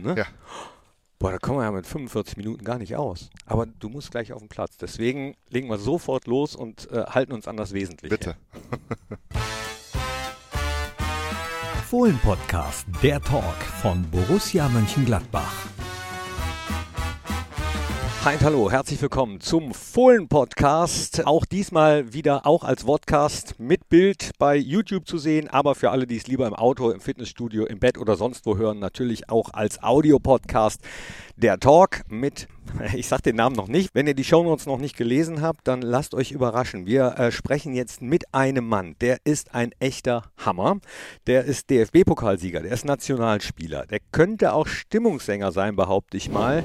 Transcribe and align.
Ne? 0.00 0.14
Ja. 0.16 0.26
Boah, 1.18 1.32
da 1.32 1.38
kommen 1.38 1.58
wir 1.58 1.64
ja 1.64 1.72
mit 1.72 1.86
45 1.86 2.36
Minuten 2.36 2.64
gar 2.64 2.78
nicht 2.78 2.94
aus. 2.94 3.30
Aber 3.44 3.66
du 3.66 3.88
musst 3.88 4.12
gleich 4.12 4.32
auf 4.32 4.38
den 4.38 4.48
Platz. 4.48 4.76
Deswegen 4.76 5.34
legen 5.48 5.68
wir 5.68 5.78
sofort 5.78 6.28
los 6.28 6.54
und 6.54 6.88
äh, 6.92 7.04
halten 7.06 7.32
uns 7.32 7.48
an 7.48 7.56
das 7.56 7.72
Wesentliche. 7.72 8.16
Bitte. 8.16 8.36
Fohlen-Podcast, 11.90 12.86
der 13.02 13.20
Talk 13.20 13.56
von 13.80 14.08
Borussia 14.10 14.68
Mönchengladbach. 14.68 15.77
Hi 18.24 18.36
hallo, 18.42 18.68
herzlich 18.68 19.00
willkommen 19.00 19.40
zum 19.40 19.72
Fohlen-Podcast. 19.72 21.24
Auch 21.24 21.46
diesmal 21.46 22.12
wieder 22.12 22.46
auch 22.46 22.64
als 22.64 22.82
Vodcast 22.82 23.60
mit 23.60 23.88
Bild 23.88 24.32
bei 24.38 24.56
YouTube 24.56 25.06
zu 25.06 25.18
sehen, 25.18 25.48
aber 25.48 25.76
für 25.76 25.92
alle, 25.92 26.04
die 26.04 26.16
es 26.16 26.26
lieber 26.26 26.48
im 26.48 26.52
Auto, 26.52 26.90
im 26.90 27.00
Fitnessstudio, 27.00 27.64
im 27.64 27.78
Bett 27.78 27.96
oder 27.96 28.16
sonst 28.16 28.44
wo 28.44 28.56
hören, 28.56 28.80
natürlich 28.80 29.30
auch 29.30 29.54
als 29.54 29.82
Audio-Podcast. 29.84 30.80
Der 31.36 31.60
Talk 31.60 32.02
mit, 32.08 32.48
ich 32.94 33.06
sag 33.06 33.22
den 33.22 33.36
Namen 33.36 33.54
noch 33.54 33.68
nicht, 33.68 33.94
wenn 33.94 34.08
ihr 34.08 34.14
die 34.14 34.24
Shownotes 34.24 34.66
noch 34.66 34.78
nicht 34.78 34.96
gelesen 34.96 35.40
habt, 35.40 35.68
dann 35.68 35.80
lasst 35.80 36.12
euch 36.12 36.32
überraschen. 36.32 36.86
Wir 36.86 37.16
äh, 37.18 37.30
sprechen 37.30 37.72
jetzt 37.72 38.02
mit 38.02 38.34
einem 38.34 38.66
Mann, 38.68 38.96
der 39.00 39.18
ist 39.22 39.54
ein 39.54 39.70
echter 39.78 40.24
Hammer. 40.36 40.80
Der 41.28 41.44
ist 41.44 41.70
DFB-Pokalsieger, 41.70 42.62
der 42.62 42.72
ist 42.72 42.84
Nationalspieler, 42.84 43.86
der 43.86 44.00
könnte 44.10 44.52
auch 44.52 44.66
Stimmungssänger 44.66 45.52
sein, 45.52 45.76
behaupte 45.76 46.16
ich 46.16 46.28
mal. 46.28 46.64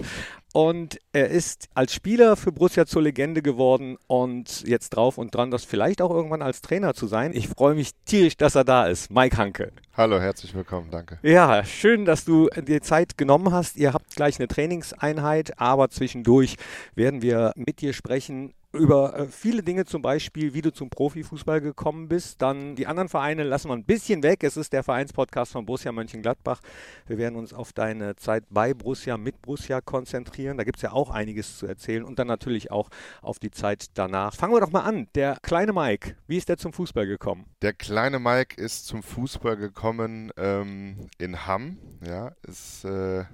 Und 0.53 0.99
er 1.13 1.29
ist 1.29 1.67
als 1.73 1.95
Spieler 1.95 2.35
für 2.35 2.51
Borussia 2.51 2.85
zur 2.85 3.01
Legende 3.01 3.41
geworden 3.41 3.97
und 4.05 4.61
jetzt 4.67 4.91
drauf 4.91 5.17
und 5.17 5.33
dran, 5.33 5.49
das 5.49 5.65
vielleicht 5.65 5.99
auch 5.99 6.11
irgendwann 6.11 6.43
als 6.43 6.61
Trainer 6.61 6.93
zu 6.93 7.07
sein. 7.07 7.31
Ich 7.33 7.47
freue 7.47 7.73
mich 7.73 7.89
tierisch, 8.05 8.37
dass 8.37 8.53
er 8.53 8.63
da 8.63 8.85
ist. 8.85 9.09
Mike 9.09 9.35
Hanke. 9.35 9.71
Hallo, 9.97 10.19
herzlich 10.19 10.53
willkommen, 10.53 10.91
danke. 10.91 11.17
Ja, 11.23 11.65
schön, 11.65 12.05
dass 12.05 12.23
du 12.23 12.49
dir 12.49 12.83
Zeit 12.83 13.17
genommen 13.17 13.51
hast. 13.51 13.77
Ihr 13.77 13.93
habt 13.93 14.15
gleich 14.15 14.39
eine 14.39 14.47
Trainingseinheit, 14.47 15.59
aber 15.59 15.89
zwischendurch 15.89 16.57
werden 16.93 17.23
wir 17.23 17.53
mit 17.55 17.81
dir 17.81 17.93
sprechen 17.93 18.53
über 18.73 19.17
äh, 19.17 19.27
viele 19.27 19.61
Dinge, 19.61 19.85
zum 19.85 20.01
Beispiel, 20.01 20.53
wie 20.53 20.61
du 20.61 20.73
zum 20.73 20.89
Profifußball 20.89 21.61
gekommen 21.61 22.07
bist. 22.07 22.41
Dann 22.41 22.75
die 22.75 22.87
anderen 22.87 23.07
Vereine 23.07 23.43
lassen 23.43 23.69
wir 23.69 23.75
ein 23.75 23.85
bisschen 23.85 24.23
weg. 24.23 24.43
Es 24.43 24.57
ist 24.57 24.73
der 24.73 24.83
Vereinspodcast 24.83 25.51
von 25.51 25.65
Borussia 25.65 25.91
Mönchengladbach. 25.91 26.59
Wir 27.05 27.17
werden 27.17 27.35
uns 27.35 27.53
auf 27.53 27.71
deine 27.73 28.15
Zeit 28.15 28.45
bei 28.49 28.73
Borussia, 28.73 29.17
mit 29.17 29.41
Borussia 29.41 29.81
konzentrieren. 29.81 30.57
Da 30.57 30.63
gibt 30.63 30.77
es 30.77 30.81
ja 30.81 30.91
auch 30.91 31.11
einiges 31.11 31.57
zu 31.57 31.67
erzählen 31.67 32.03
und 32.03 32.19
dann 32.19 32.27
natürlich 32.27 32.71
auch 32.71 32.89
auf 33.21 33.39
die 33.39 33.51
Zeit 33.51 33.85
danach. 33.93 34.33
Fangen 34.35 34.53
wir 34.53 34.61
doch 34.61 34.71
mal 34.71 34.81
an. 34.81 35.07
Der 35.15 35.37
kleine 35.41 35.73
Mike, 35.73 36.15
wie 36.27 36.37
ist 36.37 36.49
der 36.49 36.57
zum 36.57 36.73
Fußball 36.73 37.05
gekommen? 37.05 37.45
Der 37.61 37.73
kleine 37.73 38.19
Mike 38.19 38.59
ist 38.59 38.87
zum 38.87 39.03
Fußball 39.03 39.55
gekommen 39.55 40.31
ähm, 40.37 41.07
in 41.19 41.45
Hamm. 41.45 41.77
Ja, 42.05 42.31
es 42.47 42.83
äh, 42.83 43.25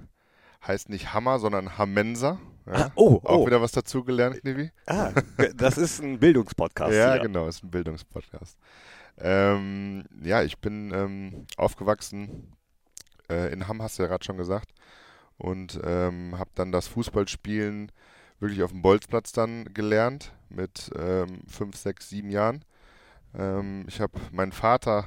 heißt 0.66 0.88
nicht 0.88 1.12
Hammer, 1.12 1.38
sondern 1.38 1.78
Hamensa. 1.78 2.38
Ja, 2.66 2.72
ah, 2.72 2.92
oh, 2.94 3.20
Auch 3.24 3.38
oh. 3.38 3.46
wieder 3.46 3.62
was 3.62 3.72
dazugelernt, 3.72 4.40
Knivi. 4.40 4.70
Ah, 4.86 5.12
das 5.56 5.78
ist 5.78 6.02
ein 6.02 6.18
Bildungspodcast. 6.18 6.92
ja, 6.92 7.14
hier. 7.14 7.22
genau, 7.22 7.48
ist 7.48 7.64
ein 7.64 7.70
Bildungspodcast. 7.70 8.58
Ähm, 9.18 10.04
ja, 10.22 10.42
ich 10.42 10.58
bin 10.58 10.92
ähm, 10.94 11.46
aufgewachsen 11.56 12.52
äh, 13.30 13.52
in 13.52 13.66
Hamm, 13.66 13.82
hast 13.82 13.98
du 13.98 14.02
ja 14.02 14.08
gerade 14.08 14.24
schon 14.24 14.36
gesagt. 14.36 14.72
Und 15.38 15.80
ähm, 15.84 16.38
habe 16.38 16.50
dann 16.54 16.70
das 16.70 16.86
Fußballspielen 16.88 17.90
wirklich 18.40 18.62
auf 18.62 18.72
dem 18.72 18.82
Bolzplatz 18.82 19.32
dann 19.32 19.72
gelernt 19.72 20.32
mit 20.48 20.90
ähm, 20.98 21.42
fünf, 21.46 21.76
sechs, 21.76 22.08
sieben 22.08 22.30
Jahren. 22.30 22.64
Ähm, 23.34 23.84
ich 23.88 24.00
habe 24.00 24.18
meinen 24.32 24.52
Vater, 24.52 25.06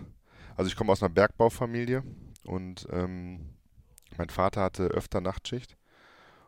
also 0.55 0.67
ich 0.67 0.75
komme 0.75 0.91
aus 0.91 1.03
einer 1.03 1.13
Bergbaufamilie 1.13 2.03
und 2.45 2.87
ähm, 2.91 3.49
mein 4.17 4.29
Vater 4.29 4.61
hatte 4.61 4.85
öfter 4.85 5.21
Nachtschicht. 5.21 5.77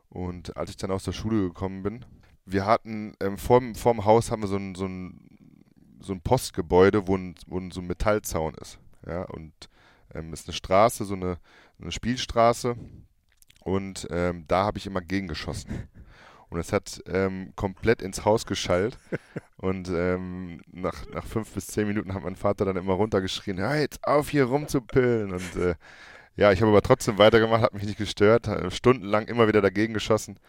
Und 0.10 0.56
als 0.56 0.70
ich 0.70 0.78
dann 0.78 0.92
aus 0.92 1.04
der 1.04 1.12
Schule 1.12 1.42
gekommen 1.48 1.84
bin, 1.84 2.06
wir 2.46 2.66
hatten 2.66 3.14
ähm, 3.20 3.38
vorm, 3.38 3.76
vorm 3.76 4.06
Haus 4.06 4.32
haben 4.32 4.44
wir 4.44 4.48
so 4.48 4.58
ein, 4.58 4.76
so 4.76 4.86
ein, 4.86 5.20
so 6.00 6.14
ein 6.14 6.22
Postgebäude, 6.22 7.08
wo 7.08 7.18
ein, 7.18 7.36
wo 7.48 7.60
so 7.72 7.82
ein 7.82 7.88
Metallzaun 7.88 8.54
ist. 8.56 8.80
Ja, 9.06 9.24
und 9.24 9.54
ähm, 10.14 10.32
ist 10.34 10.48
eine 10.48 10.54
Straße, 10.54 11.06
so 11.06 11.16
eine, 11.16 11.38
eine 11.80 11.92
Spielstraße. 11.92 12.76
Und 13.62 14.08
ähm, 14.12 14.46
da 14.48 14.66
habe 14.66 14.78
ich 14.78 14.86
immer 14.86 15.02
gegengeschossen. 15.02 15.90
Und 16.50 16.60
es 16.60 16.72
hat 16.72 17.02
ähm, 17.08 17.52
komplett 17.56 18.02
ins 18.02 18.24
Haus 18.24 18.46
geschallt. 18.46 18.98
Und 19.58 19.90
ähm, 19.90 20.62
nach, 20.72 21.06
nach 21.10 21.26
fünf 21.26 21.52
bis 21.52 21.68
zehn 21.68 21.88
Minuten 21.88 22.14
hat 22.14 22.24
mein 22.24 22.36
Vater 22.36 22.66
dann 22.66 22.78
immer 22.78 22.94
runtergeschrien, 22.94 23.58
hör 23.58 23.76
jetzt 23.76 24.06
auf 24.06 24.30
hier 24.30 24.46
rumzupillen. 24.46 25.34
Und 25.34 25.56
äh, 25.56 25.76
ja, 26.36 26.52
ich 26.52 26.62
habe 26.62 26.72
aber 26.72 26.82
trotzdem 26.82 27.18
weitergemacht, 27.18 27.62
hat 27.62 27.74
mich 27.74 27.84
nicht 27.84 27.98
gestört, 27.98 28.50
stundenlang 28.74 29.28
immer 29.28 29.48
wieder 29.48 29.62
dagegen 29.62 29.94
geschossen. 29.94 30.40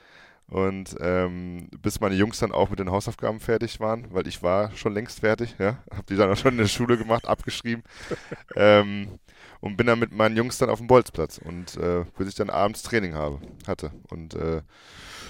Und 0.49 0.95
ähm, 1.01 1.69
bis 1.83 1.99
meine 1.99 2.15
Jungs 2.15 2.39
dann 2.39 2.53
auch 2.53 2.71
mit 2.71 2.79
den 2.79 2.93
Hausaufgaben 2.93 3.41
fertig 3.41 3.81
waren, 3.81 4.07
weil 4.13 4.29
ich 4.29 4.45
war 4.45 4.71
schon 4.77 4.95
längst 4.95 5.19
fertig, 5.21 5.57
ja, 5.59 5.79
habe 5.91 6.05
die 6.09 6.17
dann 6.17 6.31
auch 6.31 6.37
schon 6.37 6.53
in 6.53 6.59
der 6.59 6.69
Schule 6.69 6.97
gemacht, 6.97 7.27
abgeschrieben 7.27 7.83
ähm, 8.57 9.19
und 9.61 9.77
bin 9.77 9.89
dann 9.89 9.99
mit 9.99 10.13
meinen 10.13 10.37
Jungs 10.37 10.59
dann 10.59 10.71
auf 10.71 10.79
dem 10.79 10.87
Bolzplatz 10.87 11.39
und 11.39 11.77
äh, 11.79 12.05
bis 12.17 12.29
ich 12.29 12.35
dann 12.37 12.51
abends 12.51 12.85
Training 12.85 13.15
habe, 13.15 13.41
hatte 13.67 13.91
und 14.09 14.35
äh, 14.35 14.63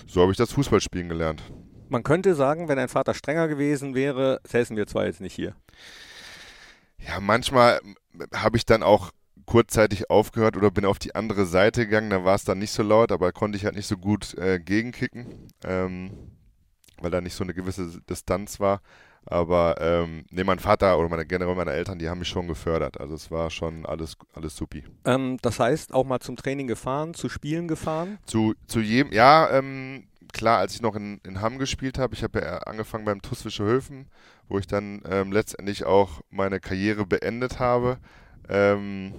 so 0.07 0.21
habe 0.21 0.33
ich 0.33 0.39
das 0.39 0.53
Fußballspielen 0.53 1.09
gelernt. 1.09 1.43
Man 1.89 2.03
könnte 2.03 2.35
sagen, 2.35 2.69
wenn 2.69 2.77
dein 2.77 2.89
Vater 2.89 3.15
strenger 3.15 3.49
gewesen 3.49 3.95
wäre, 3.95 4.41
säßen 4.47 4.77
wir 4.77 4.87
zwar 4.87 5.07
jetzt 5.07 5.23
nicht 5.23 5.35
hier. 5.35 5.55
Ja, 6.99 7.21
manchmal 7.21 7.81
habe 8.35 8.59
ich 8.59 8.67
dann 8.67 8.83
auch 8.83 9.13
kurzzeitig 9.47 10.11
aufgehört 10.11 10.57
oder 10.57 10.71
bin 10.71 10.85
auf 10.85 10.99
die 10.99 11.15
andere 11.15 11.47
Seite 11.47 11.87
gegangen. 11.87 12.11
Da 12.11 12.25
war 12.25 12.35
es 12.35 12.45
dann 12.45 12.59
nicht 12.59 12.73
so 12.73 12.83
laut, 12.83 13.13
aber 13.13 13.33
konnte 13.33 13.57
ich 13.57 13.65
halt 13.65 13.77
nicht 13.77 13.87
so 13.87 13.97
gut 13.97 14.35
äh, 14.35 14.59
gegenkicken, 14.59 15.49
ähm, 15.65 16.11
weil 17.01 17.11
da 17.11 17.21
nicht 17.21 17.35
so 17.35 17.45
eine 17.45 17.55
gewisse 17.55 18.01
Distanz 18.09 18.61
war. 18.61 18.81
Aber 19.29 19.77
ähm, 19.81 20.25
nee, 20.31 20.45
mein 20.45 20.61
Vater 20.61 20.97
oder 20.99 21.09
meine, 21.09 21.27
generell 21.27 21.57
meine 21.57 21.73
Eltern, 21.73 21.99
die 21.99 22.09
haben 22.09 22.21
mich 22.21 22.29
schon 22.29 22.47
gefördert. 22.47 23.01
Also 23.01 23.15
es 23.15 23.31
war 23.31 23.51
schon 23.51 23.85
alles, 23.85 24.17
alles 24.35 24.57
supi. 24.57 24.85
Ähm, 25.05 25.39
das 25.43 25.59
heißt, 25.59 25.93
auch 25.93 26.05
mal 26.05 26.21
zum 26.21 26.37
Training 26.37 26.69
gefahren, 26.69 27.13
zu 27.13 27.29
Spielen 27.29 27.67
gefahren? 27.67 28.19
Zu, 28.27 28.55
zu 28.69 28.81
jedem, 28.81 29.13
ja, 29.13 29.51
ähm, 29.51 30.07
klar, 30.33 30.59
als 30.59 30.75
ich 30.75 30.83
noch 30.83 30.95
in, 30.95 31.21
in 31.25 31.41
Hamm 31.41 31.59
gespielt 31.59 31.99
habe, 31.99 32.15
ich 32.15 32.23
habe 32.23 32.41
ja 32.41 32.59
angefangen 32.59 33.05
beim 33.05 33.21
TuS 33.21 33.45
Höfen, 33.59 34.07
wo 34.49 34.59
ich 34.59 34.69
dann 34.69 35.03
ähm, 35.11 35.33
letztendlich 35.33 35.85
auch 35.85 36.21
meine 36.31 36.61
Karriere 36.61 37.05
beendet 37.05 37.59
habe. 37.59 37.99
Ähm, 38.49 39.13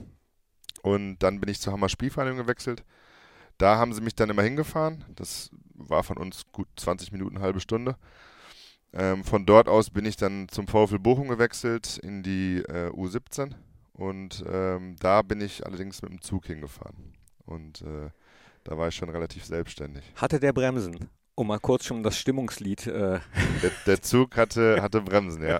und 0.94 1.20
dann 1.20 1.40
bin 1.40 1.50
ich 1.50 1.60
zur 1.60 1.74
Hammer 1.74 1.90
Spielvereinigung 1.90 2.40
gewechselt. 2.40 2.84
Da 3.58 3.78
haben 3.78 3.94
sie 3.94 4.02
mich 4.02 4.16
dann 4.16 4.30
immer 4.30 4.44
hingefahren. 4.44 5.04
Das 5.16 5.50
war 5.74 6.04
von 6.04 6.18
uns 6.18 6.46
gut 6.52 6.68
20 6.76 7.12
Minuten, 7.12 7.40
halbe 7.40 7.60
Stunde. 7.60 7.96
Ähm, 8.94 9.24
von 9.24 9.46
dort 9.46 9.68
aus 9.68 9.90
bin 9.90 10.06
ich 10.06 10.16
dann 10.16 10.48
zum 10.50 10.68
VfL 10.68 11.00
Bochum 11.00 11.28
gewechselt 11.28 11.98
in 11.98 12.24
die 12.24 12.64
äh, 12.68 12.90
U17. 12.90 13.54
Und 13.94 14.44
ähm, 14.48 14.96
da 15.00 15.24
bin 15.24 15.42
ich 15.42 15.66
allerdings 15.66 16.02
mit 16.02 16.12
dem 16.12 16.22
Zug 16.22 16.46
hingefahren. 16.46 17.14
Und 17.46 17.82
äh, 17.82 18.10
da 18.64 18.78
war 18.78 18.90
ich 18.90 18.96
schon 18.96 19.10
relativ 19.10 19.46
selbstständig. 19.46 20.04
Hatte 20.16 20.40
der 20.40 20.54
Bremsen? 20.54 21.10
Um 21.40 21.46
mal 21.46 21.60
kurz 21.60 21.86
schon 21.86 22.02
das 22.02 22.18
Stimmungslied. 22.18 22.88
Äh 22.88 23.20
der, 23.62 23.72
der, 23.86 24.02
Zug 24.02 24.36
hatte, 24.38 24.82
hatte 24.82 25.02
Bremsen, 25.02 25.44
ja. 25.44 25.60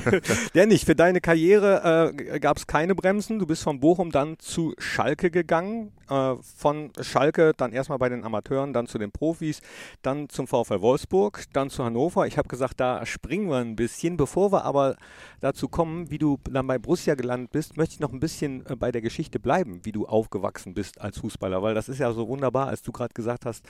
der 0.54 0.66
nicht. 0.66 0.84
Für 0.84 0.94
deine 0.94 1.22
Karriere 1.22 2.12
äh, 2.14 2.38
gab 2.40 2.58
es 2.58 2.66
keine 2.66 2.94
Bremsen. 2.94 3.38
Du 3.38 3.46
bist 3.46 3.62
von 3.62 3.80
Bochum 3.80 4.10
dann 4.10 4.38
zu 4.38 4.74
Schalke 4.76 5.30
gegangen. 5.30 5.92
Äh, 6.10 6.34
von 6.42 6.90
Schalke 7.00 7.52
dann 7.56 7.72
erstmal 7.72 7.96
bei 7.96 8.10
den 8.10 8.22
Amateuren, 8.22 8.74
dann 8.74 8.86
zu 8.86 8.98
den 8.98 9.12
Profis, 9.12 9.62
dann 10.02 10.28
zum 10.28 10.46
VfL 10.46 10.82
Wolfsburg, 10.82 11.44
dann 11.54 11.70
zu 11.70 11.82
Hannover. 11.84 12.26
Ich 12.26 12.36
habe 12.36 12.48
gesagt, 12.48 12.78
da 12.78 13.06
springen 13.06 13.48
wir 13.48 13.56
ein 13.56 13.76
bisschen. 13.76 14.18
Bevor 14.18 14.52
wir 14.52 14.66
aber 14.66 14.96
dazu 15.40 15.68
kommen, 15.68 16.10
wie 16.10 16.18
du 16.18 16.38
dann 16.50 16.66
bei 16.66 16.78
Borussia 16.78 17.14
gelandet 17.14 17.52
bist, 17.52 17.78
möchte 17.78 17.94
ich 17.94 18.00
noch 18.00 18.12
ein 18.12 18.20
bisschen 18.20 18.66
äh, 18.66 18.76
bei 18.76 18.92
der 18.92 19.00
Geschichte 19.00 19.40
bleiben, 19.40 19.80
wie 19.84 19.92
du 19.92 20.06
aufgewachsen 20.06 20.74
bist 20.74 21.00
als 21.00 21.18
Fußballer. 21.18 21.62
Weil 21.62 21.74
das 21.74 21.88
ist 21.88 21.98
ja 21.98 22.12
so 22.12 22.28
wunderbar, 22.28 22.68
als 22.68 22.82
du 22.82 22.92
gerade 22.92 23.14
gesagt 23.14 23.46
hast, 23.46 23.64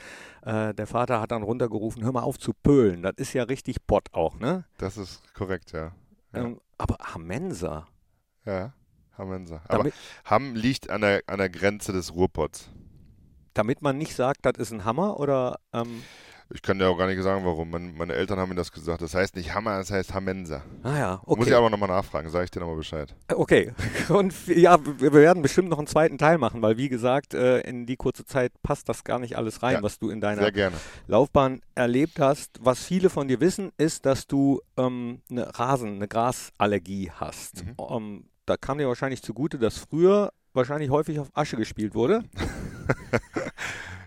äh, 0.45 0.75
der 0.75 0.89
Vater 0.89 1.21
hat 1.21 1.31
dann 1.31 1.44
runtergerufen, 1.45 2.03
hör 2.05 2.13
mal 2.13 2.23
auf 2.23 2.39
zu 2.39 2.53
pölen. 2.53 3.03
Das 3.03 3.15
ist 3.17 3.33
ja 3.33 3.45
richtig 3.45 3.87
Pott 3.87 4.09
auch, 4.13 4.39
ne? 4.39 4.65
Das 4.79 4.97
ist 4.97 5.23
korrekt, 5.35 5.73
ja. 5.73 5.93
ja. 6.33 6.45
Ähm, 6.45 6.61
aber 6.79 6.97
Hamensa. 7.01 7.87
Ja, 8.45 8.75
Hamensa. 9.17 9.63
Aber 9.69 9.91
Hamm 10.25 10.55
liegt 10.55 10.91
an 10.91 11.01
der, 11.01 11.23
an 11.27 11.39
der 11.39 11.49
Grenze 11.49 11.93
des 11.93 12.15
Ruhrpots. 12.15 12.71
Damit 13.55 13.83
man 13.83 13.97
nicht 13.97 14.17
sagt, 14.17 14.45
das 14.45 14.55
ist 14.59 14.73
ein 14.73 14.85
Hammer 14.85 15.19
oder. 15.21 15.61
Ähm 15.73 16.03
ich 16.53 16.63
kann 16.63 16.79
dir 16.79 16.89
auch 16.89 16.99
gar 16.99 17.07
nicht 17.07 17.23
sagen, 17.23 17.45
warum. 17.45 17.71
Meine, 17.71 18.13
Eltern 18.13 18.39
haben 18.39 18.51
mir 18.51 18.55
das 18.55 18.71
gesagt. 18.71 19.03
Das 19.03 19.15
heißt 19.15 19.37
nicht 19.37 19.55
Hammer, 19.55 19.79
das 19.79 19.91
heißt 19.91 20.13
Hamensa. 20.13 20.63
Ah 20.83 20.99
ja, 20.99 21.21
okay. 21.25 21.39
Muss 21.39 21.49
ich 21.49 21.55
aber 21.55 21.71
nochmal 21.71 21.89
nachfragen, 21.89 22.29
sage 22.29 22.45
ich 22.45 22.51
dir 22.51 22.61
nochmal 22.61 22.77
Bescheid. 22.77 23.15
Okay. 23.33 23.73
Und 24.09 24.35
ja, 24.47 24.79
wir 24.85 25.13
werden 25.13 25.43
bestimmt 25.43 25.69
noch 25.69 25.79
einen 25.79 25.87
zweiten 25.87 26.19
Teil 26.19 26.39
machen, 26.39 26.61
weil 26.63 26.77
wie 26.77 26.89
gesagt, 26.89 27.35
äh, 27.35 27.61
in 27.61 27.87
die 27.87 27.97
kurze 27.97 28.25
Zeit 28.25 28.53
passt 28.63 28.89
das 28.89 29.05
gar 29.05 29.19
nicht 29.19 29.37
alles 29.37 29.63
rein, 29.63 29.75
ja, 29.75 29.83
was 29.83 29.99
du 29.99 30.11
in 30.11 30.21
deiner 30.21 30.51
Laufbahn 31.07 31.61
erlebt 31.75 32.21
hast. 32.21 32.59
Was 32.61 32.85
viele 32.85 33.09
von 33.11 33.27
dir 33.29 33.41
wissen, 33.41 33.73
ist, 33.79 34.05
dass 34.05 34.27
du 34.27 34.61
ähm, 34.77 35.23
eine 35.31 35.59
Rasen-, 35.59 35.97
eine 35.97 36.09
Grasallergie 36.09 37.11
hast. 37.11 37.65
Mhm. 37.65 37.73
Um, 37.77 38.25
da 38.47 38.57
kam 38.57 38.79
dir 38.79 38.89
wahrscheinlich 38.89 39.23
zugute, 39.23 39.59
dass 39.59 39.79
früher 39.79 40.33
wahrscheinlich 40.53 40.91
häufig 40.91 41.19
auf 41.19 41.29
Asche 41.35 41.57
gespielt 41.57 41.95
wurde. 41.95 42.23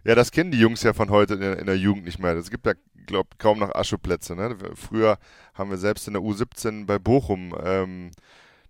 Ja, 0.03 0.15
das 0.15 0.31
kennen 0.31 0.51
die 0.51 0.59
Jungs 0.59 0.83
ja 0.83 0.93
von 0.93 1.09
heute 1.09 1.35
in 1.35 1.41
der, 1.41 1.59
in 1.59 1.65
der 1.65 1.77
Jugend 1.77 2.05
nicht 2.05 2.19
mehr. 2.19 2.35
Es 2.35 2.49
gibt 2.49 2.65
ja, 2.65 2.73
glaube 3.05 3.29
kaum 3.37 3.59
noch 3.59 3.73
Ascheplätze. 3.73 4.35
Ne? 4.35 4.55
Früher 4.75 5.17
haben 5.53 5.69
wir 5.69 5.77
selbst 5.77 6.07
in 6.07 6.13
der 6.13 6.21
U17 6.21 6.85
bei 6.85 6.99
Bochum, 6.99 7.55
ähm, 7.63 8.11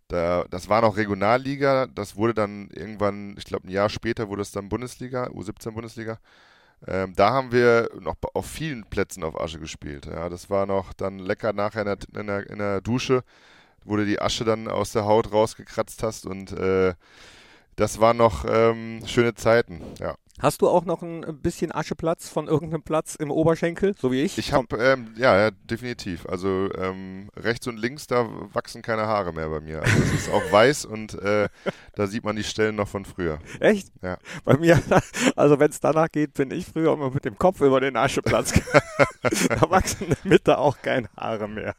da, 0.07 0.45
das 0.50 0.69
war 0.69 0.81
noch 0.81 0.95
Regionalliga, 0.95 1.88
das 1.88 2.15
wurde 2.15 2.33
dann 2.33 2.69
irgendwann, 2.69 3.35
ich 3.38 3.44
glaube 3.44 3.68
ein 3.68 3.71
Jahr 3.71 3.89
später 3.89 4.29
wurde 4.29 4.41
es 4.41 4.51
dann 4.51 4.69
Bundesliga, 4.69 5.25
U17 5.27 5.71
Bundesliga. 5.71 6.18
Ähm, 6.85 7.13
da 7.15 7.31
haben 7.31 7.51
wir 7.51 7.89
noch 8.00 8.15
auf 8.33 8.45
vielen 8.45 8.85
Plätzen 8.85 9.24
auf 9.24 9.39
Asche 9.39 9.59
gespielt. 9.59 10.06
Ja, 10.06 10.29
das 10.29 10.50
war 10.50 10.65
noch 10.65 10.94
dann 10.94 11.19
lecker 11.19 11.51
nachher 11.51 11.81
in 11.81 11.88
der, 11.88 11.97
in 12.21 12.27
der, 12.27 12.50
in 12.50 12.59
der 12.59 12.81
Dusche, 12.81 13.24
wo 13.83 13.97
du 13.97 14.06
die 14.06 14.21
Asche 14.21 14.45
dann 14.45 14.68
aus 14.68 14.91
der 14.94 15.06
Haut 15.06 15.31
rausgekratzt 15.33 16.03
hast 16.03 16.25
und 16.25 16.51
äh, 16.53 16.94
das 17.75 18.00
waren 18.00 18.18
noch 18.18 18.45
ähm, 18.47 19.01
schöne 19.06 19.35
Zeiten, 19.35 19.81
ja. 20.00 20.15
Hast 20.39 20.62
du 20.62 20.69
auch 20.69 20.86
noch 20.86 21.01
ein 21.01 21.39
bisschen 21.42 21.72
Ascheplatz 21.72 22.30
von 22.30 22.48
irgendeinem 22.48 22.84
Platz 22.84 23.16
im 23.16 23.31
Oberschenkel, 23.31 23.95
so 24.00 24.12
wie 24.12 24.22
ich? 24.22 24.38
Ich 24.38 24.54
habe, 24.54 24.78
ähm, 24.78 25.13
ja, 25.18 25.36
ja, 25.36 25.51
definitiv. 25.51 26.28
Also 26.28 26.69
ähm, 26.75 27.30
rechts 27.36 27.66
und 27.66 27.78
links, 27.78 28.06
da 28.06 28.30
wachsen 28.54 28.84
keine 28.84 29.07
Haare 29.07 29.34
mehr 29.34 29.50
bei 29.50 29.62
mir. 29.62 29.81
Also 29.81 29.98
es 30.04 30.13
ist 30.13 30.30
auch 30.30 30.51
weiß 30.51 30.86
und 30.86 31.16
äh, 31.16 31.50
da 31.95 32.06
sieht 32.06 32.24
man 32.24 32.36
die 32.36 32.44
Stellen 32.44 32.75
noch 32.75 32.88
von 32.88 33.04
früher. 33.04 33.39
Echt? 33.60 33.92
Ja. 34.04 34.19
Bei 34.45 34.57
mir, 34.57 34.80
also 35.36 35.60
wenn 35.60 35.72
es 35.72 35.80
danach 35.80 36.12
geht, 36.12 36.36
bin 36.36 36.51
ich 36.51 36.68
früher 36.68 36.94
immer 36.94 37.10
mit 37.10 37.25
dem 37.25 37.39
Kopf 37.39 37.62
über 37.62 37.81
den 37.81 37.98
Ascheplatz. 37.98 38.54
da 39.50 39.69
wachsen 39.72 40.04
in 40.04 40.10
der 40.10 40.18
Mitte 40.24 40.57
auch 40.60 40.78
keine 40.84 41.10
Haare 41.18 41.48
mehr. 41.48 41.75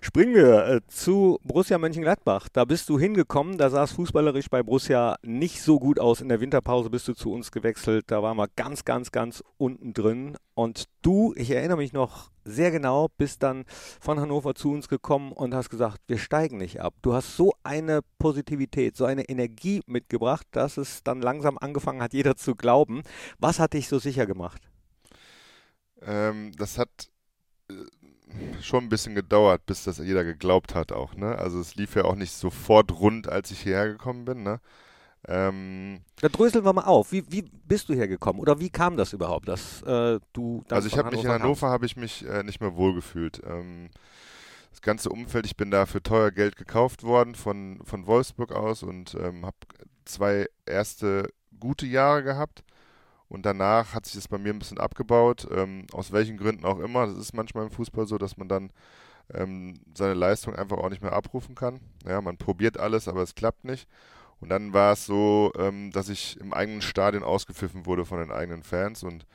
Springen 0.00 0.34
wir 0.34 0.66
äh, 0.66 0.80
zu 0.88 1.38
Borussia 1.42 1.78
Mönchengladbach. 1.78 2.48
Da 2.52 2.64
bist 2.64 2.88
du 2.88 2.98
hingekommen, 2.98 3.58
da 3.58 3.70
sah 3.70 3.84
es 3.84 3.92
fußballerisch 3.92 4.48
bei 4.48 4.62
Borussia 4.62 5.16
nicht 5.22 5.62
so 5.62 5.78
gut 5.78 5.98
aus. 5.98 6.20
In 6.20 6.28
der 6.28 6.40
Winterpause 6.40 6.90
bist 6.90 7.08
du 7.08 7.14
zu 7.14 7.32
uns 7.32 7.50
gewechselt. 7.50 8.04
Da 8.08 8.22
waren 8.22 8.36
wir 8.36 8.48
ganz, 8.56 8.84
ganz, 8.84 9.12
ganz 9.12 9.42
unten 9.56 9.92
drin. 9.92 10.36
Und 10.54 10.84
du, 11.02 11.34
ich 11.36 11.50
erinnere 11.50 11.78
mich 11.78 11.92
noch 11.92 12.30
sehr 12.44 12.70
genau, 12.70 13.08
bist 13.18 13.42
dann 13.42 13.64
von 14.00 14.20
Hannover 14.20 14.54
zu 14.54 14.70
uns 14.70 14.88
gekommen 14.88 15.32
und 15.32 15.54
hast 15.54 15.68
gesagt, 15.68 16.00
wir 16.06 16.18
steigen 16.18 16.58
nicht 16.58 16.80
ab. 16.80 16.94
Du 17.02 17.12
hast 17.12 17.36
so 17.36 17.52
eine 17.64 18.00
Positivität, 18.18 18.96
so 18.96 19.04
eine 19.04 19.28
Energie 19.28 19.82
mitgebracht, 19.86 20.46
dass 20.52 20.76
es 20.76 21.02
dann 21.02 21.20
langsam 21.20 21.58
angefangen 21.58 22.02
hat, 22.02 22.14
jeder 22.14 22.36
zu 22.36 22.54
glauben. 22.54 23.02
Was 23.38 23.58
hat 23.58 23.72
dich 23.72 23.88
so 23.88 23.98
sicher 23.98 24.26
gemacht? 24.26 24.62
Ähm, 26.02 26.52
das 26.56 26.78
hat 26.78 27.10
äh, 27.70 27.74
schon 28.60 28.84
ein 28.84 28.88
bisschen 28.88 29.14
gedauert, 29.14 29.66
bis 29.66 29.84
das 29.84 29.98
jeder 29.98 30.24
geglaubt 30.24 30.74
hat 30.74 30.92
auch. 30.92 31.14
Ne? 31.14 31.36
Also 31.38 31.60
es 31.60 31.76
lief 31.76 31.94
ja 31.94 32.04
auch 32.04 32.16
nicht 32.16 32.32
sofort 32.32 32.92
rund, 32.92 33.28
als 33.28 33.50
ich 33.50 33.60
hierher 33.60 33.88
gekommen 33.88 34.24
bin. 34.24 34.42
Ne? 34.42 34.60
Ähm, 35.28 36.00
da 36.20 36.28
dröseln 36.28 36.64
wir 36.64 36.72
mal 36.72 36.84
auf. 36.84 37.12
Wie, 37.12 37.24
wie 37.30 37.42
bist 37.42 37.88
du 37.88 37.94
hergekommen 37.94 38.40
oder 38.40 38.60
wie 38.60 38.70
kam 38.70 38.96
das 38.96 39.12
überhaupt, 39.12 39.48
dass 39.48 39.82
äh, 39.82 40.18
du 40.32 40.64
Also 40.70 40.88
ich 40.88 40.98
habe 40.98 41.10
mich 41.10 41.24
in 41.24 41.30
Hannover 41.30 41.68
habe 41.68 41.86
ich 41.86 41.96
mich 41.96 42.26
äh, 42.26 42.42
nicht 42.42 42.60
mehr 42.60 42.76
wohlgefühlt. 42.76 43.40
Ähm, 43.46 43.90
das 44.70 44.82
ganze 44.82 45.08
Umfeld, 45.08 45.46
ich 45.46 45.56
bin 45.56 45.70
da 45.70 45.86
für 45.86 46.02
teuer 46.02 46.30
Geld 46.30 46.56
gekauft 46.56 47.02
worden 47.02 47.34
von, 47.34 47.80
von 47.84 48.06
Wolfsburg 48.06 48.52
aus 48.52 48.82
und 48.82 49.14
ähm, 49.14 49.46
habe 49.46 49.56
zwei 50.04 50.46
erste 50.66 51.30
gute 51.58 51.86
Jahre 51.86 52.22
gehabt 52.22 52.62
und 53.28 53.46
danach 53.46 53.94
hat 53.94 54.06
sich 54.06 54.14
das 54.14 54.28
bei 54.28 54.38
mir 54.38 54.52
ein 54.52 54.58
bisschen 54.58 54.78
abgebaut, 54.78 55.46
ähm, 55.50 55.86
aus 55.92 56.12
welchen 56.12 56.36
Gründen 56.36 56.64
auch 56.64 56.78
immer. 56.78 57.06
Das 57.06 57.16
ist 57.16 57.34
manchmal 57.34 57.64
im 57.64 57.70
Fußball 57.70 58.06
so, 58.06 58.18
dass 58.18 58.36
man 58.36 58.48
dann 58.48 58.70
ähm, 59.34 59.80
seine 59.94 60.14
Leistung 60.14 60.54
einfach 60.54 60.78
auch 60.78 60.90
nicht 60.90 61.02
mehr 61.02 61.12
abrufen 61.12 61.54
kann. 61.54 61.80
Ja, 62.06 62.20
man 62.20 62.36
probiert 62.36 62.78
alles, 62.78 63.08
aber 63.08 63.22
es 63.22 63.34
klappt 63.34 63.64
nicht. 63.64 63.88
Und 64.40 64.50
dann 64.50 64.72
war 64.72 64.92
es 64.92 65.06
so, 65.06 65.52
ähm, 65.58 65.90
dass 65.92 66.08
ich 66.08 66.38
im 66.40 66.52
eigenen 66.52 66.82
Stadion 66.82 67.24
ausgepfiffen 67.24 67.86
wurde 67.86 68.04
von 68.04 68.18
den 68.18 68.30
eigenen 68.30 68.62
Fans 68.62 69.02
und 69.02 69.26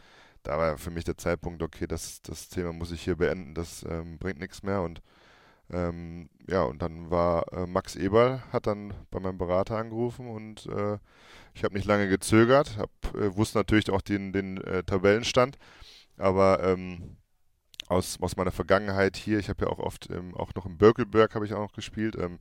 da 0.44 0.58
war 0.58 0.78
für 0.78 0.92
mich 0.92 1.04
der 1.04 1.18
Zeitpunkt, 1.18 1.62
okay, 1.62 1.88
das, 1.88 2.22
das 2.24 2.50
Thema 2.50 2.74
muss 2.74 2.92
ich 2.92 3.04
hier 3.04 3.16
beenden, 3.16 3.54
das 3.54 3.86
ähm, 3.88 4.18
bringt 4.18 4.40
nichts 4.40 4.64
mehr 4.64 4.82
und 4.82 5.02
ähm, 5.72 6.30
ja, 6.48 6.64
und 6.64 6.82
dann 6.82 7.10
war 7.10 7.52
äh, 7.54 7.66
Max 7.66 7.96
Eberl, 7.96 8.44
hat 8.52 8.68
dann 8.68 8.94
bei 9.10 9.20
meinem 9.20 9.38
Berater 9.38 9.78
angerufen 9.78 10.28
und 10.28 10.66
äh, 10.68 10.98
ich 11.54 11.64
habe 11.64 11.76
nicht 11.76 11.86
lange 11.86 12.10
gezögert, 12.10 12.78
hab, 12.78 12.90
äh, 13.16 13.36
wusste 13.36 13.60
natürlich 13.60 13.90
auch 13.90 14.02
den, 14.02 14.34
den 14.34 14.58
äh, 14.62 14.84
Tabellenstand, 14.84 15.58
aber 16.18 16.62
ähm, 16.64 17.18
aus, 17.88 18.20
aus 18.22 18.36
meiner 18.36 18.52
Vergangenheit 18.52 19.18
hier, 19.18 19.40
ich 19.40 19.50
habe 19.50 19.66
ja 19.66 19.72
auch 19.72 19.80
oft, 19.80 20.10
ähm, 20.10 20.36
auch 20.36 20.54
noch 20.56 20.66
im 20.66 20.78
Birkelberg 20.78 21.36
habe 21.36 21.46
ich 21.46 21.54
auch 21.54 21.60
noch 21.60 21.74
gespielt, 21.74 22.16
ähm, 22.20 22.40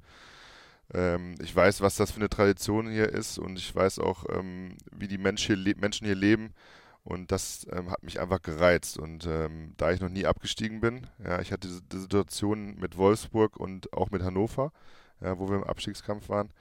ähm, 0.93 1.37
ich 1.41 1.55
weiß, 1.55 1.81
was 1.83 1.97
das 1.97 2.11
für 2.11 2.21
eine 2.21 2.29
Tradition 2.29 2.91
hier 2.91 3.11
ist 3.11 3.39
und 3.39 3.59
ich 3.59 3.75
weiß 3.75 4.01
auch, 4.01 4.25
ähm, 4.31 4.77
wie 4.91 5.09
die 5.09 5.19
Mensch 5.19 5.47
hier 5.47 5.57
Menschen 5.77 6.07
hier 6.07 6.17
leben 6.17 6.53
und 7.03 7.33
das 7.33 7.67
ähm, 7.73 7.91
hat 7.91 8.03
mich 8.03 8.21
einfach 8.21 8.43
gereizt. 8.43 8.99
Und 8.99 9.27
ähm, 9.27 9.75
da 9.77 9.93
ich 9.93 10.01
noch 10.01 10.09
nie 10.09 10.27
abgestiegen 10.27 10.81
bin, 10.81 11.07
ja, 11.25 11.41
ich 11.41 11.53
hatte 11.53 11.69
diese, 11.69 11.83
diese 11.83 12.03
Situation 12.03 12.77
mit 12.79 12.97
Wolfsburg 12.97 13.57
und 13.57 13.93
auch 13.93 14.11
mit 14.11 14.23
Hannover, 14.23 14.73
ja, 15.21 15.39
wo 15.39 15.49
wir 15.49 15.57
im 15.57 15.65
Abstiegskampf 15.65 16.29
waren, 16.29 16.53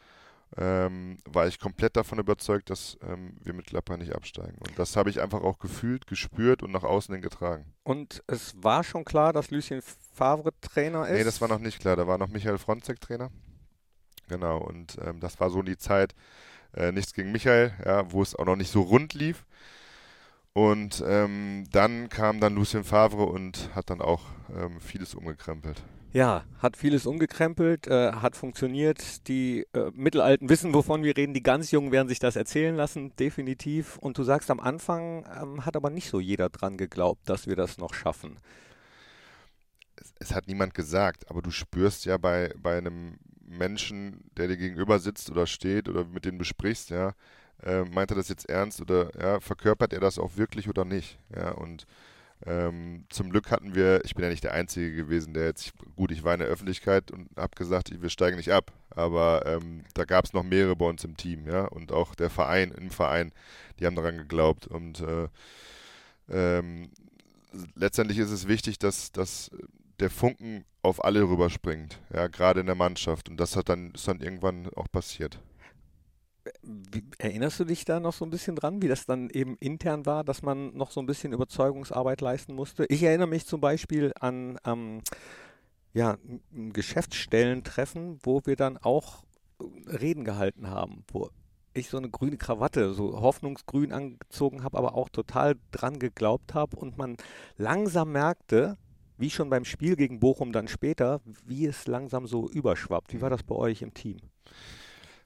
ähm, 0.57 1.19
war 1.25 1.47
ich 1.47 1.59
komplett 1.59 1.95
davon 1.95 2.17
überzeugt, 2.19 2.69
dass 2.69 2.97
ähm, 3.03 3.37
wir 3.43 3.53
mit 3.53 3.67
Gladbach 3.67 3.97
nicht 3.97 4.15
absteigen. 4.15 4.57
Und 4.59 4.79
das 4.79 4.95
habe 4.95 5.09
ich 5.09 5.21
einfach 5.21 5.41
auch 5.41 5.59
gefühlt, 5.59 6.07
gespürt 6.07 6.63
und 6.63 6.71
nach 6.71 6.83
außen 6.83 7.13
hin 7.13 7.21
getragen. 7.21 7.65
Und 7.83 8.23
es 8.27 8.55
war 8.63 8.83
schon 8.83 9.05
klar, 9.05 9.31
dass 9.31 9.51
Lucien 9.51 9.81
Favre 10.13 10.51
Trainer 10.61 11.07
ist? 11.07 11.17
Nee, 11.17 11.23
das 11.23 11.39
war 11.41 11.47
noch 11.47 11.59
nicht 11.59 11.79
klar. 11.79 11.95
Da 11.95 12.07
war 12.07 12.17
noch 12.17 12.29
Michael 12.29 12.57
Fronzek 12.57 12.99
Trainer. 12.99 13.29
Genau, 14.27 14.57
und 14.57 14.97
ähm, 15.03 15.19
das 15.19 15.39
war 15.39 15.49
so 15.49 15.61
die 15.61 15.77
Zeit, 15.77 16.13
äh, 16.73 16.91
nichts 16.91 17.13
gegen 17.13 17.31
Michael, 17.31 17.73
ja, 17.85 18.11
wo 18.11 18.21
es 18.21 18.35
auch 18.35 18.45
noch 18.45 18.55
nicht 18.55 18.71
so 18.71 18.81
rund 18.81 19.13
lief. 19.13 19.45
Und 20.53 21.03
ähm, 21.05 21.65
dann 21.71 22.09
kam 22.09 22.39
dann 22.39 22.55
Lucien 22.55 22.83
Favre 22.83 23.25
und 23.25 23.69
hat 23.75 23.89
dann 23.89 24.01
auch 24.01 24.23
ähm, 24.55 24.79
vieles 24.81 25.13
umgekrempelt. 25.15 25.81
Ja, 26.11 26.43
hat 26.57 26.75
vieles 26.75 27.05
umgekrempelt, 27.05 27.85
äh, 27.85 28.13
hat 28.13 28.35
funktioniert. 28.35 29.27
Die 29.27 29.67
äh, 29.73 29.91
Mittelalten 29.93 30.49
wissen, 30.49 30.73
wovon 30.73 31.03
wir 31.03 31.15
reden. 31.15 31.35
Die 31.35 31.43
ganz 31.43 31.69
Jungen 31.69 31.91
werden 31.91 32.07
sich 32.07 32.17
das 32.17 32.35
erzählen 32.35 32.75
lassen, 32.75 33.15
definitiv. 33.17 33.97
Und 33.99 34.17
du 34.17 34.23
sagst 34.23 34.49
am 34.49 34.59
Anfang, 34.59 35.25
ähm, 35.39 35.65
hat 35.65 35.75
aber 35.75 35.91
nicht 35.91 36.09
so 36.09 36.19
jeder 36.19 36.49
dran 36.49 36.77
geglaubt, 36.77 37.29
dass 37.29 37.45
wir 37.45 37.55
das 37.55 37.77
noch 37.77 37.93
schaffen. 37.93 38.39
Es, 39.97 40.13
es, 40.17 40.33
hat 40.33 40.47
niemand 40.47 40.73
gesagt, 40.73 41.29
aber 41.29 41.43
du 41.43 41.51
spürst 41.51 42.05
ja 42.05 42.17
bei, 42.17 42.51
bei 42.57 42.79
einem 42.79 43.19
Menschen, 43.45 44.31
der 44.35 44.47
dir 44.47 44.57
gegenüber 44.57 44.97
sitzt 44.97 45.29
oder 45.29 45.45
steht 45.45 45.87
oder 45.87 46.05
mit 46.05 46.25
dem 46.25 46.39
besprichst, 46.39 46.89
ja, 46.89 47.13
äh, 47.63 47.83
meint 47.83 48.11
er 48.11 48.17
das 48.17 48.29
jetzt 48.29 48.49
ernst 48.49 48.81
oder 48.81 49.11
ja, 49.19 49.39
verkörpert 49.39 49.93
er 49.93 49.99
das 49.99 50.19
auch 50.19 50.37
wirklich 50.37 50.69
oder 50.69 50.85
nicht? 50.85 51.19
Ja, 51.35 51.51
und 51.51 51.85
ähm, 52.45 53.05
zum 53.09 53.29
Glück 53.31 53.51
hatten 53.51 53.75
wir, 53.75 54.03
ich 54.05 54.15
bin 54.15 54.23
ja 54.23 54.29
nicht 54.29 54.45
der 54.45 54.53
Einzige 54.53 54.95
gewesen, 54.95 55.33
der 55.33 55.45
jetzt, 55.45 55.73
gut, 55.97 56.11
ich 56.11 56.23
war 56.23 56.33
in 56.33 56.39
der 56.39 56.47
Öffentlichkeit 56.47 57.11
und 57.11 57.29
habe 57.35 57.55
gesagt, 57.55 57.91
wir 58.01 58.09
steigen 58.09 58.37
nicht 58.37 58.53
ab, 58.53 58.71
aber 58.91 59.45
ähm, 59.45 59.83
da 59.93 60.05
gab 60.05 60.23
es 60.23 60.31
noch 60.31 60.43
mehrere 60.43 60.75
bei 60.75 60.85
uns 60.85 61.03
im 61.03 61.17
Team, 61.17 61.47
ja, 61.47 61.65
und 61.65 61.91
auch 61.91 62.15
der 62.15 62.29
Verein, 62.29 62.71
im 62.71 62.91
Verein, 62.91 63.33
die 63.79 63.85
haben 63.85 63.95
daran 63.95 64.17
geglaubt 64.17 64.67
und 64.67 65.01
äh, 65.01 65.27
ähm, 66.29 66.89
letztendlich 67.75 68.19
ist 68.19 68.31
es 68.31 68.47
wichtig, 68.47 68.79
dass, 68.79 69.11
dass 69.11 69.51
der 69.99 70.09
Funken 70.09 70.63
auf 70.81 71.03
alle 71.03 71.23
rüberspringt, 71.23 71.99
ja, 72.13 72.27
gerade 72.27 72.61
in 72.61 72.67
der 72.67 72.75
Mannschaft 72.75 73.27
und 73.27 73.35
das 73.35 73.57
hat 73.57 73.67
dann, 73.67 73.91
ist 73.91 74.07
dann 74.07 74.21
irgendwann 74.21 74.69
auch 74.75 74.89
passiert. 74.89 75.39
Erinnerst 77.17 77.59
du 77.59 77.65
dich 77.65 77.85
da 77.85 77.99
noch 77.99 78.13
so 78.13 78.25
ein 78.25 78.29
bisschen 78.29 78.55
dran, 78.55 78.81
wie 78.81 78.87
das 78.87 79.05
dann 79.05 79.29
eben 79.29 79.55
intern 79.57 80.05
war, 80.05 80.23
dass 80.23 80.41
man 80.41 80.75
noch 80.75 80.91
so 80.91 80.99
ein 80.99 81.05
bisschen 81.05 81.33
Überzeugungsarbeit 81.33 82.21
leisten 82.21 82.53
musste? 82.53 82.85
Ich 82.89 83.03
erinnere 83.03 83.27
mich 83.27 83.45
zum 83.45 83.61
Beispiel 83.61 84.11
an 84.19 84.57
ähm, 84.65 85.01
ja, 85.93 86.17
Geschäftsstellentreffen, 86.51 88.19
wo 88.23 88.41
wir 88.45 88.55
dann 88.55 88.77
auch 88.77 89.23
Reden 89.87 90.23
gehalten 90.23 90.69
haben, 90.69 91.03
wo 91.11 91.29
ich 91.73 91.89
so 91.89 91.97
eine 91.97 92.09
grüne 92.09 92.37
Krawatte, 92.37 92.93
so 92.93 93.21
hoffnungsgrün 93.21 93.91
angezogen 93.91 94.63
habe, 94.63 94.77
aber 94.77 94.95
auch 94.95 95.09
total 95.09 95.55
dran 95.71 95.99
geglaubt 95.99 96.53
habe 96.53 96.75
und 96.77 96.97
man 96.97 97.17
langsam 97.57 98.11
merkte, 98.11 98.77
wie 99.17 99.29
schon 99.29 99.49
beim 99.49 99.65
Spiel 99.65 99.95
gegen 99.95 100.19
Bochum 100.19 100.51
dann 100.51 100.67
später, 100.67 101.21
wie 101.45 101.65
es 101.65 101.87
langsam 101.87 102.25
so 102.25 102.49
überschwappt. 102.49 103.13
Wie 103.13 103.21
war 103.21 103.29
das 103.29 103.43
bei 103.43 103.55
euch 103.55 103.81
im 103.81 103.93
Team? 103.93 104.17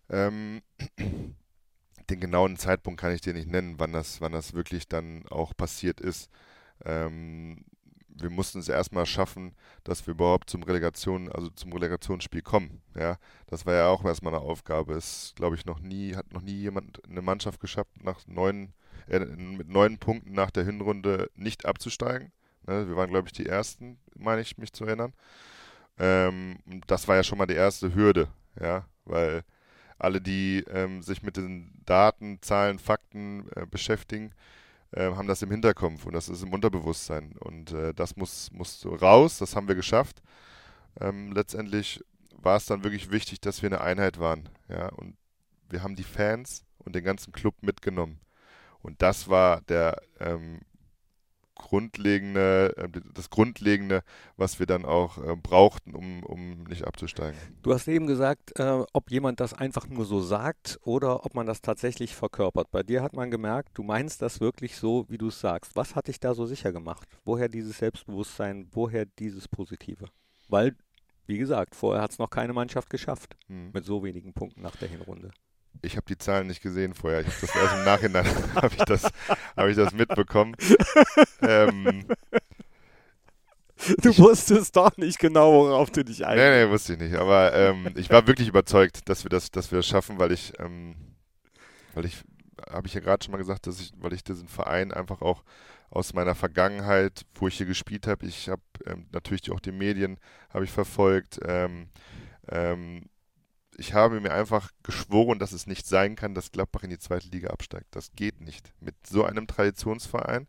Ähm, 0.10 0.62
den 2.10 2.20
genauen 2.20 2.58
Zeitpunkt 2.58 3.00
kann 3.00 3.14
ich 3.14 3.22
dir 3.22 3.34
nicht 3.34 3.50
nennen, 3.50 3.76
wann 3.78 3.94
das, 3.94 4.22
wann 4.22 4.32
das 4.32 4.54
wirklich 4.54 4.88
dann 4.88 5.26
auch 5.30 5.56
passiert 5.56 6.02
ist. 6.02 6.30
Ähm, 6.86 7.64
wir 8.16 8.30
mussten 8.30 8.60
es 8.60 8.70
erstmal 8.70 9.06
schaffen, 9.06 9.56
dass 9.84 10.06
wir 10.06 10.14
überhaupt 10.14 10.50
zum 10.50 10.64
Relegation, 10.64 11.32
also 11.32 11.50
zum 11.50 11.74
Relegationsspiel 11.74 12.42
kommen. 12.42 12.82
Ja, 12.96 13.18
das 13.48 13.66
war 13.66 13.74
ja 13.74 13.88
auch 13.88 14.04
erstmal 14.06 14.34
eine 14.34 14.44
Aufgabe. 14.44 14.94
Es, 14.94 15.34
glaube 15.36 15.56
ich, 15.56 15.66
noch 15.66 15.80
nie, 15.80 16.16
hat 16.16 16.32
noch 16.32 16.42
nie 16.42 16.56
jemand 16.56 17.04
eine 17.10 17.22
Mannschaft 17.22 17.60
geschafft, 17.60 18.04
nach 18.04 18.20
neun, 18.28 18.74
äh, 19.08 19.20
mit 19.20 19.70
neun 19.70 19.98
Punkten 19.98 20.34
nach 20.34 20.52
der 20.52 20.66
Hinrunde 20.66 21.32
nicht 21.36 21.66
abzusteigen. 21.66 22.32
Ne, 22.68 22.88
wir 22.88 22.96
waren, 22.96 23.10
glaube 23.10 23.28
ich, 23.28 23.34
die 23.34 23.46
ersten, 23.46 24.00
meine 24.16 24.42
ich, 24.42 24.58
mich 24.58 24.74
zu 24.74 24.86
erinnern. 24.86 25.14
Ähm, 25.98 26.60
das 26.88 27.08
war 27.08 27.16
ja 27.16 27.24
schon 27.24 27.38
mal 27.38 27.46
die 27.46 27.56
erste 27.56 27.94
Hürde, 27.94 28.30
ja, 28.60 28.88
weil 29.06 29.44
alle, 30.04 30.22
die 30.22 30.64
ähm, 30.70 31.02
sich 31.02 31.24
mit 31.24 31.38
den 31.38 31.72
Daten, 31.86 32.40
Zahlen, 32.42 32.80
Fakten 32.80 33.48
äh, 33.56 33.66
beschäftigen, 33.66 34.34
äh, 34.92 35.12
haben 35.12 35.28
das 35.28 35.42
im 35.42 35.52
Hinterkopf 35.52 36.06
und 36.06 36.14
das 36.14 36.30
ist 36.30 36.44
im 36.44 36.54
Unterbewusstsein. 36.54 37.34
Und 37.40 37.72
äh, 37.72 37.94
das 37.94 38.16
muss, 38.16 38.52
muss 38.52 38.86
raus, 38.86 39.38
das 39.38 39.56
haben 39.56 39.68
wir 39.68 39.76
geschafft. 39.76 40.22
Ähm, 41.00 41.32
letztendlich 41.32 42.04
war 42.38 42.58
es 42.58 42.66
dann 42.66 42.84
wirklich 42.84 43.12
wichtig, 43.12 43.42
dass 43.42 43.62
wir 43.62 43.70
eine 43.70 43.82
Einheit 43.82 44.20
waren. 44.20 44.50
Ja? 44.68 44.90
Und 44.90 45.16
wir 45.70 45.82
haben 45.82 45.96
die 45.96 46.04
Fans 46.04 46.64
und 46.80 46.96
den 46.96 47.04
ganzen 47.04 47.32
Club 47.32 47.56
mitgenommen. 47.62 48.20
Und 48.82 49.02
das 49.02 49.30
war 49.30 49.62
der 49.62 50.02
ähm, 50.20 50.60
grundlegende, 51.64 52.74
äh, 52.78 52.90
das 53.14 53.30
Grundlegende, 53.30 54.04
was 54.38 54.60
wir 54.60 54.66
dann 54.66 54.86
auch 54.86 55.18
äh, 55.18 55.36
brauchten, 55.36 55.96
um, 55.96 56.24
um 56.24 56.64
nicht 56.64 56.86
abzusteigen. 56.86 57.40
Du 57.62 57.74
hast 57.74 57.88
eben 57.88 58.06
gesagt, 58.06 58.60
äh, 58.60 58.84
ob 58.94 59.10
jemand 59.10 59.40
das 59.40 59.54
einfach 59.54 59.88
nur 59.88 60.06
so 60.06 60.20
sagt 60.20 60.80
oder 60.84 61.26
ob 61.26 61.34
man 61.34 61.48
das 61.48 61.62
tatsächlich 61.62 62.16
verkörpert. 62.16 62.70
Bei 62.72 62.84
dir 62.84 63.02
hat 63.02 63.14
man 63.14 63.32
gemerkt, 63.32 63.70
du 63.74 63.84
meinst 63.84 64.22
das 64.22 64.40
wirklich 64.40 64.76
so, 64.76 65.06
wie 65.10 65.18
du 65.18 65.30
es 65.30 65.40
sagst. 65.40 65.76
Was 65.76 65.96
hat 65.96 66.08
dich 66.08 66.20
da 66.20 66.34
so 66.34 66.46
sicher 66.46 66.72
gemacht? 66.72 67.08
Woher 67.26 67.50
dieses 67.50 67.80
Selbstbewusstsein, 67.80 68.68
woher 68.72 69.06
dieses 69.06 69.48
Positive? 69.48 70.06
Weil, 70.50 70.76
wie 71.26 71.38
gesagt, 71.38 71.76
vorher 71.76 72.04
hat 72.04 72.12
es 72.12 72.20
noch 72.20 72.30
keine 72.30 72.54
Mannschaft 72.54 72.90
geschafft 72.90 73.38
hm. 73.48 73.72
mit 73.74 73.86
so 73.86 74.04
wenigen 74.04 74.34
Punkten 74.34 74.62
nach 74.62 74.76
der 74.76 74.90
Hinrunde 74.90 75.32
ich 75.82 75.96
habe 75.96 76.06
die 76.08 76.18
Zahlen 76.18 76.48
nicht 76.48 76.62
gesehen 76.62 76.94
vorher. 76.94 77.22
Ich 77.22 77.28
habe 77.28 77.38
das 77.42 77.56
erst 77.56 77.76
im 77.76 77.84
Nachhinein 77.84 78.26
habe 78.56 78.76
ich 78.76 78.84
das, 78.86 79.04
habe 79.56 79.72
ich 79.72 79.76
das 79.76 79.94
mitbekommen. 79.94 80.56
ähm, 81.42 82.06
du 84.02 84.10
ich, 84.10 84.20
wusstest 84.20 84.76
doch 84.76 84.96
nicht 84.98 85.20
genau, 85.20 85.52
worauf 85.54 85.92
du 85.92 86.04
dich 86.04 86.26
einlässt. 86.26 86.50
Nee, 86.50 86.66
nee, 86.66 86.72
wusste 86.72 86.94
ich 86.94 87.00
nicht. 87.00 87.16
Aber 87.16 87.54
ähm, 87.54 87.90
ich 87.96 88.10
war 88.10 88.28
wirklich 88.28 88.48
überzeugt, 88.48 89.08
dass 89.10 89.24
wir 89.26 89.30
das, 89.30 89.52
dass 89.52 89.72
wir 89.72 89.80
das 89.80 89.88
schaffen, 89.88 90.20
weil 90.20 90.32
ich, 90.32 90.54
ähm, 90.60 90.96
weil 91.94 92.06
ich, 92.06 92.24
habe 92.70 92.88
ich 92.88 92.94
ja 92.94 93.02
gerade 93.02 93.24
schon 93.24 93.32
mal 93.32 93.38
gesagt, 93.38 93.68
dass 93.68 93.80
ich, 93.80 93.92
weil 93.98 94.14
ich 94.14 94.24
diesen 94.24 94.48
Verein 94.48 94.92
einfach 94.92 95.22
auch 95.22 95.44
aus 95.90 96.14
meiner 96.14 96.34
Vergangenheit, 96.34 97.24
wo 97.36 97.48
ich 97.48 97.58
hier 97.58 97.68
gespielt 97.68 98.08
habe, 98.08 98.26
ich 98.26 98.50
habe 98.50 98.62
ähm, 98.88 99.06
natürlich 99.12 99.52
auch 99.52 99.60
die 99.60 99.72
Medien 99.72 100.18
habe 100.50 100.64
ich 100.64 100.72
verfolgt. 100.72 101.40
Ähm, 101.46 101.90
ähm, 102.50 103.04
ich 103.78 103.94
habe 103.94 104.20
mir 104.20 104.34
einfach 104.34 104.72
geschworen, 104.84 105.40
dass 105.40 105.52
es 105.52 105.68
nicht 105.68 105.88
sein 105.88 106.16
kann, 106.16 106.36
dass 106.36 106.52
Gladbach 106.52 106.84
in 106.84 106.90
die 106.90 107.00
zweite 107.00 107.30
Liga 107.30 107.50
absteigt. 107.50 107.88
Das 107.92 108.12
geht 108.16 108.42
nicht. 108.42 108.74
Mit 108.80 108.96
so 109.08 109.24
einem 109.24 109.48
Traditionsverein, 109.48 110.48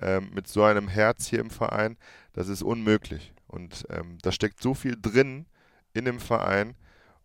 ähm, 0.00 0.30
mit 0.32 0.46
so 0.48 0.62
einem 0.64 0.88
Herz 0.88 1.26
hier 1.26 1.40
im 1.40 1.50
Verein, 1.50 1.96
das 2.32 2.48
ist 2.48 2.62
unmöglich. 2.62 3.32
Und 3.46 3.86
ähm, 3.90 4.18
da 4.22 4.32
steckt 4.32 4.62
so 4.62 4.74
viel 4.74 4.96
drin 5.00 5.46
in 5.94 6.04
dem 6.04 6.20
Verein 6.20 6.76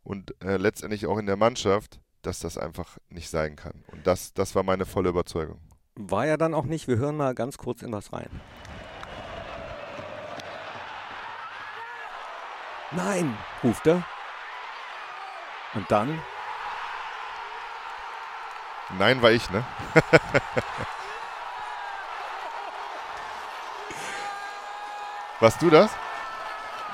und 0.04 0.34
äh, 0.44 0.58
letztendlich 0.58 1.06
auch 1.06 1.18
in 1.18 1.26
der 1.26 1.38
Mannschaft, 1.38 2.00
dass 2.22 2.40
das 2.40 2.58
einfach 2.58 2.98
nicht 3.10 3.30
sein 3.30 3.56
kann. 3.56 3.84
Und 3.88 4.08
das, 4.08 4.34
das 4.34 4.56
war 4.56 4.64
meine 4.64 4.86
volle 4.86 5.10
Überzeugung. 5.10 5.60
War 5.96 6.26
ja 6.26 6.38
dann 6.38 6.54
auch 6.54 6.66
nicht. 6.66 6.88
Wir 6.88 6.98
hören 6.98 7.18
mal 7.18 7.36
ganz 7.36 7.58
kurz 7.58 7.82
in 7.82 7.92
was 7.92 8.14
rein. 8.14 8.30
Nein, 12.92 13.38
ruft 13.64 13.88
er. 13.88 14.06
Und 15.76 15.90
dann? 15.92 16.22
Nein, 19.00 19.22
war 19.22 19.32
ich, 19.32 19.50
ne? 19.50 19.64
Warst 25.40 25.62
du 25.62 25.70
das? 25.70 25.92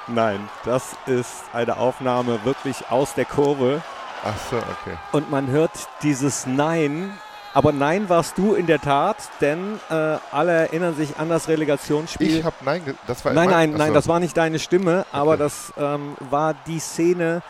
Nein, 0.07 0.50
das 0.65 0.95
ist 1.05 1.43
eine 1.53 1.77
Aufnahme 1.77 2.43
wirklich 2.45 2.89
aus 2.89 3.13
der 3.13 3.25
Kurve. 3.25 3.83
Ach 4.24 4.33
so, 4.50 4.57
okay. 4.57 4.98
Und 5.12 5.29
man 5.29 5.48
hört 5.48 5.71
dieses 6.01 6.48
Nein. 6.48 7.15
Aber 7.53 7.71
Nein 7.71 8.09
warst 8.09 8.38
du 8.38 8.53
in 8.53 8.67
der 8.67 8.79
Tat, 8.79 9.17
denn 9.41 9.79
äh, 9.89 10.17
alle 10.31 10.51
erinnern 10.51 10.95
sich 10.95 11.17
an 11.17 11.29
das 11.29 11.48
Relegationsspiel. 11.48 12.39
Ich 12.39 12.43
habe 12.43 12.55
Nein, 12.62 12.98
das 13.07 13.25
war 13.25 13.33
Nein, 13.33 13.50
nein, 13.50 13.74
nein, 13.74 13.93
das 13.93 14.07
war 14.07 14.19
nicht 14.19 14.38
deine 14.38 14.59
Stimme, 14.59 15.00
okay. 15.00 15.09
aber 15.12 15.36
das 15.36 15.74
ähm, 15.77 16.15
war 16.19 16.53
die 16.67 16.79
Szene, 16.79 17.41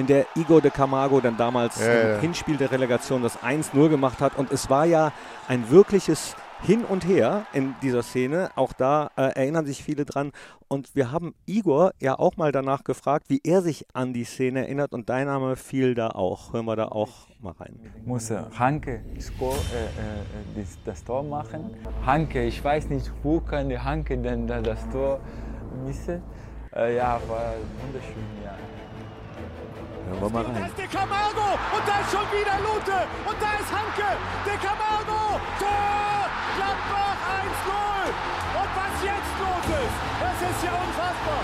in 0.00 0.06
der 0.06 0.24
Igor 0.34 0.62
de 0.62 0.70
Camargo 0.70 1.20
dann 1.20 1.36
damals 1.36 1.78
ja, 1.78 1.92
im 1.92 2.08
ja. 2.08 2.18
Hinspiel 2.20 2.56
der 2.56 2.72
Relegation 2.72 3.22
das 3.22 3.38
1-0 3.40 3.90
gemacht 3.90 4.20
hat. 4.20 4.36
Und 4.38 4.50
es 4.50 4.70
war 4.70 4.86
ja 4.86 5.12
ein 5.46 5.70
wirkliches 5.70 6.36
Hin 6.62 6.84
und 6.86 7.06
Her 7.06 7.44
in 7.52 7.74
dieser 7.82 8.02
Szene. 8.02 8.50
Auch 8.56 8.72
da 8.72 9.10
äh, 9.16 9.34
erinnern 9.34 9.66
sich 9.66 9.84
viele 9.84 10.06
dran. 10.06 10.32
Und 10.68 10.94
wir 10.94 11.12
haben 11.12 11.34
Igor 11.44 11.92
ja 12.00 12.18
auch 12.18 12.38
mal 12.38 12.50
danach 12.50 12.82
gefragt, 12.82 13.26
wie 13.28 13.42
er 13.44 13.60
sich 13.60 13.84
an 13.92 14.14
die 14.14 14.24
Szene 14.24 14.60
erinnert. 14.60 14.94
Und 14.94 15.10
dein 15.10 15.26
Name 15.26 15.56
fiel 15.56 15.94
da 15.94 16.08
auch. 16.08 16.54
Hören 16.54 16.64
wir 16.64 16.76
da 16.76 16.86
auch 16.86 17.28
mal 17.38 17.52
rein. 17.52 17.78
Muss 18.06 18.30
Hanke 18.58 19.02
score, 19.20 19.54
äh, 19.54 20.60
äh, 20.60 20.64
das, 20.86 21.04
Tor 21.04 21.22
machen. 21.24 21.76
Hanke, 22.06 22.42
ich 22.44 22.64
weiß 22.64 22.88
nicht, 22.88 23.12
wo 23.22 23.40
kann 23.40 23.68
der 23.68 23.84
Hanke 23.84 24.16
denn 24.16 24.46
da 24.46 24.62
das 24.62 24.88
Tor 24.88 25.20
missen. 25.84 26.22
Äh, 26.76 26.96
ja, 26.96 27.20
war 27.26 27.54
wunderschön, 27.82 28.14
ja. 28.44 28.54
Hören 30.06 30.20
wir 30.20 30.30
mal 30.30 30.44
rein. 30.44 30.54
Da 30.54 30.66
ist 30.66 30.78
De 30.78 30.86
Camargo 30.86 31.58
und 31.74 31.82
da 31.88 31.98
ist 31.98 32.10
schon 32.12 32.26
wieder 32.30 32.56
Lute 32.62 32.96
und 33.26 33.36
da 33.42 33.50
ist 33.58 33.70
Hanke. 33.74 34.08
De 34.46 34.54
Camargo, 34.54 35.40
Tor, 35.58 36.30
Gladbach 36.56 37.18
1-0. 37.42 38.06
Und 38.60 38.70
was 38.78 39.02
jetzt 39.02 39.34
los 39.42 39.66
ist, 39.82 39.96
das 40.22 40.50
ist 40.50 40.64
ja 40.64 40.70
unfassbar. 40.70 41.42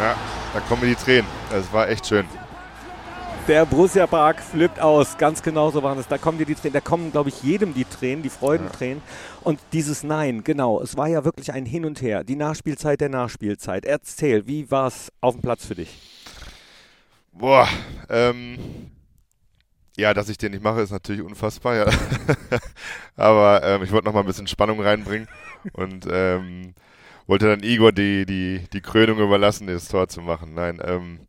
Ja, 0.00 0.14
da 0.52 0.60
kommen 0.68 0.82
mir 0.82 0.88
die 0.88 1.02
Tränen. 1.02 1.26
Es 1.50 1.72
war 1.72 1.88
echt 1.88 2.06
schön. 2.06 2.28
Der 3.46 3.66
Borussia 3.66 4.06
Park 4.06 4.40
flippt 4.40 4.80
aus, 4.80 5.18
ganz 5.18 5.42
genau 5.42 5.70
so 5.70 5.82
waren 5.82 5.98
es. 5.98 6.08
Da 6.08 6.16
kommen 6.16 6.38
dir 6.38 6.46
die 6.46 6.54
Tränen, 6.54 6.72
da 6.72 6.80
kommen, 6.80 7.12
glaube 7.12 7.28
ich, 7.28 7.42
jedem 7.42 7.74
die 7.74 7.84
Tränen, 7.84 8.22
die 8.22 8.30
Freudentränen. 8.30 9.02
Ja. 9.04 9.40
Und 9.42 9.60
dieses 9.74 10.02
Nein, 10.02 10.44
genau, 10.44 10.80
es 10.80 10.96
war 10.96 11.08
ja 11.08 11.26
wirklich 11.26 11.52
ein 11.52 11.66
Hin 11.66 11.84
und 11.84 12.00
Her. 12.00 12.24
Die 12.24 12.36
Nachspielzeit 12.36 13.02
der 13.02 13.10
Nachspielzeit. 13.10 13.84
Erzähl, 13.84 14.46
wie 14.46 14.70
war 14.70 14.86
es 14.86 15.12
auf 15.20 15.34
dem 15.34 15.42
Platz 15.42 15.66
für 15.66 15.74
dich? 15.74 15.90
Boah, 17.32 17.68
ähm, 18.08 18.56
ja, 19.98 20.14
dass 20.14 20.30
ich 20.30 20.38
den 20.38 20.52
nicht 20.52 20.64
mache, 20.64 20.80
ist 20.80 20.90
natürlich 20.90 21.20
unfassbar, 21.20 21.76
ja. 21.76 21.86
Aber 23.16 23.62
ähm, 23.62 23.82
ich 23.82 23.92
wollte 23.92 24.06
noch 24.06 24.14
mal 24.14 24.20
ein 24.20 24.26
bisschen 24.26 24.46
Spannung 24.46 24.80
reinbringen 24.80 25.28
und 25.74 26.06
ähm, 26.10 26.72
wollte 27.26 27.48
dann 27.48 27.62
Igor 27.62 27.92
die, 27.92 28.24
die, 28.24 28.64
die 28.72 28.80
Krönung 28.80 29.18
überlassen, 29.18 29.66
das 29.66 29.88
Tor 29.88 30.08
zu 30.08 30.22
machen. 30.22 30.54
Nein, 30.54 30.80
ähm, 30.82 31.20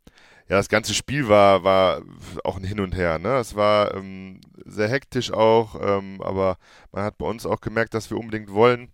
ja, 0.47 0.57
das 0.57 0.69
ganze 0.69 0.93
Spiel 0.93 1.27
war, 1.27 1.63
war 1.63 2.01
auch 2.43 2.57
ein 2.57 2.63
Hin 2.63 2.79
und 2.79 2.95
Her. 2.95 3.19
Ne? 3.19 3.37
Es 3.37 3.55
war 3.55 3.93
ähm, 3.95 4.41
sehr 4.65 4.89
hektisch 4.89 5.31
auch, 5.31 5.75
ähm, 5.81 6.21
aber 6.21 6.57
man 6.91 7.03
hat 7.03 7.17
bei 7.17 7.25
uns 7.25 7.45
auch 7.45 7.61
gemerkt, 7.61 7.93
dass 7.93 8.09
wir 8.09 8.17
unbedingt 8.17 8.51
wollen. 8.51 8.91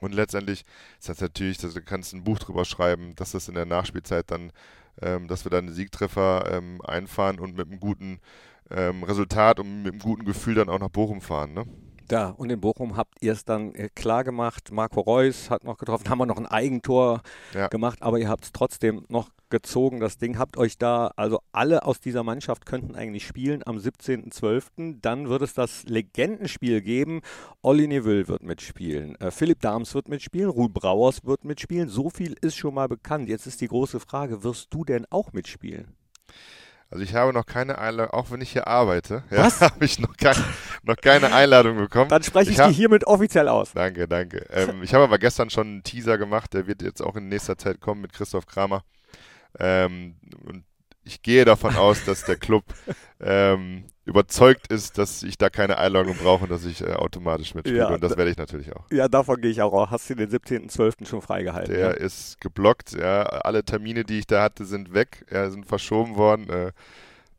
Und 0.00 0.14
letztendlich 0.14 0.64
ist 0.98 1.08
das 1.08 1.20
natürlich, 1.20 1.58
du 1.58 1.68
kannst 1.82 2.12
ein 2.12 2.24
Buch 2.24 2.38
drüber 2.38 2.64
schreiben, 2.64 3.14
dass 3.16 3.32
das 3.32 3.48
in 3.48 3.54
der 3.54 3.64
Nachspielzeit 3.64 4.30
dann 4.30 4.52
ähm, 5.02 5.28
dass 5.28 5.44
wir 5.44 5.50
dann 5.50 5.66
einen 5.66 5.74
Siegtreffer 5.74 6.50
ähm, 6.50 6.80
einfahren 6.82 7.38
und 7.38 7.56
mit 7.56 7.68
einem 7.68 7.80
guten 7.80 8.20
ähm, 8.70 9.02
Resultat 9.02 9.60
und 9.60 9.82
mit 9.82 9.92
einem 9.92 10.00
guten 10.00 10.24
Gefühl 10.24 10.54
dann 10.54 10.68
auch 10.68 10.78
nach 10.78 10.88
Bochum 10.88 11.20
fahren. 11.20 11.52
Ne? 11.54 11.66
Ja, 12.10 12.28
und 12.30 12.50
in 12.50 12.60
Bochum 12.60 12.96
habt 12.96 13.22
ihr 13.22 13.32
es 13.32 13.44
dann 13.44 13.74
äh, 13.74 13.88
klar 13.94 14.24
gemacht. 14.24 14.70
Marco 14.70 15.00
Reus 15.00 15.50
hat 15.50 15.64
noch 15.64 15.78
getroffen, 15.78 16.08
haben 16.10 16.18
wir 16.18 16.26
noch 16.26 16.36
ein 16.36 16.46
Eigentor 16.46 17.22
ja. 17.54 17.68
gemacht, 17.68 18.02
aber 18.02 18.18
ihr 18.18 18.28
habt 18.28 18.44
es 18.44 18.52
trotzdem 18.52 19.04
noch 19.08 19.30
gezogen. 19.48 20.00
Das 20.00 20.18
Ding 20.18 20.38
habt 20.38 20.56
euch 20.56 20.78
da, 20.78 21.12
also 21.16 21.40
alle 21.52 21.84
aus 21.84 22.00
dieser 22.00 22.22
Mannschaft 22.22 22.66
könnten 22.66 22.94
eigentlich 22.94 23.26
spielen 23.26 23.62
am 23.64 23.76
17.12. 23.78 25.00
Dann 25.00 25.28
wird 25.28 25.42
es 25.42 25.54
das 25.54 25.84
Legendenspiel 25.84 26.82
geben. 26.82 27.20
Olli 27.62 27.86
Neville 27.86 28.28
wird 28.28 28.42
mitspielen, 28.42 29.14
äh, 29.20 29.30
Philipp 29.30 29.60
Dahms 29.60 29.94
wird 29.94 30.08
mitspielen, 30.08 30.50
Ruhl 30.50 30.68
Brauers 30.68 31.24
wird 31.24 31.44
mitspielen. 31.44 31.88
So 31.88 32.10
viel 32.10 32.34
ist 32.40 32.56
schon 32.56 32.74
mal 32.74 32.88
bekannt. 32.88 33.28
Jetzt 33.28 33.46
ist 33.46 33.60
die 33.60 33.68
große 33.68 34.00
Frage, 34.00 34.42
wirst 34.42 34.74
du 34.74 34.84
denn 34.84 35.06
auch 35.10 35.32
mitspielen? 35.32 35.94
Also 36.90 37.02
ich 37.02 37.14
habe 37.14 37.32
noch 37.32 37.46
keine 37.46 37.78
Einladung, 37.78 38.12
auch 38.12 38.30
wenn 38.30 38.40
ich 38.40 38.52
hier 38.52 38.66
arbeite, 38.66 39.24
ja, 39.30 39.48
habe 39.60 39.84
ich 39.84 39.98
noch, 39.98 40.16
kein, 40.16 40.36
noch, 40.82 40.96
keine 40.96 41.32
Einladung 41.34 41.76
bekommen. 41.76 42.08
Dann 42.08 42.22
spreche 42.22 42.50
ich, 42.50 42.58
ich 42.58 42.64
die 42.64 42.72
hiermit 42.72 43.06
offiziell 43.06 43.48
aus. 43.48 43.72
Danke, 43.72 44.06
danke. 44.06 44.46
Ähm, 44.50 44.82
ich 44.82 44.94
habe 44.94 45.04
aber 45.04 45.18
gestern 45.18 45.50
schon 45.50 45.66
einen 45.66 45.82
Teaser 45.82 46.18
gemacht, 46.18 46.54
der 46.54 46.66
wird 46.66 46.82
jetzt 46.82 47.02
auch 47.02 47.16
in 47.16 47.28
nächster 47.28 47.58
Zeit 47.58 47.80
kommen 47.80 48.00
mit 48.00 48.12
Christoph 48.12 48.46
Kramer. 48.46 48.84
Ähm, 49.58 50.16
und 50.46 50.64
ich 51.04 51.22
gehe 51.22 51.44
davon 51.44 51.76
aus, 51.76 52.04
dass 52.04 52.24
der 52.24 52.36
Club 52.36 52.64
ähm, 53.20 53.84
überzeugt 54.04 54.70
ist, 54.70 54.98
dass 54.98 55.22
ich 55.22 55.38
da 55.38 55.48
keine 55.48 55.78
Einladung 55.78 56.16
brauche 56.16 56.44
und 56.44 56.50
dass 56.50 56.64
ich 56.64 56.82
äh, 56.82 56.92
automatisch 56.92 57.54
mitspiele. 57.54 57.78
Ja, 57.78 57.88
und 57.88 58.02
das 58.02 58.16
werde 58.16 58.30
ich 58.30 58.36
natürlich 58.36 58.74
auch. 58.74 58.84
Ja, 58.90 59.08
davon 59.08 59.40
gehe 59.40 59.50
ich 59.50 59.62
auch 59.62 59.72
aus. 59.72 59.90
Hast 59.90 60.10
du 60.10 60.14
den 60.14 60.30
17.12. 60.30 61.06
schon 61.06 61.22
freigehalten? 61.22 61.72
Der 61.72 61.88
ja? 61.88 61.90
ist 61.90 62.40
geblockt. 62.40 62.92
Ja, 62.92 63.22
alle 63.22 63.64
Termine, 63.64 64.04
die 64.04 64.18
ich 64.18 64.26
da 64.26 64.42
hatte, 64.42 64.64
sind 64.64 64.92
weg, 64.92 65.24
ja, 65.30 65.50
sind 65.50 65.66
verschoben 65.66 66.16
worden. 66.16 66.48
Äh, 66.50 66.72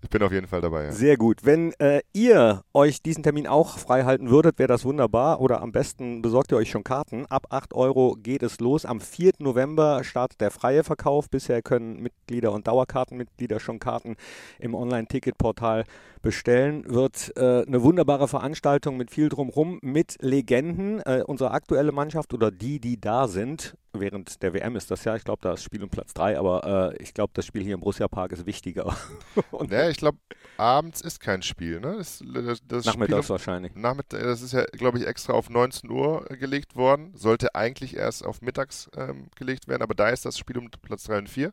Ich 0.06 0.10
bin 0.12 0.22
auf 0.22 0.32
jeden 0.32 0.46
Fall 0.46 0.62
dabei. 0.62 0.86
Ja. 0.86 0.92
Sehr 0.92 1.18
gut. 1.18 1.46
Wenn 1.46 1.74
äh, 1.80 2.02
ihr 2.14 2.62
euch 2.76 3.02
diesen 3.02 3.24
Termin 3.24 3.48
auch 3.48 3.80
frei 3.80 4.04
halten 4.04 4.30
würdet, 4.30 4.60
wäre 4.60 4.68
das 4.68 4.86
wunderbar. 4.86 5.42
Oder 5.42 5.64
am 5.64 5.72
besten 5.72 6.22
besorgt 6.22 6.52
ihr 6.52 6.58
euch 6.58 6.70
schon 6.70 6.84
Karten. 6.84 7.26
Ab 7.26 7.48
8 7.50 7.74
Euro 7.74 8.16
geht 8.22 8.44
es 8.44 8.60
los. 8.60 8.86
Am 8.86 9.02
4. 9.02 9.32
November 9.40 10.04
startet 10.04 10.42
der 10.42 10.52
freie 10.52 10.84
Verkauf. 10.84 11.28
Bisher 11.32 11.64
können 11.64 12.04
Mitglieder 12.04 12.52
und 12.52 12.68
Dauerkartenmitglieder 12.68 13.60
schon 13.60 13.80
Karten 13.80 14.16
im 14.60 14.76
Online-Ticket-Portal 14.76 15.86
bestellen. 16.22 16.84
Wird 16.88 17.34
äh, 17.36 17.64
eine 17.66 17.82
wunderbare 17.82 18.28
Veranstaltung 18.28 18.98
mit 18.98 19.10
viel 19.10 19.30
drumherum, 19.30 19.80
mit 19.82 20.18
Legenden. 20.22 21.00
Äh, 21.00 21.24
unsere 21.26 21.50
aktuelle 21.50 21.92
Mannschaft 21.92 22.32
oder 22.32 22.52
die, 22.52 22.80
die 22.80 23.02
da 23.02 23.28
sind, 23.28 23.76
während 24.00 24.42
der 24.42 24.54
WM 24.54 24.76
ist 24.76 24.92
das 24.92 25.04
ja, 25.04 25.16
ich 25.16 25.24
glaube, 25.24 25.40
da 25.42 25.54
ist 25.54 25.64
Spiel 25.64 25.84
um 25.84 25.90
Platz 25.90 26.14
3, 26.14 26.38
aber 26.38 26.94
äh, 26.94 27.02
ich 27.02 27.14
glaube, 27.14 27.32
das 27.34 27.46
Spiel 27.46 27.64
hier 27.64 27.76
im 27.76 27.80
Borussia 27.80 28.08
Park 28.08 28.32
ist 28.32 28.46
wichtiger. 28.46 28.96
Und 29.52 29.72
ja, 29.72 29.90
ich 29.96 30.00
glaube, 30.00 30.18
abends 30.58 31.00
ist 31.00 31.22
kein 31.22 31.42
Spiel, 31.42 31.80
ne? 31.80 31.96
Das, 31.98 32.22
das, 32.22 32.60
das 32.68 32.86
Nachmittags 32.86 33.30
wahrscheinlich. 33.30 33.76
Nachmittag, 33.76 34.22
das 34.22 34.42
ist 34.42 34.52
ja, 34.52 34.66
glaube 34.66 34.98
ich, 34.98 35.08
extra 35.08 35.34
auf 35.34 35.50
19 35.50 35.90
Uhr 35.90 36.26
gelegt 36.38 36.76
worden. 36.76 37.14
Sollte 37.16 37.56
eigentlich 37.56 37.96
erst 37.96 38.26
auf 38.26 38.42
mittags 38.42 38.90
ähm, 38.98 39.28
gelegt 39.38 39.70
werden, 39.70 39.82
aber 39.82 39.96
da 39.96 40.10
ist 40.10 40.26
das 40.26 40.38
Spiel 40.38 40.58
um 40.58 40.70
Platz 40.70 41.06
3 41.06 41.20
und 41.20 41.30
4. 41.30 41.52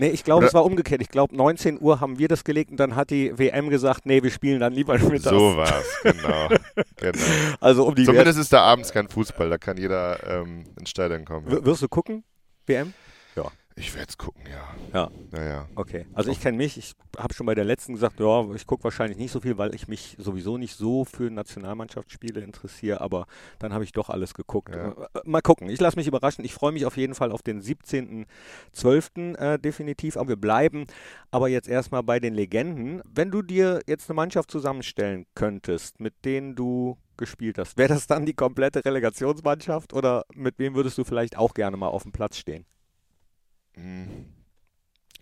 Nee, 0.00 0.10
ich 0.10 0.24
glaube, 0.24 0.46
es 0.46 0.54
war 0.54 0.64
umgekehrt. 0.64 1.00
Ich 1.02 1.08
glaube, 1.08 1.36
19 1.36 1.80
Uhr 1.80 2.00
haben 2.00 2.18
wir 2.18 2.28
das 2.28 2.44
gelegt 2.44 2.70
und 2.70 2.78
dann 2.78 2.96
hat 2.96 3.10
die 3.10 3.36
WM 3.36 3.68
gesagt, 3.68 4.06
nee, 4.06 4.22
wir 4.22 4.30
spielen 4.30 4.60
dann 4.60 4.72
lieber 4.72 4.98
mittags. 4.98 5.22
So 5.22 5.56
war's, 5.56 6.00
genau. 6.02 6.48
genau. 6.96 7.18
Also 7.60 7.84
um 7.84 7.94
die 7.94 8.04
Zumindest 8.04 8.36
Wert 8.36 8.42
ist 8.44 8.52
da 8.52 8.62
abends 8.62 8.92
kein 8.92 9.08
Fußball, 9.08 9.50
da 9.50 9.58
kann 9.58 9.76
jeder 9.76 10.18
ähm, 10.24 10.64
ins 10.78 10.90
Stadion 10.90 11.24
kommen. 11.24 11.48
Ja. 11.48 11.64
Wirst 11.64 11.82
du 11.82 11.88
gucken, 11.88 12.24
WM? 12.66 12.92
Ja. 13.36 13.50
Ich 13.78 13.94
werde 13.94 14.08
es 14.08 14.18
gucken, 14.18 14.42
ja. 14.50 14.74
Ja. 14.92 15.10
Naja. 15.30 15.68
Okay. 15.74 16.06
Also 16.12 16.30
ich 16.30 16.40
kenne 16.40 16.56
mich, 16.56 16.76
ich 16.78 16.94
habe 17.16 17.32
schon 17.32 17.46
bei 17.46 17.54
der 17.54 17.64
letzten 17.64 17.92
gesagt, 17.92 18.18
ja, 18.18 18.44
ich 18.54 18.66
gucke 18.66 18.84
wahrscheinlich 18.84 19.18
nicht 19.18 19.30
so 19.30 19.40
viel, 19.40 19.56
weil 19.56 19.74
ich 19.74 19.86
mich 19.86 20.16
sowieso 20.18 20.58
nicht 20.58 20.74
so 20.74 21.04
für 21.04 21.30
Nationalmannschaftsspiele 21.30 22.40
interessiere, 22.40 23.00
aber 23.00 23.26
dann 23.58 23.72
habe 23.72 23.84
ich 23.84 23.92
doch 23.92 24.10
alles 24.10 24.34
geguckt. 24.34 24.74
Ja. 24.74 24.90
Äh, 24.90 25.20
Mal 25.24 25.42
gucken. 25.42 25.68
Ich 25.68 25.80
lasse 25.80 25.96
mich 25.96 26.06
überraschen. 26.06 26.44
Ich 26.44 26.54
freue 26.54 26.72
mich 26.72 26.86
auf 26.86 26.96
jeden 26.96 27.14
Fall 27.14 27.30
auf 27.30 27.42
den 27.42 27.62
17.12. 27.62 29.36
Äh, 29.36 29.58
definitiv, 29.58 30.16
aber 30.16 30.30
wir 30.30 30.36
bleiben 30.36 30.86
aber 31.30 31.48
jetzt 31.48 31.68
erstmal 31.68 32.02
bei 32.02 32.18
den 32.18 32.34
Legenden. 32.34 33.02
Wenn 33.04 33.30
du 33.30 33.42
dir 33.42 33.80
jetzt 33.86 34.08
eine 34.10 34.16
Mannschaft 34.16 34.50
zusammenstellen 34.50 35.26
könntest, 35.34 36.00
mit 36.00 36.14
denen 36.24 36.56
du 36.56 36.98
gespielt 37.16 37.58
hast, 37.58 37.76
wäre 37.76 37.88
das 37.88 38.06
dann 38.06 38.26
die 38.26 38.34
komplette 38.34 38.84
Relegationsmannschaft 38.84 39.92
oder 39.92 40.24
mit 40.34 40.58
wem 40.58 40.74
würdest 40.74 40.98
du 40.98 41.04
vielleicht 41.04 41.36
auch 41.36 41.54
gerne 41.54 41.76
mal 41.76 41.88
auf 41.88 42.02
dem 42.04 42.12
Platz 42.12 42.38
stehen? 42.38 42.64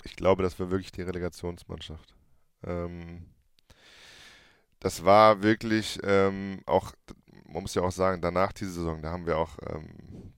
Ich 0.04 0.16
glaube, 0.16 0.42
das 0.42 0.58
war 0.58 0.70
wirklich 0.70 0.92
die 0.92 1.02
Relegationsmannschaft. 1.02 2.14
Ähm, 2.64 3.26
das 4.80 5.04
war 5.04 5.42
wirklich 5.42 5.98
ähm, 6.04 6.60
auch, 6.66 6.92
man 7.48 7.62
muss 7.62 7.74
ja 7.74 7.82
auch 7.82 7.92
sagen, 7.92 8.22
danach 8.22 8.52
die 8.52 8.66
Saison, 8.66 9.02
da 9.02 9.10
haben 9.10 9.26
wir 9.26 9.38
auch, 9.38 9.56
ähm, 9.68 10.32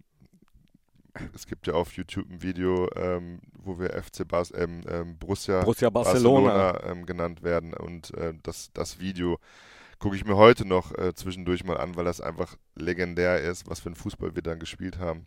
es 1.34 1.46
gibt 1.46 1.66
ja 1.66 1.74
auf 1.74 1.92
YouTube 1.92 2.30
ein 2.30 2.42
Video, 2.42 2.88
ähm, 2.94 3.40
wo 3.52 3.78
wir 3.78 3.90
FC 3.90 4.26
Bas 4.26 4.52
ähm, 4.54 4.82
ähm, 4.88 5.18
Borussia, 5.18 5.60
Borussia 5.60 5.90
Barcelona, 5.90 6.72
Barcelona 6.72 7.04
genannt 7.04 7.42
werden. 7.42 7.74
Und 7.74 8.14
äh, 8.14 8.34
das, 8.42 8.72
das 8.72 9.00
Video 9.00 9.38
gucke 9.98 10.16
ich 10.16 10.24
mir 10.24 10.36
heute 10.36 10.64
noch 10.64 10.96
äh, 10.96 11.12
zwischendurch 11.14 11.64
mal 11.64 11.76
an, 11.76 11.96
weil 11.96 12.04
das 12.04 12.20
einfach 12.20 12.56
legendär 12.76 13.42
ist, 13.42 13.68
was 13.68 13.80
für 13.80 13.88
einen 13.88 13.96
Fußball 13.96 14.34
wir 14.34 14.42
dann 14.42 14.60
gespielt 14.60 14.98
haben 14.98 15.26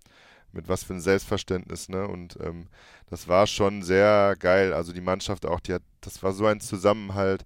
mit 0.53 0.67
was 0.67 0.83
für 0.83 0.93
ein 0.93 1.01
Selbstverständnis, 1.01 1.89
ne? 1.89 2.07
Und 2.07 2.37
ähm, 2.41 2.67
das 3.09 3.27
war 3.27 3.47
schon 3.47 3.83
sehr 3.83 4.35
geil. 4.39 4.73
Also 4.73 4.93
die 4.93 5.01
Mannschaft 5.01 5.45
auch, 5.45 5.59
die 5.59 5.73
hat, 5.73 5.83
das 6.01 6.21
war 6.23 6.33
so 6.33 6.45
ein 6.45 6.59
Zusammenhalt. 6.59 7.45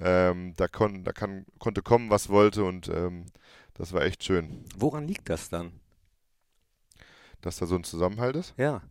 Ähm, 0.00 0.54
da, 0.56 0.68
kon, 0.68 1.04
da 1.04 1.12
kann, 1.12 1.44
konnte 1.58 1.82
kommen, 1.82 2.10
was 2.10 2.28
wollte 2.30 2.64
und 2.64 2.88
ähm, 2.88 3.26
das 3.74 3.92
war 3.92 4.02
echt 4.02 4.24
schön. 4.24 4.64
Woran 4.76 5.06
liegt 5.06 5.28
das 5.28 5.50
dann? 5.50 5.72
Dass 7.42 7.56
da 7.56 7.66
so 7.66 7.74
ein 7.74 7.84
Zusammenhalt 7.84 8.36
ist? 8.36 8.54
Ja. 8.56 8.82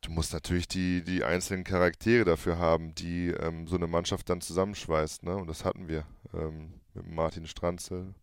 Du 0.00 0.10
musst 0.10 0.32
natürlich 0.32 0.66
die, 0.66 1.04
die 1.04 1.22
einzelnen 1.22 1.62
Charaktere 1.62 2.24
dafür 2.24 2.58
haben, 2.58 2.94
die 2.94 3.28
ähm, 3.28 3.68
so 3.68 3.76
eine 3.76 3.86
Mannschaft 3.86 4.28
dann 4.30 4.40
zusammenschweißt, 4.40 5.22
ne? 5.24 5.36
Und 5.36 5.46
das 5.46 5.64
hatten 5.64 5.88
wir. 5.88 6.04
Ähm, 6.32 6.80
mit 6.94 7.08
Martin 7.08 7.46
Stranzel, 7.46 8.14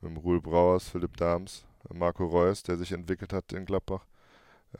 mit 0.00 0.22
Ruhl 0.22 0.40
Brauers, 0.40 0.88
Philipp 0.88 1.16
Dahms, 1.16 1.64
Marco 1.92 2.26
Reus, 2.26 2.62
der 2.62 2.76
sich 2.76 2.92
entwickelt 2.92 3.32
hat 3.32 3.52
in 3.52 3.64
Gladbach, 3.64 4.06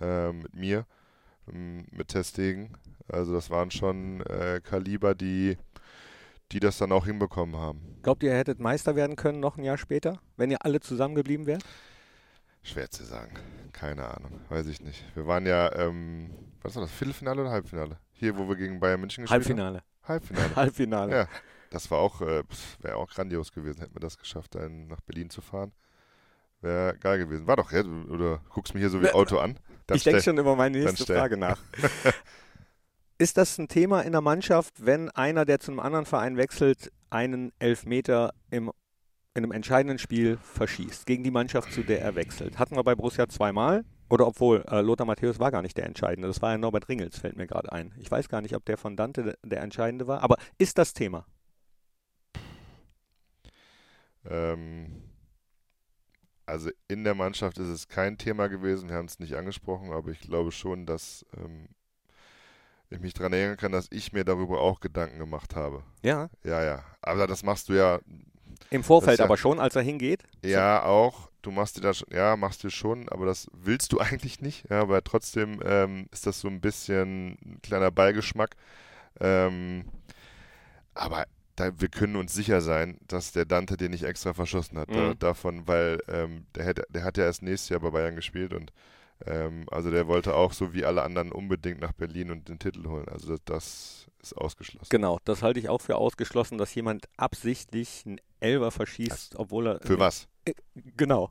äh, 0.00 0.32
mit 0.32 0.54
mir, 0.54 0.86
ähm, 1.52 1.86
mit 1.90 2.08
Testegen. 2.08 2.76
Also 3.08 3.32
das 3.32 3.50
waren 3.50 3.70
schon 3.70 4.20
äh, 4.22 4.60
Kaliber, 4.62 5.14
die, 5.14 5.56
die 6.52 6.60
das 6.60 6.78
dann 6.78 6.92
auch 6.92 7.06
hinbekommen 7.06 7.56
haben. 7.56 7.98
Glaubt 8.02 8.22
ihr, 8.22 8.30
ihr 8.30 8.38
hättet 8.38 8.60
Meister 8.60 8.96
werden 8.96 9.16
können 9.16 9.40
noch 9.40 9.56
ein 9.56 9.64
Jahr 9.64 9.78
später, 9.78 10.20
wenn 10.36 10.50
ihr 10.50 10.64
alle 10.64 10.80
zusammengeblieben 10.80 11.46
wärt? 11.46 11.64
Schwer 12.62 12.90
zu 12.90 13.04
sagen. 13.04 13.32
Keine 13.72 14.06
Ahnung. 14.06 14.40
Weiß 14.48 14.66
ich 14.66 14.80
nicht. 14.80 15.02
Wir 15.14 15.26
waren 15.26 15.46
ja, 15.46 15.74
ähm, 15.74 16.30
was 16.62 16.74
war 16.76 16.82
das, 16.82 16.92
Viertelfinale 16.92 17.40
oder 17.40 17.50
Halbfinale? 17.50 17.98
Hier, 18.12 18.36
wo 18.36 18.48
wir 18.48 18.56
gegen 18.56 18.80
Bayern 18.80 19.00
München 19.00 19.22
gespielt 19.22 19.46
Halbfinale. 19.46 19.78
haben? 19.78 20.08
Halbfinale. 20.08 20.50
Halbfinale. 20.56 21.12
Ja. 21.12 21.28
Das 21.70 21.90
war 21.90 22.00
auch, 22.00 22.20
äh, 22.20 22.42
wäre 22.80 22.96
auch 22.96 23.08
grandios 23.08 23.52
gewesen, 23.52 23.80
hätten 23.80 23.94
wir 23.94 24.00
das 24.00 24.18
geschafft, 24.18 24.56
dann 24.56 24.88
nach 24.88 25.00
Berlin 25.00 25.30
zu 25.30 25.40
fahren. 25.40 25.72
Wäre 26.60 26.96
geil 26.98 27.18
gewesen. 27.18 27.46
War 27.46 27.56
doch, 27.56 27.72
ja? 27.72 27.82
Oder 27.82 28.40
guckst 28.50 28.74
mir 28.74 28.80
hier 28.80 28.90
so 28.90 29.00
wie 29.00 29.10
Auto 29.10 29.38
an? 29.38 29.58
Dann 29.86 29.96
ich 29.96 30.04
denke 30.04 30.22
schon 30.22 30.38
über 30.38 30.56
meine 30.56 30.78
nächste 30.78 31.06
Frage 31.06 31.36
nach. 31.36 31.58
Ist 33.18 33.36
das 33.36 33.58
ein 33.58 33.68
Thema 33.68 34.02
in 34.02 34.12
der 34.12 34.20
Mannschaft, 34.20 34.84
wenn 34.84 35.10
einer, 35.10 35.44
der 35.44 35.60
zu 35.60 35.70
einem 35.70 35.80
anderen 35.80 36.06
Verein 36.06 36.36
wechselt, 36.36 36.92
einen 37.10 37.52
Elfmeter 37.58 38.32
im, 38.50 38.70
in 39.34 39.44
einem 39.44 39.52
entscheidenden 39.52 39.98
Spiel 39.98 40.38
verschießt, 40.42 41.06
gegen 41.06 41.24
die 41.24 41.30
Mannschaft, 41.30 41.72
zu 41.72 41.82
der 41.82 42.00
er 42.00 42.14
wechselt? 42.14 42.58
Hatten 42.58 42.76
wir 42.76 42.84
bei 42.84 42.94
Borussia 42.94 43.28
zweimal. 43.28 43.84
Oder 44.08 44.26
obwohl, 44.26 44.64
äh, 44.68 44.80
Lothar 44.80 45.06
Matthäus 45.06 45.38
war 45.38 45.50
gar 45.50 45.62
nicht 45.62 45.76
der 45.76 45.86
Entscheidende. 45.86 46.28
Das 46.28 46.42
war 46.42 46.52
ja 46.52 46.58
Norbert 46.58 46.88
Ringels, 46.88 47.18
fällt 47.18 47.36
mir 47.36 47.46
gerade 47.46 47.70
ein. 47.70 47.94
Ich 47.98 48.10
weiß 48.10 48.28
gar 48.28 48.40
nicht, 48.40 48.56
ob 48.56 48.64
der 48.64 48.76
von 48.76 48.96
Dante 48.96 49.38
der 49.44 49.62
Entscheidende 49.62 50.06
war. 50.06 50.22
Aber 50.22 50.36
ist 50.58 50.78
das 50.78 50.94
Thema? 50.94 51.26
Ähm, 54.28 55.09
also 56.50 56.70
in 56.88 57.04
der 57.04 57.14
Mannschaft 57.14 57.58
ist 57.58 57.68
es 57.68 57.88
kein 57.88 58.18
Thema 58.18 58.48
gewesen, 58.48 58.88
wir 58.88 58.96
haben 58.96 59.06
es 59.06 59.18
nicht 59.18 59.34
angesprochen, 59.34 59.92
aber 59.92 60.10
ich 60.10 60.20
glaube 60.20 60.50
schon, 60.50 60.84
dass 60.84 61.24
ähm, 61.36 61.68
ich 62.90 63.00
mich 63.00 63.14
daran 63.14 63.32
erinnern 63.32 63.56
kann, 63.56 63.72
dass 63.72 63.86
ich 63.90 64.12
mir 64.12 64.24
darüber 64.24 64.60
auch 64.60 64.80
Gedanken 64.80 65.18
gemacht 65.18 65.54
habe. 65.54 65.84
Ja. 66.02 66.28
Ja, 66.42 66.62
ja. 66.64 66.84
Aber 67.02 67.26
das 67.26 67.44
machst 67.44 67.68
du 67.68 67.74
ja. 67.74 68.00
Im 68.70 68.82
Vorfeld 68.82 69.20
ja, 69.20 69.24
aber 69.24 69.36
schon, 69.36 69.60
als 69.60 69.76
er 69.76 69.82
hingeht? 69.82 70.24
Ja, 70.44 70.80
so. 70.82 70.88
auch. 70.88 71.30
Du 71.42 71.50
machst 71.50 71.78
dir 71.78 71.80
das, 71.80 72.04
ja, 72.12 72.36
machst 72.36 72.62
du 72.64 72.68
schon, 72.68 73.08
aber 73.08 73.26
das 73.26 73.46
willst 73.52 73.92
du 73.92 73.98
eigentlich 74.00 74.40
nicht. 74.40 74.68
Ja, 74.68 74.80
aber 74.80 75.02
trotzdem 75.04 75.62
ähm, 75.64 76.08
ist 76.10 76.26
das 76.26 76.40
so 76.40 76.48
ein 76.48 76.60
bisschen 76.60 77.38
ein 77.44 77.62
kleiner 77.62 77.92
Beigeschmack. 77.92 78.56
Ähm, 79.20 79.84
aber 80.94 81.26
da, 81.60 81.80
wir 81.80 81.88
können 81.88 82.16
uns 82.16 82.32
sicher 82.32 82.60
sein, 82.60 82.98
dass 83.06 83.32
der 83.32 83.44
Dante 83.44 83.76
den 83.76 83.90
nicht 83.90 84.04
extra 84.04 84.32
verschossen 84.32 84.78
hat. 84.78 84.88
Mhm. 84.90 84.94
Da, 84.94 85.14
davon, 85.14 85.66
weil 85.66 86.00
ähm, 86.08 86.46
der, 86.54 86.64
hätte, 86.64 86.86
der 86.88 87.04
hat 87.04 87.18
ja 87.18 87.24
erst 87.24 87.42
nächstes 87.42 87.68
Jahr 87.68 87.80
bei 87.80 87.90
Bayern 87.90 88.16
gespielt 88.16 88.54
und 88.54 88.72
ähm, 89.26 89.66
also 89.70 89.90
der 89.90 90.06
wollte 90.06 90.34
auch 90.34 90.52
so 90.52 90.72
wie 90.72 90.84
alle 90.84 91.02
anderen 91.02 91.30
unbedingt 91.30 91.80
nach 91.80 91.92
Berlin 91.92 92.30
und 92.30 92.48
den 92.48 92.58
Titel 92.58 92.86
holen. 92.88 93.06
Also 93.08 93.36
das, 93.44 93.44
das 93.44 94.06
ist 94.22 94.36
ausgeschlossen. 94.36 94.88
Genau, 94.88 95.18
das 95.24 95.42
halte 95.42 95.60
ich 95.60 95.68
auch 95.68 95.80
für 95.80 95.96
ausgeschlossen, 95.96 96.56
dass 96.56 96.74
jemand 96.74 97.08
absichtlich 97.16 98.04
einen 98.06 98.20
Elver 98.40 98.70
verschießt, 98.70 99.32
das, 99.32 99.38
obwohl 99.38 99.68
er. 99.68 99.80
Für 99.80 99.98
was? 99.98 100.28
Äh, 100.44 100.54
genau. 100.96 101.30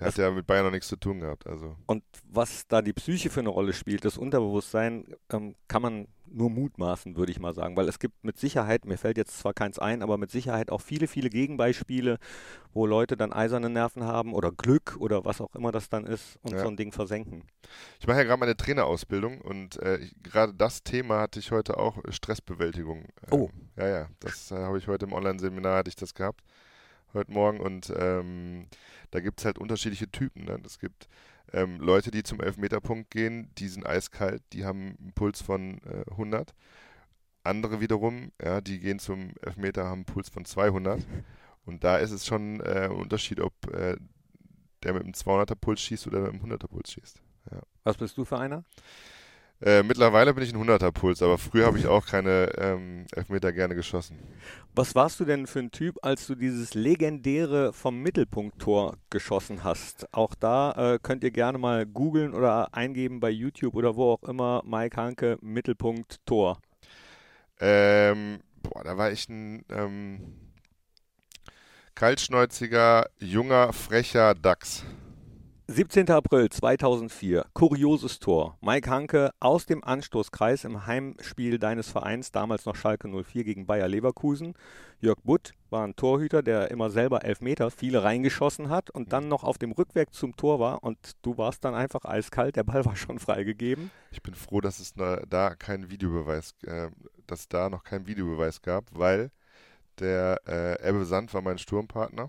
Hat 0.00 0.16
ja 0.16 0.30
mit 0.30 0.46
Bayern 0.46 0.64
noch 0.64 0.72
nichts 0.72 0.88
zu 0.88 0.96
tun 0.96 1.20
gehabt. 1.20 1.46
Also. 1.46 1.76
Und 1.86 2.02
was 2.28 2.66
da 2.66 2.82
die 2.82 2.92
Psyche 2.92 3.30
für 3.30 3.40
eine 3.40 3.50
Rolle 3.50 3.72
spielt, 3.72 4.04
das 4.04 4.16
Unterbewusstsein, 4.16 5.04
ähm, 5.30 5.54
kann 5.68 5.82
man 5.82 6.08
nur 6.32 6.50
mutmaßen, 6.50 7.16
würde 7.16 7.32
ich 7.32 7.40
mal 7.40 7.54
sagen. 7.54 7.76
Weil 7.76 7.88
es 7.88 7.98
gibt 7.98 8.24
mit 8.24 8.38
Sicherheit, 8.38 8.84
mir 8.84 8.98
fällt 8.98 9.16
jetzt 9.16 9.38
zwar 9.38 9.52
keins 9.52 9.78
ein, 9.78 10.02
aber 10.02 10.16
mit 10.16 10.30
Sicherheit 10.30 10.70
auch 10.70 10.80
viele, 10.80 11.08
viele 11.08 11.28
Gegenbeispiele, 11.28 12.18
wo 12.72 12.86
Leute 12.86 13.16
dann 13.16 13.32
eiserne 13.32 13.68
Nerven 13.68 14.04
haben 14.04 14.32
oder 14.32 14.52
Glück 14.52 14.96
oder 14.98 15.24
was 15.24 15.40
auch 15.40 15.54
immer 15.54 15.72
das 15.72 15.88
dann 15.88 16.06
ist 16.06 16.38
und 16.42 16.52
ja. 16.52 16.60
so 16.60 16.68
ein 16.68 16.76
Ding 16.76 16.92
versenken. 16.92 17.44
Ich 17.98 18.06
mache 18.06 18.18
ja 18.18 18.24
gerade 18.24 18.40
meine 18.40 18.56
Trainerausbildung 18.56 19.40
und 19.40 19.80
äh, 19.82 20.08
gerade 20.22 20.54
das 20.54 20.82
Thema 20.82 21.20
hatte 21.20 21.40
ich 21.40 21.50
heute 21.50 21.78
auch, 21.78 21.98
Stressbewältigung. 22.08 23.06
Ähm, 23.26 23.32
oh. 23.32 23.50
Ja, 23.76 23.88
ja, 23.88 24.08
das 24.20 24.50
äh, 24.50 24.56
habe 24.56 24.78
ich 24.78 24.86
heute 24.86 25.06
im 25.06 25.12
Online-Seminar, 25.12 25.78
hatte 25.78 25.88
ich 25.88 25.96
das 25.96 26.14
gehabt, 26.14 26.42
heute 27.14 27.32
Morgen 27.32 27.60
und 27.60 27.92
ähm, 27.96 28.66
da 29.10 29.20
gibt 29.20 29.40
es 29.40 29.44
halt 29.44 29.58
unterschiedliche 29.58 30.10
Typen. 30.10 30.44
Ne? 30.44 30.60
Es 30.64 30.78
gibt 30.78 31.08
ähm, 31.52 31.80
Leute, 31.80 32.10
die 32.10 32.22
zum 32.22 32.40
Elfmeterpunkt 32.40 33.10
gehen, 33.10 33.50
die 33.58 33.68
sind 33.68 33.86
eiskalt, 33.86 34.42
die 34.52 34.64
haben 34.64 34.96
einen 35.00 35.12
Puls 35.14 35.42
von 35.42 35.80
äh, 35.84 36.10
100. 36.10 36.54
Andere 37.42 37.80
wiederum, 37.80 38.32
ja, 38.42 38.60
die 38.60 38.78
gehen 38.80 38.98
zum 38.98 39.32
Elfmeter, 39.42 39.84
haben 39.84 40.00
einen 40.00 40.04
Puls 40.04 40.28
von 40.28 40.44
200. 40.44 41.06
Und 41.64 41.84
da 41.84 41.96
ist 41.96 42.10
es 42.10 42.26
schon 42.26 42.60
äh, 42.60 42.84
ein 42.84 42.92
Unterschied, 42.92 43.40
ob 43.40 43.52
äh, 43.72 43.96
der 44.82 44.92
mit 44.92 45.04
einem 45.04 45.12
200er 45.12 45.54
Puls 45.54 45.80
schießt 45.80 46.06
oder 46.06 46.20
mit 46.20 46.42
einem 46.42 46.52
100er 46.52 46.68
Puls 46.68 46.92
schießt. 46.92 47.20
Ja. 47.50 47.60
Was 47.84 47.96
bist 47.96 48.16
du 48.16 48.24
für 48.24 48.38
einer? 48.38 48.64
Äh, 49.62 49.82
mittlerweile 49.82 50.32
bin 50.32 50.42
ich 50.42 50.54
ein 50.54 50.62
100er 50.62 50.90
Puls, 50.90 51.22
aber 51.22 51.36
früher 51.36 51.66
habe 51.66 51.78
ich 51.78 51.86
auch 51.86 52.06
keine 52.06 52.50
ähm, 52.56 53.04
Elfmeter 53.14 53.52
gerne 53.52 53.74
geschossen. 53.74 54.18
Was 54.74 54.94
warst 54.94 55.20
du 55.20 55.26
denn 55.26 55.46
für 55.46 55.58
ein 55.58 55.70
Typ, 55.70 55.98
als 56.02 56.26
du 56.26 56.34
dieses 56.34 56.72
legendäre 56.72 57.74
vom 57.74 58.00
Mittelpunkt-Tor 58.02 58.96
geschossen 59.10 59.62
hast? 59.62 60.06
Auch 60.14 60.34
da 60.34 60.94
äh, 60.94 60.98
könnt 60.98 61.24
ihr 61.24 61.30
gerne 61.30 61.58
mal 61.58 61.84
googeln 61.84 62.32
oder 62.32 62.74
eingeben 62.74 63.20
bei 63.20 63.28
YouTube 63.28 63.74
oder 63.74 63.96
wo 63.96 64.12
auch 64.12 64.22
immer 64.22 64.62
Mike 64.64 64.96
Hanke 64.96 65.36
Mittelpunkt 65.42 66.24
Tor. 66.24 66.58
Ähm, 67.60 68.40
boah, 68.62 68.82
da 68.82 68.96
war 68.96 69.12
ich 69.12 69.28
ein 69.28 69.66
ähm, 69.68 70.38
kaltschnäuziger, 71.94 73.10
junger, 73.18 73.74
frecher 73.74 74.34
Dachs. 74.34 74.86
17. 75.72 76.10
April 76.10 76.48
2004, 76.48 77.46
kurioses 77.54 78.18
Tor. 78.18 78.58
Mike 78.60 78.90
Hanke 78.90 79.30
aus 79.38 79.66
dem 79.66 79.84
Anstoßkreis 79.84 80.64
im 80.64 80.84
Heimspiel 80.86 81.60
deines 81.60 81.88
Vereins, 81.88 82.32
damals 82.32 82.66
noch 82.66 82.74
Schalke 82.74 83.06
04 83.06 83.44
gegen 83.44 83.66
Bayer 83.66 83.86
Leverkusen. 83.86 84.54
Jörg 84.98 85.18
Butt 85.22 85.52
war 85.70 85.86
ein 85.86 85.94
Torhüter, 85.94 86.42
der 86.42 86.72
immer 86.72 86.90
selber 86.90 87.24
elf 87.24 87.40
Meter 87.40 87.70
viele 87.70 88.02
reingeschossen 88.02 88.68
hat 88.68 88.90
und 88.90 89.12
dann 89.12 89.28
noch 89.28 89.44
auf 89.44 89.58
dem 89.58 89.70
Rückweg 89.70 90.12
zum 90.12 90.34
Tor 90.34 90.58
war 90.58 90.82
und 90.82 91.12
du 91.22 91.38
warst 91.38 91.64
dann 91.64 91.76
einfach 91.76 92.04
eiskalt, 92.04 92.56
der 92.56 92.64
Ball 92.64 92.84
war 92.84 92.96
schon 92.96 93.20
freigegeben. 93.20 93.92
Ich 94.10 94.24
bin 94.24 94.34
froh, 94.34 94.60
dass 94.60 94.80
es 94.80 94.94
da 94.94 95.54
keinen 95.54 95.88
Videobeweis, 95.88 96.56
äh, 96.66 96.88
dass 97.28 97.48
da 97.48 97.70
noch 97.70 97.84
keinen 97.84 98.08
Videobeweis 98.08 98.60
gab, 98.60 98.86
weil 98.92 99.30
der 100.00 100.40
äh, 100.48 100.88
Ebbe 100.88 101.04
Sand 101.04 101.32
war 101.32 101.42
mein 101.42 101.58
Sturmpartner 101.58 102.28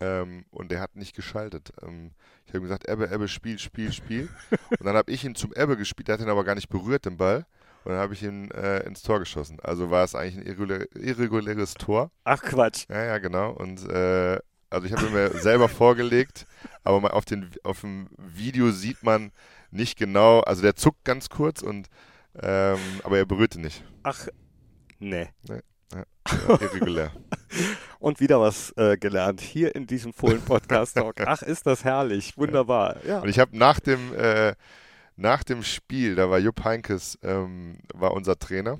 ähm, 0.00 0.44
und 0.50 0.70
der 0.70 0.80
hat 0.80 0.96
nicht 0.96 1.14
geschaltet. 1.14 1.72
Ähm, 1.82 2.12
ich 2.46 2.52
habe 2.52 2.62
gesagt, 2.62 2.88
Ebbe, 2.88 3.10
Ebbe, 3.10 3.28
Spiel, 3.28 3.58
Spiel, 3.58 3.92
Spiel. 3.92 4.28
und 4.70 4.84
dann 4.84 4.96
habe 4.96 5.10
ich 5.12 5.24
ihn 5.24 5.34
zum 5.34 5.52
Ebbe 5.54 5.76
gespielt, 5.76 6.08
der 6.08 6.14
hat 6.14 6.20
ihn 6.20 6.30
aber 6.30 6.44
gar 6.44 6.54
nicht 6.54 6.68
berührt, 6.68 7.04
den 7.04 7.16
Ball. 7.16 7.46
Und 7.84 7.92
dann 7.92 8.00
habe 8.00 8.14
ich 8.14 8.22
ihn 8.22 8.50
äh, 8.50 8.80
ins 8.80 9.02
Tor 9.02 9.18
geschossen. 9.18 9.58
Also 9.62 9.90
war 9.90 10.04
es 10.04 10.14
eigentlich 10.14 10.36
ein 10.36 10.42
irregulär, 10.42 10.86
irreguläres 10.94 11.74
Tor. 11.74 12.10
Ach 12.24 12.42
Quatsch. 12.42 12.86
Ja, 12.88 13.04
ja, 13.04 13.18
genau. 13.18 13.52
Und 13.52 13.88
äh, 13.88 14.38
also 14.70 14.86
ich 14.86 14.92
habe 14.92 15.06
ihn 15.06 15.12
mir 15.12 15.30
selber 15.30 15.68
vorgelegt, 15.68 16.46
aber 16.84 17.14
auf, 17.14 17.24
den, 17.24 17.50
auf 17.62 17.80
dem 17.80 18.08
Video 18.18 18.70
sieht 18.70 19.02
man 19.02 19.32
nicht 19.70 19.98
genau, 19.98 20.40
also 20.40 20.62
der 20.62 20.76
zuckt 20.76 21.04
ganz 21.04 21.28
kurz 21.28 21.62
und 21.62 21.88
ähm, 22.40 22.78
aber 23.04 23.18
er 23.18 23.26
berührte 23.26 23.60
nicht. 23.60 23.82
Ach, 24.02 24.28
nee. 24.98 25.28
nee. 25.48 25.60
Ja, 25.92 26.04
irregulär. 26.48 27.12
Und 27.98 28.20
wieder 28.20 28.40
was 28.40 28.72
äh, 28.76 28.96
gelernt 28.96 29.40
hier 29.40 29.74
in 29.74 29.86
diesem 29.86 30.12
Fohlen-Podcast-Talk. 30.12 31.20
Ach, 31.26 31.42
ist 31.42 31.66
das 31.66 31.84
herrlich. 31.84 32.36
Wunderbar. 32.36 32.96
Ja. 33.04 33.20
Und 33.20 33.28
ich 33.28 33.38
habe 33.38 33.56
nach 33.56 33.80
dem, 33.80 34.14
äh, 34.14 34.54
nach 35.16 35.42
dem 35.42 35.62
Spiel, 35.62 36.14
da 36.14 36.30
war 36.30 36.38
Jupp 36.38 36.64
Heinkes, 36.64 37.18
ähm, 37.22 37.78
war 37.94 38.12
unser 38.12 38.38
Trainer. 38.38 38.78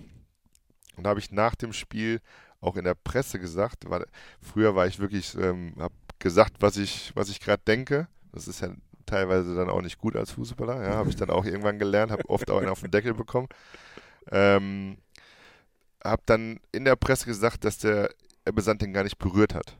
Und 0.96 1.04
da 1.04 1.10
habe 1.10 1.20
ich 1.20 1.32
nach 1.32 1.54
dem 1.54 1.72
Spiel 1.72 2.20
auch 2.60 2.76
in 2.76 2.84
der 2.84 2.94
Presse 2.94 3.38
gesagt, 3.38 3.88
war, 3.88 4.04
früher 4.40 4.74
war 4.74 4.86
ich 4.86 4.98
wirklich, 4.98 5.36
ähm, 5.36 5.74
habe 5.78 5.94
gesagt, 6.18 6.56
was 6.60 6.76
ich, 6.76 7.12
was 7.14 7.28
ich 7.28 7.40
gerade 7.40 7.62
denke. 7.66 8.08
Das 8.32 8.48
ist 8.48 8.60
ja 8.60 8.70
teilweise 9.06 9.54
dann 9.54 9.70
auch 9.70 9.80
nicht 9.80 9.98
gut 9.98 10.16
als 10.16 10.32
Fußballer. 10.32 10.82
Ja, 10.82 10.94
habe 10.94 11.08
ich 11.08 11.16
dann 11.16 11.30
auch 11.30 11.44
irgendwann 11.44 11.78
gelernt, 11.78 12.12
habe 12.12 12.28
oft 12.28 12.50
auch 12.50 12.58
einen 12.58 12.68
auf 12.68 12.80
den 12.80 12.90
Deckel 12.90 13.14
bekommen. 13.14 13.48
Ähm, 14.30 14.98
habe 16.04 16.22
dann 16.26 16.60
in 16.72 16.84
der 16.84 16.96
Presse 16.96 17.26
gesagt, 17.26 17.64
dass 17.64 17.78
der 17.78 18.10
Ebbe 18.46 18.62
den 18.62 18.92
gar 18.92 19.04
nicht 19.04 19.18
berührt 19.18 19.54
hat. 19.54 19.76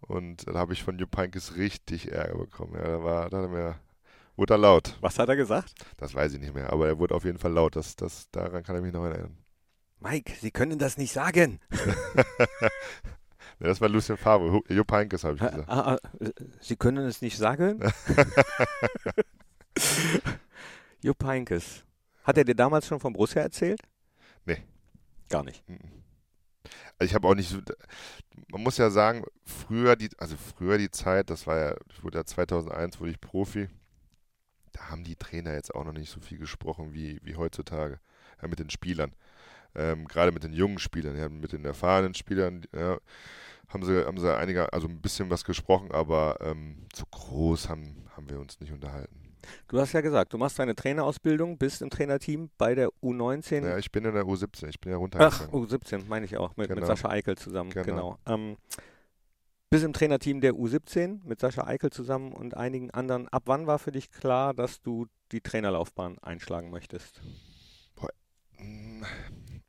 Und 0.00 0.46
da 0.46 0.54
habe 0.54 0.72
ich 0.72 0.84
von 0.84 0.98
Jupp 0.98 1.16
Heynckes 1.16 1.56
richtig 1.56 2.12
Ärger 2.12 2.38
bekommen. 2.38 2.74
Ja, 2.74 2.84
da 2.84 3.02
war, 3.02 3.30
da 3.30 3.38
hat 3.38 3.44
er 3.44 3.48
mir, 3.48 3.80
wurde 4.36 4.54
er 4.54 4.58
laut. 4.58 4.96
Was 5.00 5.18
hat 5.18 5.28
er 5.28 5.36
gesagt? 5.36 5.74
Das 5.96 6.14
weiß 6.14 6.34
ich 6.34 6.40
nicht 6.40 6.54
mehr, 6.54 6.72
aber 6.72 6.86
er 6.86 6.98
wurde 6.98 7.14
auf 7.14 7.24
jeden 7.24 7.38
Fall 7.38 7.52
laut. 7.52 7.74
Das, 7.74 7.96
das, 7.96 8.30
daran 8.30 8.62
kann 8.62 8.76
ich 8.76 8.82
mich 8.82 8.92
noch 8.92 9.04
erinnern. 9.04 9.36
Mike, 9.98 10.34
Sie 10.40 10.50
können 10.50 10.78
das 10.78 10.98
nicht 10.98 11.12
sagen. 11.12 11.58
das 13.58 13.80
war 13.80 13.88
Lucien 13.88 14.16
Favre. 14.16 14.60
Jupp 14.68 14.92
Heynckes 14.92 15.24
habe 15.24 15.34
ich 15.34 15.40
gesagt. 15.40 15.68
Ah, 15.68 15.94
ah, 15.94 15.98
Sie 16.60 16.76
können 16.76 17.06
es 17.06 17.22
nicht 17.22 17.36
sagen? 17.36 17.80
Jupp 21.02 21.24
Heynckes. 21.24 21.84
Hat 22.22 22.38
er 22.38 22.44
dir 22.44 22.54
damals 22.54 22.86
schon 22.86 23.00
von 23.00 23.12
Borussia 23.12 23.42
erzählt? 23.42 23.80
Nee. 24.44 24.62
Gar 25.28 25.44
nicht. 25.44 25.64
Also 26.98 27.10
ich 27.10 27.14
habe 27.14 27.28
auch 27.28 27.34
nicht 27.34 27.50
so, 27.50 27.60
man 28.48 28.62
muss 28.62 28.78
ja 28.78 28.90
sagen, 28.90 29.24
früher 29.44 29.96
die, 29.96 30.10
also 30.18 30.36
früher 30.36 30.78
die 30.78 30.90
Zeit, 30.90 31.30
das 31.30 31.46
war 31.46 31.58
ja, 31.58 31.76
ich 31.90 32.02
wurde 32.02 32.18
ja 32.18 32.24
2001, 32.24 33.00
wurde 33.00 33.10
ich 33.10 33.20
Profi, 33.20 33.68
da 34.72 34.90
haben 34.90 35.04
die 35.04 35.16
Trainer 35.16 35.54
jetzt 35.54 35.74
auch 35.74 35.84
noch 35.84 35.92
nicht 35.92 36.10
so 36.10 36.20
viel 36.20 36.38
gesprochen 36.38 36.92
wie, 36.92 37.20
wie 37.22 37.36
heutzutage 37.36 38.00
ja, 38.40 38.48
mit 38.48 38.58
den 38.58 38.70
Spielern. 38.70 39.14
Ähm, 39.74 40.08
Gerade 40.08 40.32
mit 40.32 40.42
den 40.42 40.52
jungen 40.52 40.78
Spielern, 40.78 41.16
ja, 41.16 41.28
mit 41.28 41.52
den 41.52 41.64
erfahrenen 41.64 42.14
Spielern, 42.14 42.62
ja, 42.74 42.98
haben 43.68 43.84
sie, 43.84 44.06
haben 44.06 44.18
sie 44.18 44.34
einige, 44.34 44.72
also 44.72 44.88
ein 44.88 45.00
bisschen 45.00 45.28
was 45.30 45.44
gesprochen, 45.44 45.92
aber 45.92 46.38
ähm, 46.40 46.86
zu 46.92 47.04
groß 47.06 47.68
haben, 47.68 48.06
haben 48.16 48.30
wir 48.30 48.40
uns 48.40 48.60
nicht 48.60 48.72
unterhalten. 48.72 49.25
Du 49.68 49.80
hast 49.80 49.92
ja 49.92 50.00
gesagt, 50.00 50.32
du 50.32 50.38
machst 50.38 50.58
deine 50.58 50.74
Trainerausbildung, 50.74 51.58
bist 51.58 51.82
im 51.82 51.90
Trainerteam 51.90 52.50
bei 52.58 52.74
der 52.74 52.88
U19. 53.02 53.66
Ja, 53.66 53.78
ich 53.78 53.90
bin 53.90 54.04
in 54.04 54.14
der 54.14 54.24
U17, 54.24 54.68
ich 54.68 54.80
bin 54.80 54.92
ja 54.92 54.98
runtergegangen. 54.98 55.48
Ach, 55.48 55.52
U17 55.52 56.06
meine 56.08 56.26
ich 56.26 56.36
auch, 56.36 56.56
mit, 56.56 56.68
genau. 56.68 56.80
mit 56.80 56.86
Sascha 56.86 57.08
Eichel 57.08 57.36
zusammen, 57.36 57.70
genau. 57.70 57.84
genau. 57.84 58.18
Ähm, 58.26 58.56
bist 59.70 59.84
im 59.84 59.92
Trainerteam 59.92 60.40
der 60.40 60.54
U17 60.54 61.20
mit 61.24 61.40
Sascha 61.40 61.66
Eichel 61.66 61.90
zusammen 61.90 62.32
und 62.32 62.56
einigen 62.56 62.90
anderen. 62.92 63.28
Ab 63.28 63.44
wann 63.46 63.66
war 63.66 63.78
für 63.78 63.92
dich 63.92 64.10
klar, 64.10 64.54
dass 64.54 64.80
du 64.80 65.06
die 65.32 65.40
Trainerlaufbahn 65.40 66.18
einschlagen 66.20 66.70
möchtest? 66.70 67.20
Mm, 68.58 69.02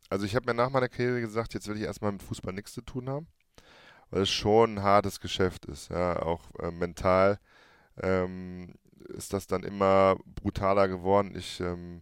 also 0.09 0.25
ich 0.25 0.35
habe 0.35 0.45
mir 0.45 0.53
nach 0.53 0.69
meiner 0.69 0.89
Karriere 0.89 1.21
gesagt, 1.21 1.53
jetzt 1.53 1.67
will 1.67 1.77
ich 1.77 1.83
erstmal 1.83 2.11
mit 2.11 2.23
Fußball 2.23 2.53
nichts 2.53 2.73
zu 2.73 2.81
tun 2.81 3.09
haben, 3.09 3.27
weil 4.09 4.21
es 4.21 4.29
schon 4.29 4.75
ein 4.75 4.83
hartes 4.83 5.19
Geschäft 5.19 5.65
ist, 5.65 5.89
ja, 5.89 6.21
auch 6.21 6.43
äh, 6.59 6.71
mental. 6.71 7.39
Ähm, 8.01 8.75
ist 9.09 9.33
das 9.33 9.47
dann 9.47 9.63
immer 9.63 10.17
brutaler 10.35 10.87
geworden. 10.87 11.35
Ich 11.35 11.59
ähm, 11.59 12.01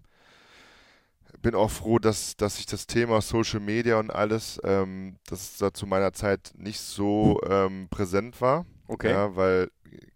bin 1.41 1.55
auch 1.55 1.71
froh, 1.71 1.99
dass, 1.99 2.35
dass 2.37 2.59
ich 2.59 2.65
das 2.65 2.87
Thema 2.87 3.21
Social 3.21 3.59
Media 3.59 3.99
und 3.99 4.11
alles, 4.11 4.59
ähm, 4.63 5.17
das 5.27 5.57
da 5.57 5.73
zu 5.73 5.85
meiner 5.85 6.13
Zeit 6.13 6.53
nicht 6.57 6.79
so 6.79 7.41
ähm, 7.47 7.87
präsent 7.89 8.41
war. 8.41 8.65
Okay. 8.87 9.11
Ja, 9.11 9.35
weil 9.35 9.71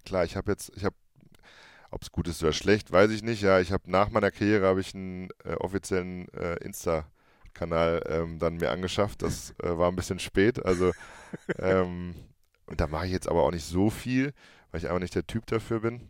klar, 0.06 0.25
ich 0.25 0.36
habe 0.36 0.52
jetzt, 0.52 0.71
ich 0.75 0.86
habe, 0.86 0.95
ob 1.91 2.02
es 2.02 2.12
gut 2.12 2.28
ist 2.28 2.41
oder 2.43 2.54
schlecht, 2.54 2.91
weiß 2.91 3.12
ich 3.12 3.23
nicht. 3.23 3.41
Ja, 3.41 3.60
ich 3.60 3.71
habe 3.71 3.89
nach 3.89 4.10
meiner 4.10 4.32
Karriere 4.32 4.67
habe 4.67 4.82
ich 4.82 4.93
einen 4.93 5.30
äh, 5.43 5.54
offiziellen 5.54 6.28
äh, 6.34 6.56
Insta 6.63 7.06
Kanal 7.54 8.04
ähm, 8.08 8.39
dann 8.39 8.58
mir 8.58 8.71
angeschafft. 8.71 9.21
Das 9.21 9.54
äh, 9.63 9.78
war 9.78 9.89
ein 9.91 9.95
bisschen 9.95 10.19
spät. 10.19 10.65
Also 10.65 10.91
ähm, 11.58 12.15
und 12.65 12.80
da 12.80 12.88
mache 12.88 13.08
ich 13.08 13.12
jetzt 13.12 13.28
aber 13.28 13.43
auch 13.43 13.52
nicht 13.52 13.65
so 13.65 13.89
viel, 13.89 14.34
weil 14.71 14.80
ich 14.80 14.88
einfach 14.88 15.02
nicht 15.02 15.15
der 15.15 15.28
Typ 15.28 15.45
dafür 15.47 15.80
bin. 15.82 16.08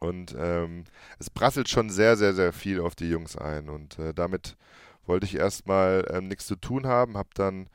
Und 0.00 0.34
ähm, 0.38 0.84
es 1.18 1.30
prasselt 1.30 1.68
schon 1.68 1.90
sehr, 1.90 2.16
sehr, 2.16 2.34
sehr 2.34 2.52
viel 2.52 2.80
auf 2.80 2.94
die 2.94 3.08
Jungs 3.08 3.36
ein. 3.36 3.68
Und 3.68 3.98
äh, 3.98 4.12
damit 4.12 4.56
wollte 5.06 5.26
ich 5.26 5.36
erstmal 5.36 6.06
ähm, 6.10 6.28
nichts 6.28 6.46
zu 6.46 6.56
tun 6.56 6.86
haben, 6.86 7.16
habe 7.16 7.28
dann 7.34 7.68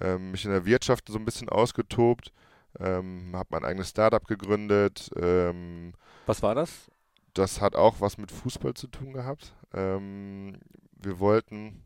ähm, 0.00 0.30
mich 0.30 0.44
in 0.44 0.50
der 0.50 0.64
Wirtschaft 0.66 1.08
so 1.08 1.18
ein 1.18 1.24
bisschen 1.24 1.48
ausgetobt, 1.48 2.32
ähm, 2.78 3.32
habe 3.34 3.48
mein 3.50 3.64
eigenes 3.64 3.90
Startup 3.90 4.24
gegründet. 4.26 5.10
Ähm, 5.16 5.94
was 6.26 6.42
war 6.42 6.54
das? 6.54 6.90
Das 7.34 7.60
hat 7.60 7.76
auch 7.76 8.00
was 8.00 8.18
mit 8.18 8.30
Fußball 8.30 8.74
zu 8.74 8.86
tun 8.86 9.12
gehabt. 9.12 9.54
Ähm, 9.74 10.58
wir 10.92 11.18
wollten 11.18 11.82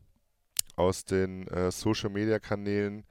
aus 0.75 1.05
den 1.05 1.47
äh, 1.47 1.71
Social-Media-Kanälen 1.71 3.03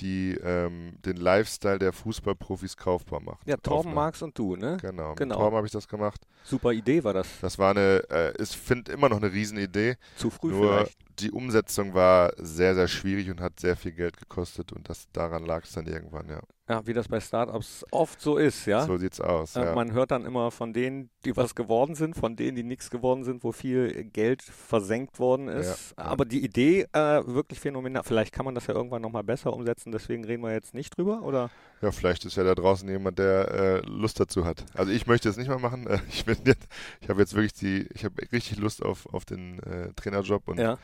die 0.00 0.36
ähm, 0.42 0.94
den 1.04 1.16
Lifestyle 1.16 1.78
der 1.78 1.92
Fußballprofis 1.92 2.76
kaufbar 2.76 3.20
macht. 3.20 3.46
Ja, 3.46 3.56
Torben, 3.56 3.94
Marx 3.94 4.22
und 4.22 4.38
du, 4.38 4.56
ne? 4.56 4.78
Genau, 4.80 5.14
genau. 5.14 5.34
mit 5.34 5.38
Torben 5.38 5.56
habe 5.56 5.66
ich 5.66 5.72
das 5.72 5.88
gemacht. 5.88 6.26
Super 6.44 6.72
Idee 6.72 7.04
war 7.04 7.12
das. 7.12 7.28
Das 7.40 7.58
war 7.58 7.70
eine, 7.70 8.04
äh, 8.10 8.42
ich 8.42 8.50
finde 8.50 8.92
immer 8.92 9.08
noch 9.08 9.18
eine 9.18 9.32
Riesenidee. 9.32 9.96
Zu 10.16 10.30
früh 10.30 10.50
Nur 10.50 10.78
vielleicht. 10.78 10.98
Die 11.20 11.30
Umsetzung 11.30 11.94
war 11.94 12.32
sehr, 12.36 12.74
sehr 12.74 12.88
schwierig 12.88 13.30
und 13.30 13.40
hat 13.40 13.60
sehr 13.60 13.76
viel 13.76 13.92
Geld 13.92 14.16
gekostet 14.16 14.72
und 14.72 14.88
das 14.88 15.08
daran 15.12 15.44
lag 15.44 15.64
es 15.64 15.72
dann 15.72 15.86
irgendwann, 15.86 16.28
ja. 16.28 16.40
Ja, 16.70 16.86
wie 16.86 16.92
das 16.92 17.08
bei 17.08 17.18
Startups 17.18 17.84
oft 17.90 18.20
so 18.20 18.36
ist, 18.36 18.64
ja. 18.66 18.86
So 18.86 18.96
sieht's 18.96 19.20
aus. 19.20 19.56
Äh, 19.56 19.64
ja. 19.64 19.74
Man 19.74 19.92
hört 19.92 20.12
dann 20.12 20.24
immer 20.24 20.52
von 20.52 20.72
denen, 20.72 21.10
die 21.24 21.36
was 21.36 21.56
geworden 21.56 21.96
sind, 21.96 22.14
von 22.14 22.36
denen, 22.36 22.54
die 22.54 22.62
nichts 22.62 22.90
geworden 22.90 23.24
sind, 23.24 23.42
wo 23.42 23.50
viel 23.50 24.04
Geld 24.04 24.40
versenkt 24.40 25.18
worden 25.18 25.48
ist. 25.48 25.94
Ja, 25.98 26.04
Aber 26.04 26.24
die 26.24 26.44
Idee 26.44 26.86
äh, 26.92 27.26
wirklich 27.26 27.58
phänomenal. 27.58 28.04
Vielleicht 28.04 28.32
kann 28.32 28.44
man 28.44 28.54
das 28.54 28.68
ja 28.68 28.74
irgendwann 28.74 29.02
nochmal 29.02 29.24
besser 29.24 29.52
umsetzen, 29.52 29.90
deswegen 29.90 30.24
reden 30.24 30.44
wir 30.44 30.52
jetzt 30.52 30.72
nicht 30.72 30.96
drüber, 30.96 31.22
oder? 31.22 31.50
Ja, 31.82 31.90
vielleicht 31.90 32.24
ist 32.24 32.36
ja 32.36 32.44
da 32.44 32.54
draußen 32.54 32.88
jemand, 32.88 33.18
der 33.18 33.50
äh, 33.50 33.78
Lust 33.86 34.20
dazu 34.20 34.44
hat. 34.44 34.64
Also 34.74 34.92
ich 34.92 35.08
möchte 35.08 35.28
es 35.28 35.36
nicht 35.36 35.48
mehr 35.48 35.58
machen. 35.58 35.88
Ich 36.10 36.24
bin 36.24 36.36
jetzt, 36.44 36.68
ich 37.00 37.08
habe 37.08 37.20
jetzt 37.20 37.34
wirklich 37.34 37.54
die, 37.54 37.88
ich 37.94 38.04
habe 38.04 38.14
richtig 38.32 38.58
Lust 38.58 38.84
auf, 38.84 39.06
auf 39.12 39.24
den 39.24 39.58
äh, 39.60 39.92
Trainerjob 39.94 40.46
und 40.48 40.58
ja. 40.58 40.78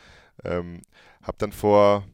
Ähm, 0.44 0.82
habe 1.22 1.36
dann 1.38 1.52
vor 1.52 2.04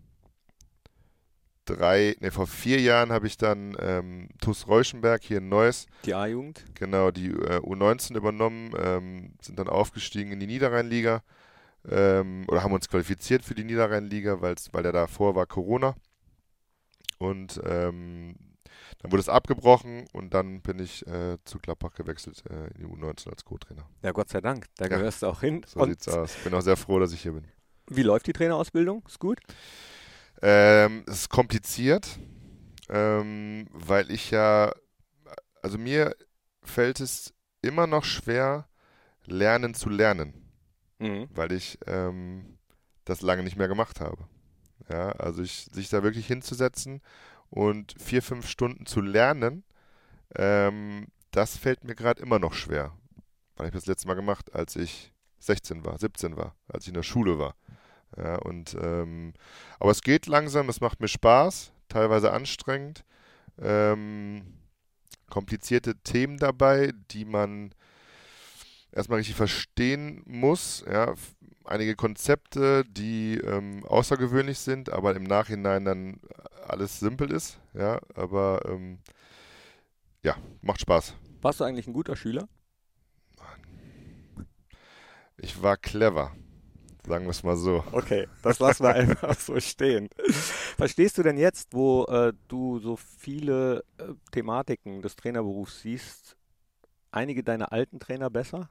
drei, 1.65 2.17
nee, 2.21 2.31
vor 2.31 2.47
vier 2.47 2.81
Jahren 2.81 3.13
habe 3.13 3.27
ich 3.27 3.37
dann 3.37 3.77
ähm, 3.81 4.29
TuS 4.41 4.67
Reuschenberg 4.67 5.23
hier 5.23 5.39
in 5.39 5.49
Neuss, 5.49 5.87
Die 6.05 6.15
A-Jugend. 6.15 6.65
genau, 6.75 7.11
die 7.11 7.29
äh, 7.29 7.59
U19 7.61 8.17
übernommen, 8.17 8.73
ähm, 8.77 9.35
sind 9.41 9.59
dann 9.59 9.69
aufgestiegen 9.69 10.33
in 10.33 10.41
die 10.41 10.47
Niederrheinliga 10.49 11.23
ähm, 11.89 12.45
oder 12.49 12.63
haben 12.63 12.73
uns 12.73 12.89
qualifiziert 12.89 13.45
für 13.45 13.55
die 13.55 13.65
Niederrheinliga, 13.65 14.41
weil 14.41 14.55
der 14.83 14.93
davor 14.93 15.35
war 15.35 15.47
Corona. 15.47 15.95
Und 17.19 17.61
ähm, 17.65 18.35
dann 18.99 19.13
wurde 19.13 19.21
es 19.21 19.29
abgebrochen 19.29 20.07
und 20.13 20.35
dann 20.35 20.61
bin 20.61 20.81
ich 20.81 21.07
äh, 21.07 21.39
zu 21.45 21.59
Gladbach 21.61 21.95
gewechselt 21.95 22.43
äh, 22.51 22.67
in 22.75 22.81
die 22.81 22.87
U19 22.87 23.31
als 23.31 23.45
Co-Trainer. 23.45 23.89
Ja, 24.03 24.11
Gott 24.11 24.29
sei 24.29 24.41
Dank. 24.41 24.67
Da 24.77 24.87
Ja. 24.87 24.97
gehörst 24.97 25.23
du 25.23 25.27
auch 25.29 25.41
hin. 25.41 25.65
So 25.67 25.79
Und 25.81 25.91
sieht's 25.91 26.09
aus. 26.09 26.35
Bin 26.43 26.53
auch 26.55 26.61
sehr 26.61 26.77
froh, 26.77 26.99
dass 26.99 27.13
ich 27.13 27.23
hier 27.23 27.33
bin. 27.33 27.47
Wie 27.89 28.03
läuft 28.03 28.27
die 28.27 28.33
Trainerausbildung? 28.33 29.03
Ist 29.07 29.19
gut? 29.19 29.39
Ähm, 30.41 31.05
es 31.07 31.15
ist 31.15 31.29
kompliziert, 31.29 32.19
ähm, 32.89 33.67
weil 33.71 34.11
ich 34.11 34.31
ja, 34.31 34.73
also 35.63 35.79
mir 35.79 36.17
fällt 36.63 37.01
es 37.01 37.33
immer 37.61 37.87
noch 37.87 38.05
schwer, 38.05 38.69
lernen 39.25 39.75
zu 39.75 39.89
lernen, 39.89 40.35
Mhm. 40.99 41.29
weil 41.33 41.53
ich 41.53 41.79
ähm, 41.87 42.59
das 43.05 43.21
lange 43.23 43.43
nicht 43.43 43.57
mehr 43.57 43.69
gemacht 43.69 44.01
habe. 44.01 44.27
Ja, 44.89 45.11
also 45.13 45.43
ich, 45.43 45.69
sich 45.73 45.89
da 45.89 46.03
wirklich 46.03 46.27
hinzusetzen 46.27 47.03
und 47.51 47.95
vier, 48.01 48.23
fünf 48.23 48.49
Stunden 48.49 48.85
zu 48.87 49.01
lernen, 49.01 49.65
ähm, 50.35 51.07
das 51.31 51.57
fällt 51.57 51.85
mir 51.85 51.95
gerade 51.95 52.21
immer 52.23 52.39
noch 52.39 52.55
schwer. 52.55 52.97
Weil 53.57 53.67
ich 53.69 53.73
das 53.75 53.87
letzte 53.87 54.09
Mal 54.09 54.15
gemacht, 54.15 54.55
als 54.55 54.75
ich 54.77 55.13
16 55.39 55.85
war, 55.85 55.99
17 55.99 56.37
war, 56.37 56.57
als 56.69 56.85
ich 56.85 56.89
in 56.89 56.95
der 56.95 57.03
Schule 57.03 57.39
war. 57.39 57.55
Ja, 58.17 58.37
und 58.37 58.77
ähm, 58.81 59.33
aber 59.79 59.91
es 59.91 60.03
geht 60.03 60.27
langsam, 60.27 60.69
es 60.69 60.81
macht 60.81 61.01
mir 61.01 61.09
Spaß, 61.09 61.73
teilweise 61.89 62.33
anstrengend. 62.33 63.05
Ähm, 63.61 64.43
komplizierte 65.31 65.97
Themen 65.97 66.37
dabei, 66.37 66.93
die 67.11 67.25
man 67.25 67.75
erstmal 68.93 69.19
richtig 69.19 69.37
verstehen 69.37 70.23
muss. 70.27 70.85
Ja, 70.91 71.15
einige 71.65 71.97
Konzepte, 71.97 72.85
die 72.87 73.39
ähm, 73.39 73.85
außergewöhnlich 73.87 74.59
sind, 74.59 74.91
aber 74.91 75.17
im 75.17 75.25
Nachhinein 75.25 75.85
dann 75.85 76.21
alles 76.67 77.01
simpel 77.01 77.31
ist. 77.31 77.59
Ja, 77.75 78.01
aber 78.15 78.63
ähm, 78.67 78.99
ja, 80.23 80.37
macht 80.61 80.81
Spaß. 80.81 81.15
Warst 81.41 81.61
du 81.61 81.65
eigentlich 81.65 81.87
ein 81.87 81.93
guter 81.93 82.17
Schüler? 82.17 82.49
Ich 85.39 85.61
war 85.63 85.77
clever, 85.77 86.37
sagen 87.07 87.25
wir 87.25 87.31
es 87.31 87.43
mal 87.43 87.57
so. 87.57 87.85
Okay, 87.93 88.29
das 88.43 88.59
lassen 88.59 88.85
wir 88.85 88.95
einfach 88.95 89.39
so 89.39 89.59
stehen. 89.61 90.09
Verstehst 90.77 91.19
du 91.19 91.23
denn 91.23 91.37
jetzt, 91.37 91.69
wo 91.73 92.05
äh, 92.05 92.33
du 92.49 92.79
so 92.79 92.97
viele 92.97 93.85
äh, 93.99 94.15
Thematiken 94.31 95.03
des 95.03 95.17
Trainerberufs 95.17 95.83
siehst, 95.83 96.37
einige 97.11 97.43
deiner 97.43 97.73
alten 97.73 98.01
Trainer 98.01 98.31
besser? 98.31 98.69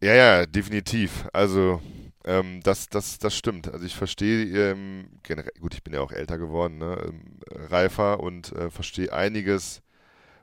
Ja, 0.00 0.14
ja, 0.14 0.46
definitiv. 0.46 1.26
Also, 1.32 1.82
ähm, 2.24 2.60
das, 2.62 2.88
das, 2.88 3.18
das 3.18 3.36
stimmt. 3.36 3.72
Also 3.72 3.84
ich 3.84 3.96
verstehe 3.96 4.72
ähm, 4.72 5.08
generell, 5.24 5.52
gut, 5.60 5.74
ich 5.74 5.82
bin 5.82 5.94
ja 5.94 6.00
auch 6.00 6.12
älter 6.12 6.38
geworden, 6.38 6.78
ne, 6.78 6.96
ähm, 7.08 7.40
reifer 7.50 8.20
und 8.20 8.52
äh, 8.52 8.70
verstehe 8.70 9.12
einiges 9.12 9.82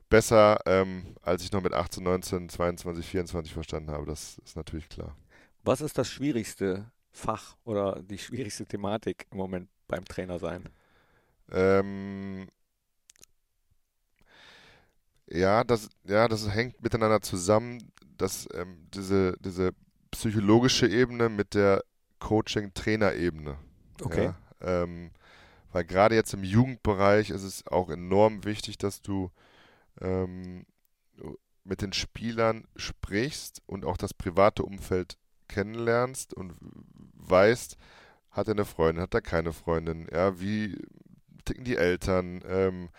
besser, 0.10 0.60
ähm, 0.65 1.15
als 1.22 1.44
ich 1.44 1.52
noch 1.52 1.62
mit 1.62 1.74
18, 1.74 2.04
19, 2.04 2.50
22, 2.50 3.06
24 3.06 3.54
verstanden 3.54 3.91
habe. 3.91 4.06
Das 4.06 4.39
ist 4.46 4.56
natürlich 4.58 4.89
klar. 4.89 5.15
Was 5.65 5.82
ist 5.82 5.97
das 5.97 6.08
schwierigste 6.08 6.91
Fach 7.12 7.58
oder 7.63 8.01
die 8.04 8.19
schwierigste 8.19 8.65
Thematik 8.65 9.25
im 9.32 9.38
Moment 9.38 9.67
beim 9.88 10.06
Trainer 10.06 10.38
sein? 10.38 10.63
Ähm, 11.51 12.47
ja, 15.28 15.63
das, 15.63 15.89
ja, 16.04 16.28
das 16.28 16.47
hängt 16.54 16.82
miteinander 16.84 17.19
zusammen, 17.21 17.91
dass 18.15 18.47
ähm, 18.54 18.88
diese, 18.93 19.36
diese 19.39 19.71
psychologische 20.12 20.88
Ebene 20.88 21.30
mit 21.30 21.56
der 21.56 21.84
Coaching-Trainer-Ebene. 22.19 23.58
Okay. 24.04 24.25
Ja, 24.25 24.84
ähm, 24.84 25.10
weil 25.71 25.84
gerade 25.84 26.13
jetzt 26.13 26.34
im 26.36 26.43
Jugendbereich 26.43 27.32
ist 27.32 27.43
es 27.43 27.65
auch 27.67 27.89
enorm 27.89 28.45
wichtig, 28.45 28.78
dass 28.78 29.01
du 29.01 29.32
ähm, 29.99 30.67
mit 31.63 31.82
den 31.82 31.91
Spielern 31.91 32.67
sprichst 32.75 33.63
und 33.65 33.84
auch 33.84 33.97
das 33.97 34.13
private 34.13 34.63
Umfeld 34.63 35.17
kennenlernst 35.47 36.34
und 36.34 36.53
weißt, 37.13 37.77
hat 38.31 38.47
er 38.47 38.53
eine 38.53 38.65
Freundin, 38.65 39.01
hat 39.01 39.13
er 39.13 39.21
keine 39.21 39.53
Freundin, 39.53 40.08
ja, 40.12 40.39
wie 40.39 40.77
ticken 41.45 41.63
die 41.63 41.77
Eltern, 41.77 42.41
ähm, 42.47 42.89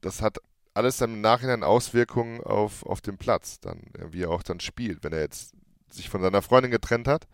das 0.00 0.22
hat 0.22 0.38
alles 0.74 0.96
dann 0.98 1.14
im 1.14 1.20
Nachhinein 1.20 1.62
Auswirkungen 1.62 2.42
auf, 2.42 2.86
auf 2.86 3.00
den 3.00 3.18
Platz, 3.18 3.60
dann, 3.60 3.82
ja, 3.98 4.12
wie 4.12 4.22
er 4.22 4.30
auch 4.30 4.42
dann 4.42 4.60
spielt. 4.60 5.02
Wenn 5.04 5.12
er 5.12 5.20
jetzt 5.20 5.54
sich 5.90 6.08
von 6.08 6.22
seiner 6.22 6.42
Freundin 6.42 6.70
getrennt 6.70 7.08
hat, 7.08 7.26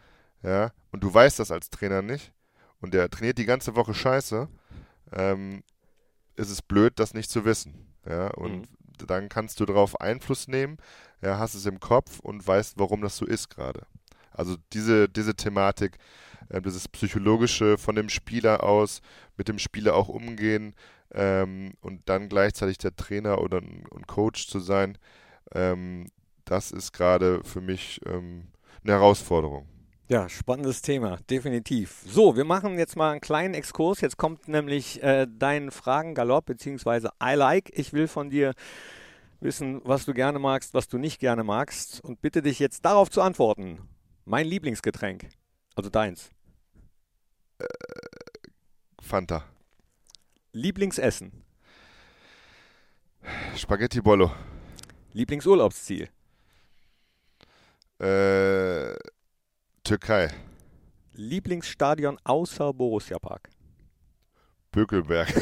ja, 0.42 0.72
und 0.90 1.02
du 1.02 1.12
weißt 1.12 1.38
das 1.38 1.50
als 1.50 1.70
Trainer 1.70 2.02
nicht, 2.02 2.32
und 2.80 2.94
der 2.94 3.10
trainiert 3.10 3.38
die 3.38 3.44
ganze 3.44 3.76
Woche 3.76 3.94
scheiße, 3.94 4.48
ähm, 5.12 5.62
ist 6.36 6.50
es 6.50 6.62
blöd, 6.62 6.94
das 6.98 7.14
nicht 7.14 7.30
zu 7.30 7.44
wissen. 7.44 7.94
Ja, 8.06 8.28
und 8.28 8.68
dann 9.06 9.28
kannst 9.28 9.60
du 9.60 9.66
darauf 9.66 10.00
Einfluss 10.00 10.48
nehmen, 10.48 10.78
ja, 11.20 11.38
hast 11.38 11.54
es 11.54 11.66
im 11.66 11.80
Kopf 11.80 12.20
und 12.20 12.46
weißt, 12.46 12.78
warum 12.78 13.00
das 13.00 13.16
so 13.16 13.26
ist 13.26 13.48
gerade. 13.48 13.86
Also 14.36 14.56
diese, 14.72 15.08
diese 15.08 15.34
Thematik, 15.34 15.98
äh, 16.48 16.60
dieses 16.60 16.88
Psychologische 16.88 17.78
von 17.78 17.94
dem 17.94 18.08
Spieler 18.08 18.62
aus, 18.62 19.00
mit 19.36 19.48
dem 19.48 19.58
Spieler 19.58 19.94
auch 19.94 20.08
umgehen 20.08 20.74
ähm, 21.12 21.74
und 21.80 22.08
dann 22.08 22.28
gleichzeitig 22.28 22.78
der 22.78 22.94
Trainer 22.94 23.40
oder 23.40 23.58
ein, 23.58 24.06
Coach 24.06 24.48
zu 24.48 24.60
sein, 24.60 24.98
ähm, 25.54 26.10
das 26.44 26.70
ist 26.70 26.92
gerade 26.92 27.42
für 27.42 27.60
mich 27.60 28.00
ähm, 28.06 28.48
eine 28.84 28.92
Herausforderung. 28.92 29.66
Ja, 30.08 30.28
spannendes 30.28 30.82
Thema, 30.82 31.18
definitiv. 31.28 32.04
So, 32.06 32.36
wir 32.36 32.44
machen 32.44 32.78
jetzt 32.78 32.94
mal 32.94 33.10
einen 33.10 33.20
kleinen 33.20 33.54
Exkurs. 33.54 34.00
Jetzt 34.00 34.16
kommt 34.16 34.46
nämlich 34.46 35.02
äh, 35.02 35.26
dein 35.28 35.72
Fragengalopp, 35.72 36.46
beziehungsweise 36.46 37.10
I 37.20 37.34
like. 37.34 37.76
Ich 37.76 37.92
will 37.92 38.06
von 38.06 38.30
dir 38.30 38.52
wissen, 39.40 39.80
was 39.84 40.04
du 40.04 40.14
gerne 40.14 40.38
magst, 40.38 40.74
was 40.74 40.86
du 40.86 40.98
nicht 40.98 41.18
gerne 41.18 41.42
magst 41.42 42.00
und 42.04 42.22
bitte 42.22 42.40
dich 42.40 42.60
jetzt 42.60 42.84
darauf 42.84 43.10
zu 43.10 43.20
antworten. 43.20 43.80
Mein 44.28 44.46
Lieblingsgetränk, 44.48 45.28
also 45.76 45.88
deins. 45.88 46.30
Fanta. 49.00 49.44
Lieblingsessen, 50.52 51.44
Spaghetti 53.56 54.00
Bollo. 54.00 54.32
Lieblingsurlaubsziel, 55.12 56.08
Äh, 58.00 58.94
Türkei. 59.84 60.28
Lieblingsstadion 61.14 62.18
außer 62.24 62.74
Borussia 62.74 63.18
Park. 63.18 63.48
Bökelberg. 64.76 65.28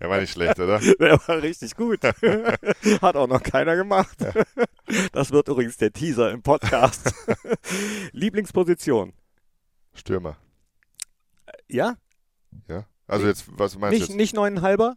Der 0.00 0.10
war 0.10 0.18
nicht 0.18 0.32
schlecht, 0.32 0.58
oder? 0.58 0.80
Der 0.80 1.16
war 1.28 1.40
richtig 1.40 1.76
gut. 1.76 2.02
Hat 3.02 3.14
auch 3.16 3.28
noch 3.28 3.40
keiner 3.40 3.76
gemacht. 3.76 4.18
Das 5.12 5.30
wird 5.30 5.46
übrigens 5.46 5.76
der 5.76 5.92
Teaser 5.92 6.32
im 6.32 6.42
Podcast. 6.42 7.14
Lieblingsposition. 8.12 9.12
Stürmer. 9.94 10.36
Ja? 11.68 11.94
Ja. 12.66 12.86
Also 13.06 13.28
jetzt, 13.28 13.44
was 13.46 13.78
meinst 13.78 13.92
Nicht, 13.92 14.08
du 14.08 14.12
jetzt? 14.14 14.18
nicht 14.18 14.34
neuneinhalber? 14.34 14.96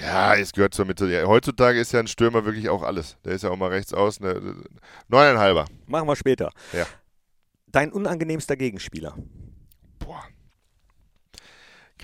Ja, 0.00 0.34
es 0.34 0.52
gehört 0.52 0.74
zur 0.74 0.86
Mitte. 0.86 1.06
Ja, 1.06 1.24
heutzutage 1.28 1.78
ist 1.78 1.92
ja 1.92 2.00
ein 2.00 2.08
Stürmer 2.08 2.44
wirklich 2.44 2.68
auch 2.68 2.82
alles. 2.82 3.16
Der 3.24 3.34
ist 3.34 3.42
ja 3.42 3.50
auch 3.50 3.56
mal 3.56 3.70
rechts 3.70 3.94
außen. 3.94 4.26
Ne, 4.26 4.64
neuneinhalber. 5.06 5.66
Machen 5.86 6.08
wir 6.08 6.16
später. 6.16 6.50
Ja. 6.72 6.84
Dein 7.68 7.92
unangenehmster 7.92 8.56
Gegenspieler. 8.56 9.16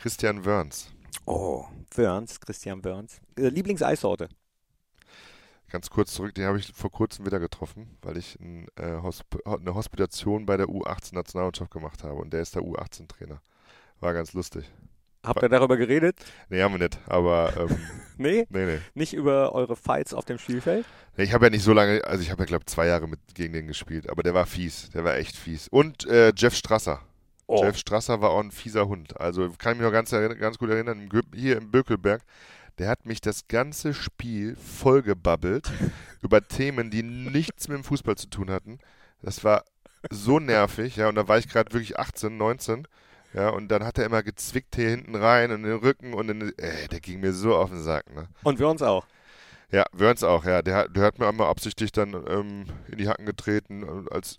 Christian 0.03 0.45
Wörns. 0.45 0.91
Oh, 1.27 1.65
Wörns, 1.95 2.41
Christian 2.41 2.85
Wörns. 2.85 3.21
Äh, 3.39 3.51
Lieblingseissorte. 3.51 4.29
Ganz 5.71 5.91
kurz 5.91 6.13
zurück, 6.13 6.35
den 6.35 6.45
habe 6.45 6.59
ich 6.59 6.73
vor 6.75 6.91
kurzem 6.91 7.25
wieder 7.25 7.39
getroffen, 7.39 7.97
weil 8.03 8.17
ich 8.17 8.37
ein, 8.41 8.67
äh, 8.75 9.01
Hosp 9.01 9.37
eine 9.47 9.77
Hospitation 9.77 10.45
bei 10.45 10.57
der 10.57 10.67
U18-Nationalmannschaft 10.67 11.71
gemacht 11.71 12.03
habe 12.03 12.17
und 12.17 12.33
der 12.33 12.43
ist 12.43 12.57
der 12.57 12.63
U18-Trainer. 12.63 13.41
War 14.01 14.13
ganz 14.13 14.33
lustig. 14.33 14.65
Habt 15.25 15.41
ihr 15.41 15.49
darüber 15.49 15.77
geredet? 15.77 16.19
Nee, 16.49 16.63
haben 16.63 16.75
wir 16.75 16.81
nicht, 16.81 16.99
aber 17.07 17.57
ähm, 17.57 17.79
Nee, 18.19 18.45
nee, 18.51 18.67
nee. 18.67 18.81
nicht 18.95 19.15
über 19.15 19.55
eure 19.55 19.77
Fights 19.77 20.15
auf 20.15 20.25
dem 20.25 20.39
Spielfeld? 20.39 20.85
Nee, 21.17 21.23
Ich 21.23 21.33
habe 21.33 21.47
ja 21.47 21.51
nicht 21.51 21.63
so 21.63 21.73
lange, 21.73 22.05
also 22.05 22.25
ich 22.25 22.33
habe 22.33 22.43
ja 22.43 22.47
glaube 22.47 22.65
zwei 22.65 22.89
Jahre 22.89 23.07
mit 23.07 23.21
gegen 23.37 23.53
den 23.53 23.69
gespielt, 23.69 24.11
aber 24.11 24.25
der 24.25 24.35
war 24.35 24.47
fies, 24.47 24.91
der 24.91 25.05
war 25.05 25.15
echt 25.15 25.37
fies. 25.37 25.69
Und 25.69 26.07
äh, 26.09 26.33
Jeff 26.37 26.57
Strasser. 26.57 27.03
Oh. 27.53 27.63
Jeff 27.65 27.77
Strasser 27.77 28.21
war 28.21 28.31
auch 28.31 28.41
ein 28.43 28.51
fieser 28.51 28.89
Hund. 28.89 29.21
Also 29.21 29.49
kann 29.59 29.73
ich 29.75 29.79
mich 29.79 29.87
noch 29.87 29.93
ganz, 29.93 30.11
ganz 30.11 30.59
gut 30.59 30.71
erinnern, 30.71 31.09
hier 31.35 31.57
im 31.59 31.71
Bökelberg, 31.71 32.23
der 32.79 32.89
hat 32.89 33.05
mich 33.05 33.21
das 33.21 33.47
ganze 33.49 33.93
Spiel 33.95 34.57
vollgebabbelt 34.57 35.71
über 36.23 36.47
Themen, 36.47 36.91
die 36.91 37.03
nichts 37.03 37.69
mit 37.69 37.77
dem 37.77 37.85
Fußball 37.85 38.17
zu 38.17 38.29
tun 38.29 38.51
hatten. 38.51 38.79
Das 39.21 39.45
war 39.45 39.65
so 40.11 40.39
nervig, 40.39 40.97
ja, 40.97 41.09
und 41.09 41.15
da 41.15 41.29
war 41.29 41.39
ich 41.39 41.49
gerade 41.49 41.73
wirklich 41.73 41.99
18, 41.99 42.37
19. 42.37 42.89
Ja, 43.35 43.49
und 43.51 43.69
dann 43.69 43.85
hat 43.85 43.99
er 43.99 44.05
immer 44.07 44.23
gezwickt 44.23 44.75
hier 44.77 44.91
hinten 44.91 45.15
rein 45.15 45.51
und 45.53 45.65
in 45.65 45.71
den 45.71 45.79
Rücken 45.79 46.13
und 46.13 46.29
in, 46.29 46.41
den- 46.41 46.59
ey, 46.59 46.89
der 46.89 47.01
ging 47.01 47.21
mir 47.21 47.33
so 47.33 47.55
auf 47.57 47.71
den 47.71 47.83
Sack, 47.83 48.13
ne? 48.15 48.29
Und 48.43 48.59
wir 48.59 48.69
uns 48.69 48.83
auch. 48.83 49.07
Ja, 49.71 49.85
Wörns 49.93 50.23
auch, 50.23 50.45
ja. 50.45 50.61
Der, 50.61 50.77
hat- 50.77 50.97
der 50.97 51.05
hat 51.05 51.19
mir 51.19 51.27
einmal 51.29 51.49
absichtlich 51.49 51.93
dann 51.93 52.13
ähm, 52.29 52.65
in 52.91 52.99
die 52.99 53.09
Hacken 53.09 53.25
getreten, 53.25 53.83
äh, 54.07 54.15
als 54.15 54.39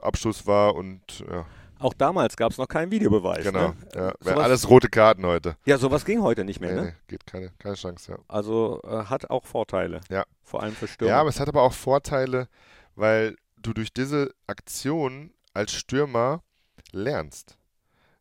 Abschluss 0.00 0.46
war 0.46 0.74
und 0.76 1.24
ja, 1.30 1.44
Auch 1.78 1.92
damals 1.94 2.36
gab 2.36 2.52
es 2.52 2.58
noch 2.58 2.68
keinen 2.68 2.90
Videobeweis. 2.90 3.44
genau. 3.44 3.68
Ne? 3.68 3.76
Ja, 3.94 4.12
Sowas- 4.20 4.44
alles 4.44 4.68
rote 4.70 4.88
Karten 4.88 5.26
heute. 5.26 5.56
ja, 5.66 5.76
sowas 5.78 6.04
ging 6.04 6.22
heute 6.22 6.44
nicht 6.44 6.60
mehr. 6.60 6.72
Nee, 6.74 6.80
Ne? 6.80 6.86
nee, 6.86 6.94
geht 7.08 7.26
keine, 7.26 7.50
keine 7.58 7.74
Chance, 7.74 8.12
ja. 8.12 8.18
Also 8.28 8.80
äh, 8.84 9.04
hat 9.04 9.28
auch 9.30 9.44
Vorteile. 9.44 10.00
Ja. 10.08 10.24
Vor 10.42 10.62
allem 10.62 10.74
für 10.74 10.86
Stürmer. 10.88 11.10
Ja, 11.14 11.20
aber 11.20 11.28
es 11.28 11.40
hat 11.40 11.48
aber 11.48 11.62
auch 11.62 11.72
Vorteile, 11.72 12.48
weil 12.94 13.36
du 13.56 13.72
durch 13.72 13.92
diese 13.92 14.32
Aktion 14.46 15.32
als 15.52 15.72
Stürmer 15.72 16.42
lernst. 16.92 17.58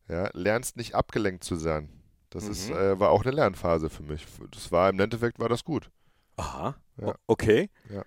Ja, 0.09 0.29
lernst 0.33 0.75
nicht 0.77 0.95
abgelenkt 0.95 1.43
zu 1.43 1.55
sein. 1.55 1.89
Das 2.29 2.47
ist, 2.47 2.69
Mhm. 2.69 2.75
äh, 2.75 2.99
war 2.99 3.11
auch 3.11 3.21
eine 3.23 3.31
Lernphase 3.31 3.89
für 3.89 4.03
mich. 4.03 4.25
Das 4.51 4.71
war 4.71 4.89
im 4.89 4.99
Endeffekt 4.99 5.39
war 5.39 5.49
das 5.49 5.63
gut. 5.63 5.89
Aha. 6.37 6.75
Ja. 6.97 7.13
Okay. 7.27 7.69
Ja. 7.89 8.03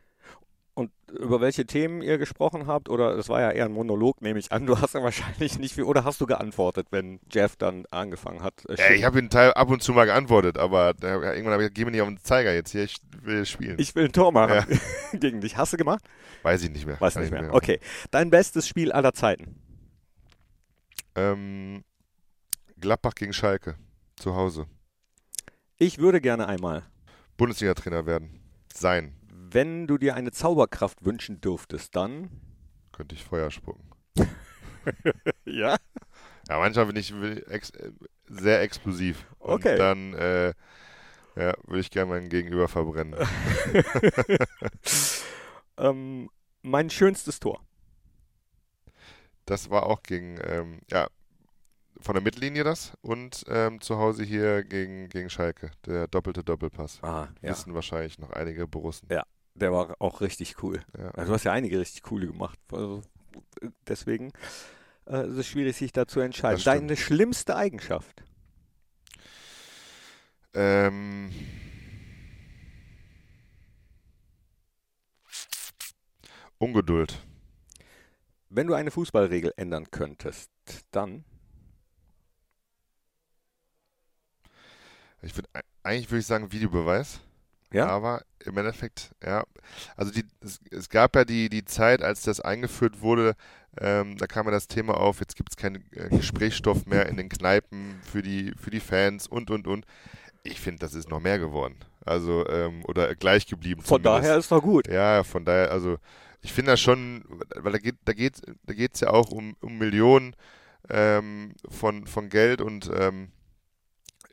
Und 0.78 0.92
über 1.10 1.40
welche 1.40 1.64
Themen 1.64 2.02
ihr 2.02 2.18
gesprochen 2.18 2.66
habt, 2.66 2.90
oder 2.90 3.16
das 3.16 3.30
war 3.30 3.40
ja 3.40 3.50
eher 3.50 3.64
ein 3.64 3.72
Monolog, 3.72 4.20
nehme 4.20 4.38
ich 4.38 4.52
an. 4.52 4.66
Du 4.66 4.78
hast 4.78 4.92
ja 4.92 5.02
wahrscheinlich 5.02 5.58
nicht 5.58 5.74
viel, 5.74 5.84
oder 5.84 6.04
hast 6.04 6.20
du 6.20 6.26
geantwortet, 6.26 6.88
wenn 6.90 7.18
Jeff 7.32 7.56
dann 7.56 7.86
angefangen 7.90 8.42
hat? 8.42 8.62
äh, 8.68 8.74
Ja, 8.76 8.90
ich 8.90 9.04
habe 9.04 9.18
ihn 9.18 9.30
Teil 9.30 9.54
ab 9.54 9.70
und 9.70 9.82
zu 9.82 9.94
mal 9.94 10.04
geantwortet, 10.04 10.58
aber 10.58 10.92
da, 10.92 11.14
irgendwann 11.14 11.54
habe 11.54 11.62
ich 11.62 11.72
gesagt, 11.72 11.74
geh 11.76 11.84
mir 11.86 11.92
nicht 11.92 12.02
auf 12.02 12.08
den 12.08 12.18
Zeiger 12.18 12.52
jetzt 12.52 12.72
hier, 12.72 12.84
ich 12.84 12.96
will 13.22 13.46
spielen. 13.46 13.78
ich 13.78 13.94
will 13.94 14.04
ein 14.04 14.12
Tor 14.12 14.32
machen 14.32 14.66
gegen 15.14 15.40
dich. 15.40 15.56
Hast 15.56 15.72
du 15.72 15.78
gemacht? 15.78 16.04
Weiß 16.42 16.62
ich 16.62 16.68
nicht 16.68 16.84
mehr. 16.84 17.00
Weiß 17.00 17.16
nicht 17.16 17.24
ich 17.26 17.30
mehr. 17.30 17.54
Okay. 17.54 17.80
Dein 18.10 18.28
bestes 18.28 18.68
Spiel 18.68 18.92
aller 18.92 19.14
Zeiten. 19.14 19.56
Ähm, 21.14 21.84
Gladbach 22.78 23.14
gegen 23.14 23.32
Schalke. 23.32 23.76
Zu 24.16 24.36
Hause. 24.36 24.66
Ich 25.78 25.96
würde 25.98 26.20
gerne 26.20 26.46
einmal, 26.48 26.82
Bundesliga-Trainer 27.38 28.04
werden. 28.04 28.40
Sein. 28.74 29.14
Wenn 29.52 29.86
du 29.86 29.98
dir 29.98 30.14
eine 30.14 30.32
Zauberkraft 30.32 31.04
wünschen 31.04 31.40
dürftest, 31.40 31.94
dann. 31.96 32.30
Könnte 32.92 33.14
ich 33.14 33.24
Feuer 33.24 33.50
spucken. 33.50 33.90
Ja. 35.44 35.76
Ja, 36.48 36.58
manchmal 36.58 36.86
bin 36.86 36.94
ich 36.96 37.12
ex 37.48 37.70
äh, 37.70 37.90
sehr 38.28 38.62
explosiv. 38.62 39.26
Und 39.40 39.54
Okay. 39.54 39.76
dann 39.76 40.14
äh, 40.14 40.52
ja, 41.34 41.54
würde 41.66 41.80
ich 41.80 41.90
gerne 41.90 42.10
meinen 42.10 42.28
Gegenüber 42.28 42.68
verbrennen. 42.68 43.16
ähm, 45.76 46.30
mein 46.62 46.88
schönstes 46.90 47.40
Tor. 47.40 47.60
Das 49.44 49.70
war 49.70 49.86
auch 49.86 50.02
gegen, 50.02 50.38
ähm, 50.44 50.80
ja, 50.90 51.08
von 52.00 52.14
der 52.14 52.22
Mittellinie 52.22 52.62
das 52.64 52.96
und 53.02 53.44
ähm, 53.48 53.80
zu 53.80 53.96
Hause 53.98 54.22
hier 54.22 54.62
gegen, 54.64 55.08
gegen 55.08 55.30
Schalke. 55.30 55.70
Der 55.84 56.06
doppelte 56.06 56.44
Doppelpass. 56.44 57.02
Ah, 57.02 57.28
ja. 57.42 57.50
Wissen 57.50 57.74
wahrscheinlich 57.74 58.18
noch 58.18 58.30
einige 58.30 58.66
Borussen. 58.66 59.08
Ja. 59.10 59.24
Der 59.56 59.72
war 59.72 59.96
auch 60.00 60.20
richtig 60.20 60.62
cool. 60.62 60.84
Ja. 60.96 61.12
Ja, 61.16 61.24
du 61.24 61.32
hast 61.32 61.44
ja 61.44 61.52
einige 61.52 61.80
richtig 61.80 62.02
coole 62.02 62.26
gemacht. 62.26 62.58
Also, 62.70 63.02
äh, 63.62 63.68
deswegen 63.88 64.32
äh, 65.06 65.26
ist 65.28 65.38
es 65.38 65.46
schwierig, 65.46 65.76
sich 65.76 65.92
da 65.92 66.06
zu 66.06 66.20
entscheiden. 66.20 66.62
Deine 66.62 66.96
schlimmste 66.96 67.56
Eigenschaft? 67.56 68.22
Ähm, 70.52 71.32
Ungeduld. 76.58 77.22
Wenn 78.48 78.66
du 78.66 78.74
eine 78.74 78.90
Fußballregel 78.90 79.52
ändern 79.56 79.90
könntest, 79.90 80.50
dann. 80.90 81.24
Ich 85.22 85.34
würde 85.34 85.48
eigentlich 85.82 86.10
würde 86.10 86.20
ich 86.20 86.26
sagen 86.26 86.52
Videobeweis. 86.52 87.20
Ja? 87.72 87.86
Aber 87.86 88.22
im 88.44 88.56
Endeffekt, 88.56 89.10
ja, 89.24 89.44
also 89.96 90.12
die, 90.12 90.24
es, 90.40 90.60
es 90.70 90.88
gab 90.88 91.16
ja 91.16 91.24
die, 91.24 91.48
die 91.48 91.64
Zeit, 91.64 92.02
als 92.02 92.22
das 92.22 92.40
eingeführt 92.40 93.00
wurde, 93.00 93.34
ähm, 93.78 94.16
da 94.16 94.26
kam 94.26 94.46
ja 94.46 94.52
das 94.52 94.68
Thema 94.68 94.96
auf, 94.96 95.20
jetzt 95.20 95.36
gibt 95.36 95.50
es 95.50 95.56
keinen 95.56 95.84
äh, 95.92 96.08
Gesprächsstoff 96.08 96.86
mehr 96.86 97.06
in 97.06 97.16
den 97.16 97.28
Kneipen 97.28 98.00
für 98.02 98.22
die, 98.22 98.52
für 98.58 98.70
die 98.70 98.80
Fans 98.80 99.26
und, 99.26 99.50
und, 99.50 99.66
und. 99.66 99.84
Ich 100.44 100.60
finde, 100.60 100.78
das 100.78 100.94
ist 100.94 101.10
noch 101.10 101.20
mehr 101.20 101.38
geworden. 101.38 101.76
Also, 102.04 102.48
ähm, 102.48 102.84
oder 102.86 103.14
gleich 103.16 103.46
geblieben. 103.46 103.82
Von 103.82 104.02
zumindest. 104.02 104.24
daher 104.24 104.38
ist 104.38 104.52
doch 104.52 104.62
gut. 104.62 104.86
Ja, 104.88 105.24
von 105.24 105.44
daher, 105.44 105.72
also 105.72 105.98
ich 106.40 106.52
finde 106.52 106.72
das 106.72 106.80
schon, 106.80 107.24
weil 107.56 107.72
da 107.72 107.78
geht 107.78 107.96
da 108.04 108.12
geht 108.12 108.40
da 108.64 108.72
geht's 108.72 109.00
ja 109.00 109.10
auch 109.10 109.30
um, 109.32 109.56
um 109.60 109.76
Millionen 109.78 110.36
ähm, 110.88 111.54
von, 111.68 112.06
von 112.06 112.28
Geld 112.28 112.60
und 112.60 112.88
ähm, 112.94 113.32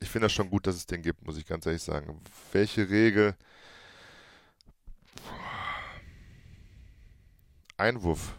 ich 0.03 0.09
finde 0.09 0.25
das 0.25 0.33
schon 0.33 0.49
gut, 0.49 0.67
dass 0.67 0.75
es 0.75 0.85
den 0.85 1.01
gibt, 1.01 1.25
muss 1.25 1.37
ich 1.37 1.45
ganz 1.45 1.65
ehrlich 1.65 1.81
sagen. 1.81 2.19
Welche 2.51 2.89
Regel? 2.89 3.35
Einwurf 7.77 8.37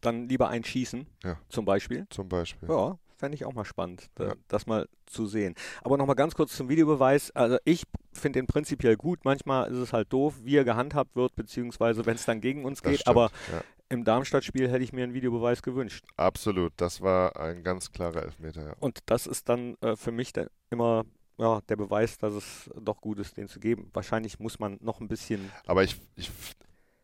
Dann 0.00 0.28
lieber 0.28 0.48
einschießen, 0.48 1.06
Ja. 1.24 1.36
zum 1.50 1.64
Beispiel. 1.66 2.06
zum 2.08 2.28
Beispiel. 2.28 2.68
Ja, 2.70 2.98
fände 3.18 3.34
ich 3.34 3.44
auch 3.44 3.52
mal 3.52 3.64
spannend, 3.66 4.06
da, 4.14 4.28
Ja. 4.28 4.34
das 4.48 4.66
mal 4.66 4.88
zu 5.06 5.26
sehen. 5.26 5.54
Aber 5.82 5.98
nochmal 5.98 6.16
ganz 6.16 6.34
kurz 6.34 6.56
zum 6.56 6.68
Videobeweis. 6.70 7.30
Also 7.32 7.58
ich 7.64 7.82
finde 8.12 8.38
den 8.38 8.46
prinzipiell 8.46 8.96
gut. 8.96 9.24
Manchmal 9.24 9.70
ist 9.70 9.76
es 9.76 9.92
halt 9.92 10.10
doof, 10.12 10.36
wie 10.42 10.56
er 10.56 10.64
gehandhabt 10.64 11.16
wird, 11.16 11.34
beziehungsweise 11.36 12.06
wenn 12.06 12.14
es 12.14 12.24
dann 12.24 12.40
gegen 12.40 12.64
uns 12.64 12.80
Das 12.80 12.90
geht. 12.92 13.00
stimmt, 13.00 13.08
Aber 13.16 13.30
ja, 13.52 13.62
im 13.90 14.04
Darmstadt-Spiel 14.04 14.70
hätte 14.70 14.82
ich 14.84 14.92
mir 14.92 15.04
einen 15.04 15.14
Videobeweis 15.14 15.62
gewünscht. 15.62 16.04
absolut. 16.16 16.72
Das 16.76 17.00
war 17.00 17.38
ein 17.38 17.62
ganz 17.62 17.92
klarer 17.92 18.22
Elfmeter. 18.22 18.68
Ja. 18.68 18.74
Und 18.80 19.00
das 19.06 19.26
ist 19.26 19.48
dann 19.48 19.76
äh, 19.82 19.96
für 19.96 20.12
mich 20.12 20.32
der, 20.32 20.50
immer 20.70 21.04
ja, 21.38 21.60
der 21.68 21.76
Beweis, 21.76 22.18
dass 22.18 22.34
es 22.34 22.70
doch 22.78 23.00
gut 23.00 23.18
ist, 23.18 23.36
den 23.36 23.48
zu 23.48 23.60
geben. 23.60 23.90
Wahrscheinlich 23.92 24.38
muss 24.38 24.58
man 24.58 24.78
noch 24.80 25.00
ein 25.00 25.08
bisschen. 25.08 25.50
Aber 25.66 25.82
ich, 25.82 25.96
ich 26.14 26.30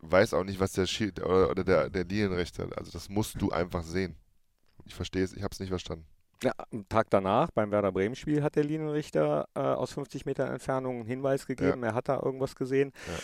weiß 0.00 0.34
auch 0.34 0.44
nicht, 0.44 0.60
was 0.60 0.72
der 0.72 0.86
Schiri 0.86 1.22
oder, 1.22 1.50
oder 1.50 1.64
der, 1.64 1.90
der 1.90 2.04
Linienrichter, 2.04 2.68
also 2.76 2.90
das 2.92 3.08
musst 3.08 3.40
du 3.40 3.50
einfach 3.50 3.82
sehen. 3.82 4.14
Ich 4.84 4.94
verstehe 4.94 5.24
es, 5.24 5.32
ich 5.32 5.42
habe 5.42 5.52
es 5.52 5.60
nicht 5.60 5.70
verstanden. 5.70 6.06
Ja, 6.42 6.52
am 6.70 6.86
Tag 6.88 7.08
danach, 7.08 7.50
beim 7.50 7.70
Werder 7.70 7.92
Bremen-Spiel, 7.92 8.42
hat 8.42 8.56
der 8.56 8.64
Linienrichter 8.64 9.48
äh, 9.54 9.60
aus 9.60 9.92
50 9.94 10.26
Metern 10.26 10.52
Entfernung 10.52 10.96
einen 10.96 11.06
Hinweis 11.06 11.46
gegeben. 11.46 11.82
Er 11.82 11.94
hat 11.94 12.10
da 12.10 12.20
irgendwas 12.22 12.54
gesehen. 12.54 12.92
Ja. 13.06 13.14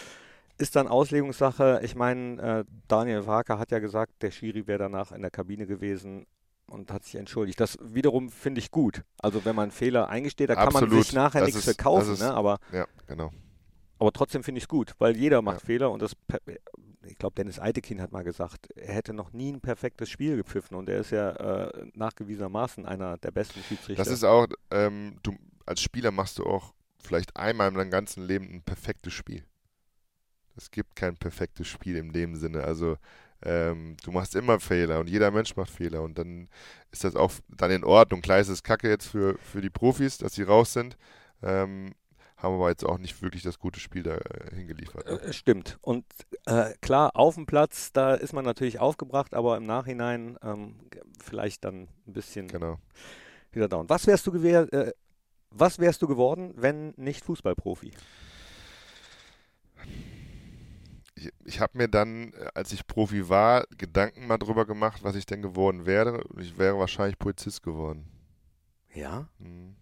Ist 0.59 0.77
dann 0.77 0.87
Auslegungssache. 0.89 1.81
Ich 1.83 1.95
meine, 1.95 2.41
äh, 2.61 2.65
Daniel 2.89 3.27
Waker 3.27 3.59
hat 3.59 3.71
ja 3.71 3.79
gesagt, 3.79 4.23
der 4.23 4.31
Schiri 4.31 4.67
wäre 4.67 4.79
danach 4.79 5.13
in 5.13 5.23
der 5.23 5.31
Kabine 5.31 5.67
gewesen 5.67 6.27
und 6.67 6.93
hat 6.93 7.05
sich 7.05 7.17
entschuldigt. 7.17 7.59
Das 7.61 7.79
wiederum 7.83 8.31
finde 8.31 8.61
ich 8.61 8.71
gut. 8.71 9.03
Also 9.21 9.45
wenn 9.45 9.57
man 9.57 9.71
Fehler 9.71 10.09
eingesteht, 10.09 10.51
da 10.51 10.55
kann 10.55 10.73
man 10.73 10.85
Absolut. 10.85 11.05
sich 11.05 11.13
nachher 11.15 11.41
Das 11.41 11.47
nichts 11.49 11.67
ist- 11.67 11.77
für 11.77 11.83
kaufen. 11.83 12.01
das 12.01 12.09
ist- 12.09 12.21
ne? 12.21 12.33
aber, 12.35 12.59
Ja, 12.73 12.87
genau. 13.07 13.31
aber 13.99 14.13
trotzdem 14.13 14.43
finde 14.45 14.59
ich 14.59 14.65
es 14.65 14.69
gut, 14.69 14.95
weil 14.99 15.17
jeder 15.17 15.43
macht 15.43 15.61
Ja. 15.61 15.67
Fehler 15.67 15.91
und 15.91 16.01
das 16.03 16.15
ich 17.05 17.19
glaube, 17.19 17.35
Dennis 17.35 17.59
Eitekin 17.59 18.01
hat 18.01 18.13
mal 18.13 18.23
gesagt, 18.23 18.71
er 18.77 18.95
hätte 18.95 19.13
noch 19.13 19.33
nie 19.33 19.51
ein 19.53 19.61
perfektes 19.61 20.09
Spiel 20.09 20.37
gepfiffen 20.37 20.77
und 20.77 20.89
er 20.89 20.99
ist 21.01 21.11
ja 21.11 21.31
äh, 21.31 21.87
nachgewiesenermaßen 21.95 22.87
einer 22.87 23.19
der 23.19 23.33
besten 23.33 23.61
Schiedsrichter. 23.65 24.05
Das 24.05 24.13
ist 24.13 24.23
auch, 24.23 24.47
ähm, 24.71 25.17
du 25.25 25.35
als 25.67 25.81
Spieler 25.81 26.13
machst 26.13 26.39
du 26.39 26.45
auch 26.47 26.73
vielleicht 27.03 27.37
einmal 27.37 27.69
in 27.71 27.75
deinem 27.75 27.91
ganzen 27.91 28.25
Leben 28.25 28.49
ein 28.55 28.63
perfektes 28.63 29.13
Spiel. 29.13 29.45
Es 30.57 30.71
gibt 30.71 30.97
kein 30.97 31.17
perfektes 31.17 31.67
Spiel 31.69 31.97
in 31.97 32.13
dem 32.13 32.37
Sinne. 32.37 32.65
Also 32.65 32.97
ähm, 33.45 33.97
du 34.05 34.13
machst 34.13 34.35
immer 34.37 34.61
Fehler 34.61 35.01
und 35.01 35.09
jeder 35.09 35.31
Mensch 35.31 35.57
macht 35.57 35.71
Fehler 35.71 36.03
und 36.03 36.19
dann 36.19 36.49
ist 36.91 37.05
das 37.05 37.17
auch 37.17 37.33
dann 37.49 37.71
in 37.71 37.85
Ordnung. 37.85 38.21
Klar 38.23 38.39
ist 38.39 38.49
es 38.49 38.63
kacke 38.63 38.89
jetzt 38.89 39.09
für, 39.09 39.37
für 39.39 39.61
die 39.61 39.71
Profis, 39.71 40.19
dass 40.19 40.35
sie 40.35 40.43
raus 40.45 40.73
sind, 40.73 40.97
ähm, 41.43 41.95
haben 42.37 42.55
aber 42.55 42.71
jetzt 42.71 42.85
auch 42.85 42.99
nicht 42.99 43.21
wirklich 43.23 43.43
das 43.43 43.59
gute 43.59 43.81
Spiel 43.81 44.03
da 44.03 44.17
äh, 44.17 44.55
hingeliefert. 44.55 45.07
Ne? 45.07 45.21
Äh, 45.21 45.33
Stimmt. 45.33 45.79
Und 45.81 46.05
äh, 46.47 46.73
klar, 46.81 47.13
auf 47.15 47.35
dem 47.35 47.47
Platz, 47.47 47.93
da 47.93 48.15
ist 48.15 48.33
man 48.33 48.45
natürlich 48.45 48.79
aufgebracht, 48.79 49.35
aber 49.35 49.57
im 49.57 49.67
Nachhinein 49.67 50.39
ähm, 50.43 50.77
vielleicht 51.21 51.65
dann 51.65 51.89
ein 52.07 52.13
bisschen 52.13 52.49
Genau. 52.49 52.79
wieder 53.53 53.69
down. 53.69 53.89
Was 53.89 54.07
wärst 54.07 54.27
du 54.27 54.35
äh, 54.35 54.93
was 55.51 55.79
wärst 55.79 56.01
du 56.03 56.07
geworden, 56.07 56.55
wenn 56.57 56.95
nicht 56.97 57.25
Fußballprofi? 57.25 57.93
Ich, 61.23 61.33
ich 61.45 61.61
habe 61.61 61.79
mir 61.79 61.89
dann, 61.89 62.33
äh, 62.33 62.49
als 62.55 62.73
ich 62.73 62.87
Profi 62.87 63.29
war, 63.29 63.65
Gedanken 63.79 64.27
mal 64.27 64.39
drüber 64.39 64.67
gemacht, 64.67 65.03
was 65.05 65.15
ich 65.15 65.27
denn 65.27 65.43
geworden 65.43 65.87
wäre. 65.87 66.25
Und 66.25 66.41
ich 66.41 66.59
wäre 66.59 66.79
wahrscheinlich 66.79 67.19
Polizist 67.19 67.63
geworden. 67.63 68.09
Ja. 68.95 69.29
Mhm. 69.39 69.77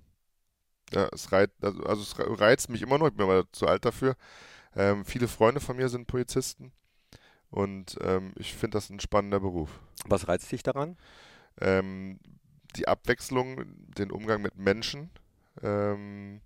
Ja, 0.92 1.09
es 1.12 1.31
reizt, 1.31 1.55
also, 1.62 1.83
also 1.85 2.03
es 2.03 2.18
re- 2.18 2.40
reizt 2.40 2.68
mich 2.68 2.83
immer 2.83 2.98
noch, 2.98 3.07
ich 3.09 3.14
bin 3.14 3.24
aber 3.24 3.50
zu 3.53 3.66
alt 3.66 3.85
dafür. 3.85 4.16
Ähm, 4.74 5.05
viele 5.05 5.29
Freunde 5.29 5.61
von 5.61 5.76
mir 5.76 5.88
sind 5.88 6.07
Polizisten 6.07 6.72
und 7.50 7.96
ähm, 8.03 8.33
ich 8.37 8.55
finde 8.55 8.76
das 8.76 8.90
ein 8.90 9.00
spannender 9.00 9.40
Beruf. 9.40 9.70
Was 10.07 10.29
reizt 10.29 10.50
dich 10.50 10.62
daran? 10.62 10.96
Ähm, 11.60 12.19
die 12.77 12.88
Abwechslung, 12.88 13.65
den 13.96 14.10
Umgang 14.10 14.42
mit 14.42 14.56
Menschen 14.56 15.10
ähm, 15.62 16.40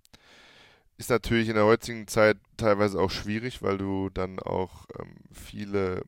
ist 0.97 1.09
natürlich 1.09 1.49
in 1.49 1.55
der 1.55 1.65
heutigen 1.65 2.07
Zeit 2.07 2.37
teilweise 2.57 2.99
auch 2.99 3.11
schwierig, 3.11 3.61
weil 3.61 3.77
du 3.77 4.09
dann 4.09 4.39
auch 4.39 4.85
ähm, 4.99 5.15
viele 5.31 6.03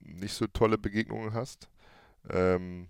nicht 0.00 0.34
so 0.34 0.46
tolle 0.46 0.78
Begegnungen 0.78 1.34
hast. 1.34 1.68
Ähm, 2.30 2.88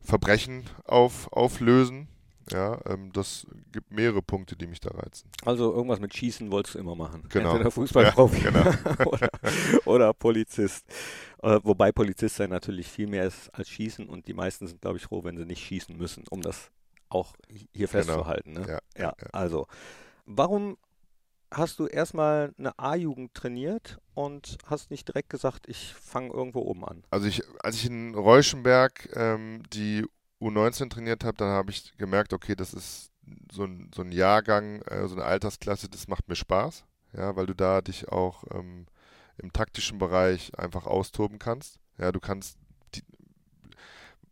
Verbrechen 0.00 0.64
auf, 0.84 1.32
auflösen. 1.32 2.08
Ja, 2.50 2.80
ähm, 2.86 3.12
das 3.12 3.46
gibt 3.70 3.92
mehrere 3.92 4.20
Punkte, 4.20 4.56
die 4.56 4.66
mich 4.66 4.80
da 4.80 4.90
reizen. 4.90 5.30
Also 5.44 5.72
irgendwas 5.72 6.00
mit 6.00 6.14
Schießen 6.14 6.50
wolltest 6.50 6.74
du 6.74 6.80
immer 6.80 6.96
machen. 6.96 7.24
Genau. 7.28 7.52
Entweder 7.52 7.70
Fußballprofi 7.70 8.44
Ja, 8.44 8.50
genau. 8.50 9.04
oder, 9.10 9.30
oder 9.84 10.12
Polizist. 10.12 10.84
Äh, 11.42 11.60
wobei 11.62 11.92
Polizist 11.92 12.36
sein 12.36 12.50
natürlich 12.50 12.88
viel 12.88 13.06
mehr 13.06 13.26
ist 13.26 13.48
als 13.54 13.68
Schießen 13.68 14.08
und 14.08 14.26
die 14.26 14.34
meisten 14.34 14.66
sind, 14.66 14.80
glaube 14.80 14.98
ich, 14.98 15.04
froh, 15.04 15.22
wenn 15.22 15.36
sie 15.36 15.46
nicht 15.46 15.64
schießen 15.64 15.96
müssen, 15.96 16.24
um 16.30 16.42
das 16.42 16.70
auch 17.08 17.34
hier 17.72 17.88
festzuhalten. 17.88 18.52
Ne? 18.52 18.66
Ja, 18.66 18.78
ja, 18.96 19.14
ja. 19.20 19.28
also. 19.32 19.66
Warum 20.24 20.76
hast 21.50 21.78
du 21.78 21.86
erstmal 21.86 22.54
eine 22.58 22.78
A-Jugend 22.78 23.34
trainiert 23.34 23.98
und 24.14 24.58
hast 24.66 24.90
nicht 24.90 25.08
direkt 25.08 25.30
gesagt, 25.30 25.68
ich 25.68 25.94
fange 25.94 26.32
irgendwo 26.32 26.60
oben 26.60 26.84
an? 26.84 27.04
Also 27.10 27.26
ich, 27.26 27.42
als 27.60 27.76
ich 27.76 27.86
in 27.86 28.14
Reuschenberg 28.14 29.10
ähm, 29.14 29.62
die 29.72 30.06
U19 30.40 30.90
trainiert 30.90 31.24
habe, 31.24 31.36
dann 31.36 31.50
habe 31.50 31.70
ich 31.70 31.96
gemerkt, 31.98 32.32
okay, 32.32 32.56
das 32.56 32.74
ist 32.74 33.10
so 33.50 33.64
ein, 33.64 33.90
so 33.94 34.02
ein 34.02 34.12
Jahrgang, 34.12 34.82
äh, 34.82 35.06
so 35.06 35.14
eine 35.14 35.24
Altersklasse, 35.24 35.88
das 35.88 36.08
macht 36.08 36.28
mir 36.28 36.36
Spaß, 36.36 36.84
ja, 37.16 37.36
weil 37.36 37.46
du 37.46 37.54
da 37.54 37.80
dich 37.80 38.08
auch 38.08 38.44
ähm, 38.52 38.86
im 39.38 39.52
taktischen 39.52 39.98
Bereich 39.98 40.58
einfach 40.58 40.86
austoben 40.86 41.38
kannst. 41.38 41.78
Ja, 41.98 42.12
du 42.12 42.20
kannst 42.20 42.58
die 42.94 43.02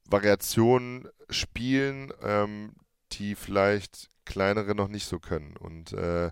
Variationen 0.07 1.09
spielen, 1.29 2.13
ähm, 2.23 2.75
die 3.13 3.35
vielleicht 3.35 4.09
kleinere 4.31 4.75
noch 4.75 4.89
nicht 4.89 5.07
so 5.07 5.19
können. 5.19 5.57
Und 5.57 5.93
äh, 5.93 6.31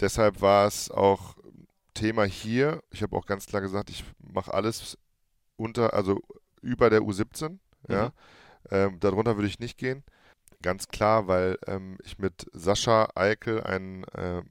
deshalb 0.00 0.40
war 0.40 0.66
es 0.66 0.90
auch 0.90 1.36
Thema 1.92 2.24
hier. 2.24 2.82
Ich 2.90 3.02
habe 3.02 3.16
auch 3.16 3.26
ganz 3.26 3.46
klar 3.46 3.62
gesagt, 3.62 3.90
ich 3.90 4.04
mache 4.18 4.52
alles 4.52 4.98
unter, 5.56 5.94
also 5.94 6.20
über 6.62 6.90
der 6.90 7.02
U17. 7.02 7.58
Ja. 7.88 8.12
Ähm, 8.70 8.98
darunter 9.00 9.36
würde 9.36 9.48
ich 9.48 9.58
nicht 9.58 9.76
gehen. 9.76 10.02
Ganz 10.62 10.88
klar, 10.88 11.28
weil 11.28 11.58
ähm, 11.66 11.98
ich 12.02 12.18
mit 12.18 12.46
Sascha 12.52 13.08
Eikel 13.14 13.62
einen 13.62 14.04
äh, 14.04 14.42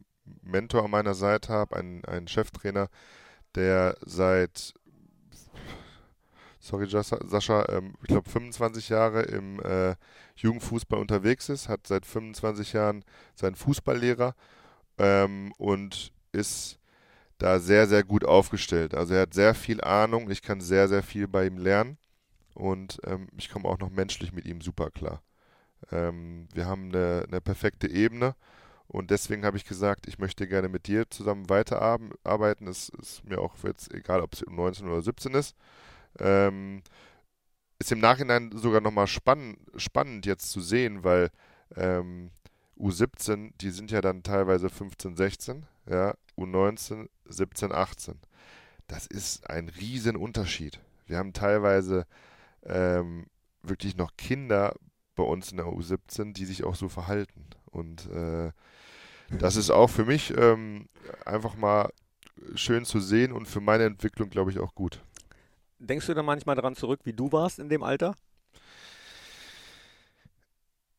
Mentor 0.43 0.85
an 0.85 0.91
meiner 0.91 1.15
Seite 1.15 1.51
habe, 1.51 1.75
einen, 1.75 2.05
einen 2.05 2.27
Cheftrainer, 2.27 2.89
der 3.55 3.97
seit, 4.05 4.75
sorry 6.63 6.87
Sascha, 6.87 7.65
ähm, 7.69 7.93
ich 8.01 8.07
glaube 8.07 8.29
25 8.29 8.89
Jahre 8.89 9.23
im 9.23 9.59
äh, 9.59 9.95
Jugendfußball 10.37 10.97
unterwegs 10.97 11.49
ist, 11.49 11.67
hat 11.67 11.85
seit 11.85 12.05
25 12.05 12.73
Jahren 12.73 13.03
seinen 13.35 13.55
Fußballlehrer 13.55 14.33
ähm, 14.97 15.51
und 15.57 16.13
ist 16.31 16.79
da 17.37 17.59
sehr, 17.59 17.87
sehr 17.87 18.03
gut 18.03 18.23
aufgestellt. 18.23 18.95
Also 18.95 19.13
er 19.13 19.23
hat 19.23 19.33
sehr 19.33 19.53
viel 19.53 19.81
Ahnung, 19.81 20.31
ich 20.31 20.41
kann 20.41 20.61
sehr, 20.61 20.87
sehr 20.87 21.03
viel 21.03 21.27
bei 21.27 21.45
ihm 21.45 21.57
lernen 21.57 21.97
und 22.53 22.99
ähm, 23.05 23.27
ich 23.37 23.49
komme 23.49 23.67
auch 23.67 23.79
noch 23.79 23.89
menschlich 23.89 24.31
mit 24.31 24.45
ihm 24.45 24.61
super 24.61 24.89
klar. 24.89 25.21
Ähm, 25.91 26.47
wir 26.53 26.65
haben 26.65 26.85
eine, 26.85 27.25
eine 27.27 27.41
perfekte 27.41 27.89
Ebene 27.89 28.35
und 28.87 29.11
deswegen 29.11 29.45
habe 29.45 29.57
ich 29.57 29.65
gesagt, 29.65 30.07
ich 30.07 30.17
möchte 30.17 30.47
gerne 30.47 30.69
mit 30.69 30.87
dir 30.87 31.09
zusammen 31.09 31.49
weiterarbeiten. 31.49 32.67
Es 32.67 32.87
ist 32.87 33.25
mir 33.25 33.39
auch 33.39 33.55
jetzt 33.63 33.93
egal, 33.93 34.21
ob 34.21 34.33
es 34.33 34.45
19 34.47 34.87
oder 34.87 35.01
17 35.01 35.33
ist. 35.33 35.57
Ähm, 36.19 36.83
ist 37.79 37.91
im 37.91 37.99
Nachhinein 37.99 38.51
sogar 38.53 38.81
nochmal 38.81 39.07
spann 39.07 39.57
spannend 39.75 40.25
jetzt 40.25 40.51
zu 40.51 40.61
sehen, 40.61 41.03
weil 41.03 41.29
ähm, 41.75 42.31
U17, 42.77 43.51
die 43.59 43.71
sind 43.71 43.91
ja 43.91 44.01
dann 44.01 44.23
teilweise 44.23 44.69
15, 44.69 45.15
16, 45.15 45.65
ja, 45.89 46.15
U19, 46.37 47.09
17, 47.25 47.71
18. 47.71 48.19
Das 48.87 49.07
ist 49.07 49.49
ein 49.49 49.69
riesen 49.69 50.15
Unterschied. 50.15 50.79
Wir 51.05 51.17
haben 51.17 51.33
teilweise 51.33 52.05
ähm, 52.63 53.27
wirklich 53.61 53.95
noch 53.97 54.15
Kinder 54.17 54.75
bei 55.15 55.23
uns 55.23 55.51
in 55.51 55.57
der 55.57 55.67
U17, 55.67 56.33
die 56.33 56.45
sich 56.45 56.63
auch 56.63 56.75
so 56.75 56.89
verhalten. 56.89 57.45
Und 57.65 58.09
äh, 58.09 58.51
das 59.29 59.55
ist 59.55 59.69
auch 59.69 59.89
für 59.89 60.05
mich 60.05 60.35
ähm, 60.37 60.87
einfach 61.25 61.55
mal 61.55 61.91
schön 62.55 62.85
zu 62.85 62.99
sehen 62.99 63.31
und 63.31 63.47
für 63.47 63.61
meine 63.61 63.85
Entwicklung, 63.85 64.29
glaube 64.29 64.51
ich, 64.51 64.59
auch 64.59 64.75
gut. 64.75 65.03
Denkst 65.83 66.07
du 66.07 66.15
da 66.15 66.23
manchmal 66.23 66.55
daran 66.55 66.75
zurück, 66.75 67.01
wie 67.03 67.13
du 67.13 67.31
warst 67.31 67.59
in 67.59 67.69
dem 67.69 67.83
Alter? 67.83 68.15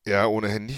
Ja, 0.05 0.27
ohne 0.27 0.47
Handy. 0.49 0.77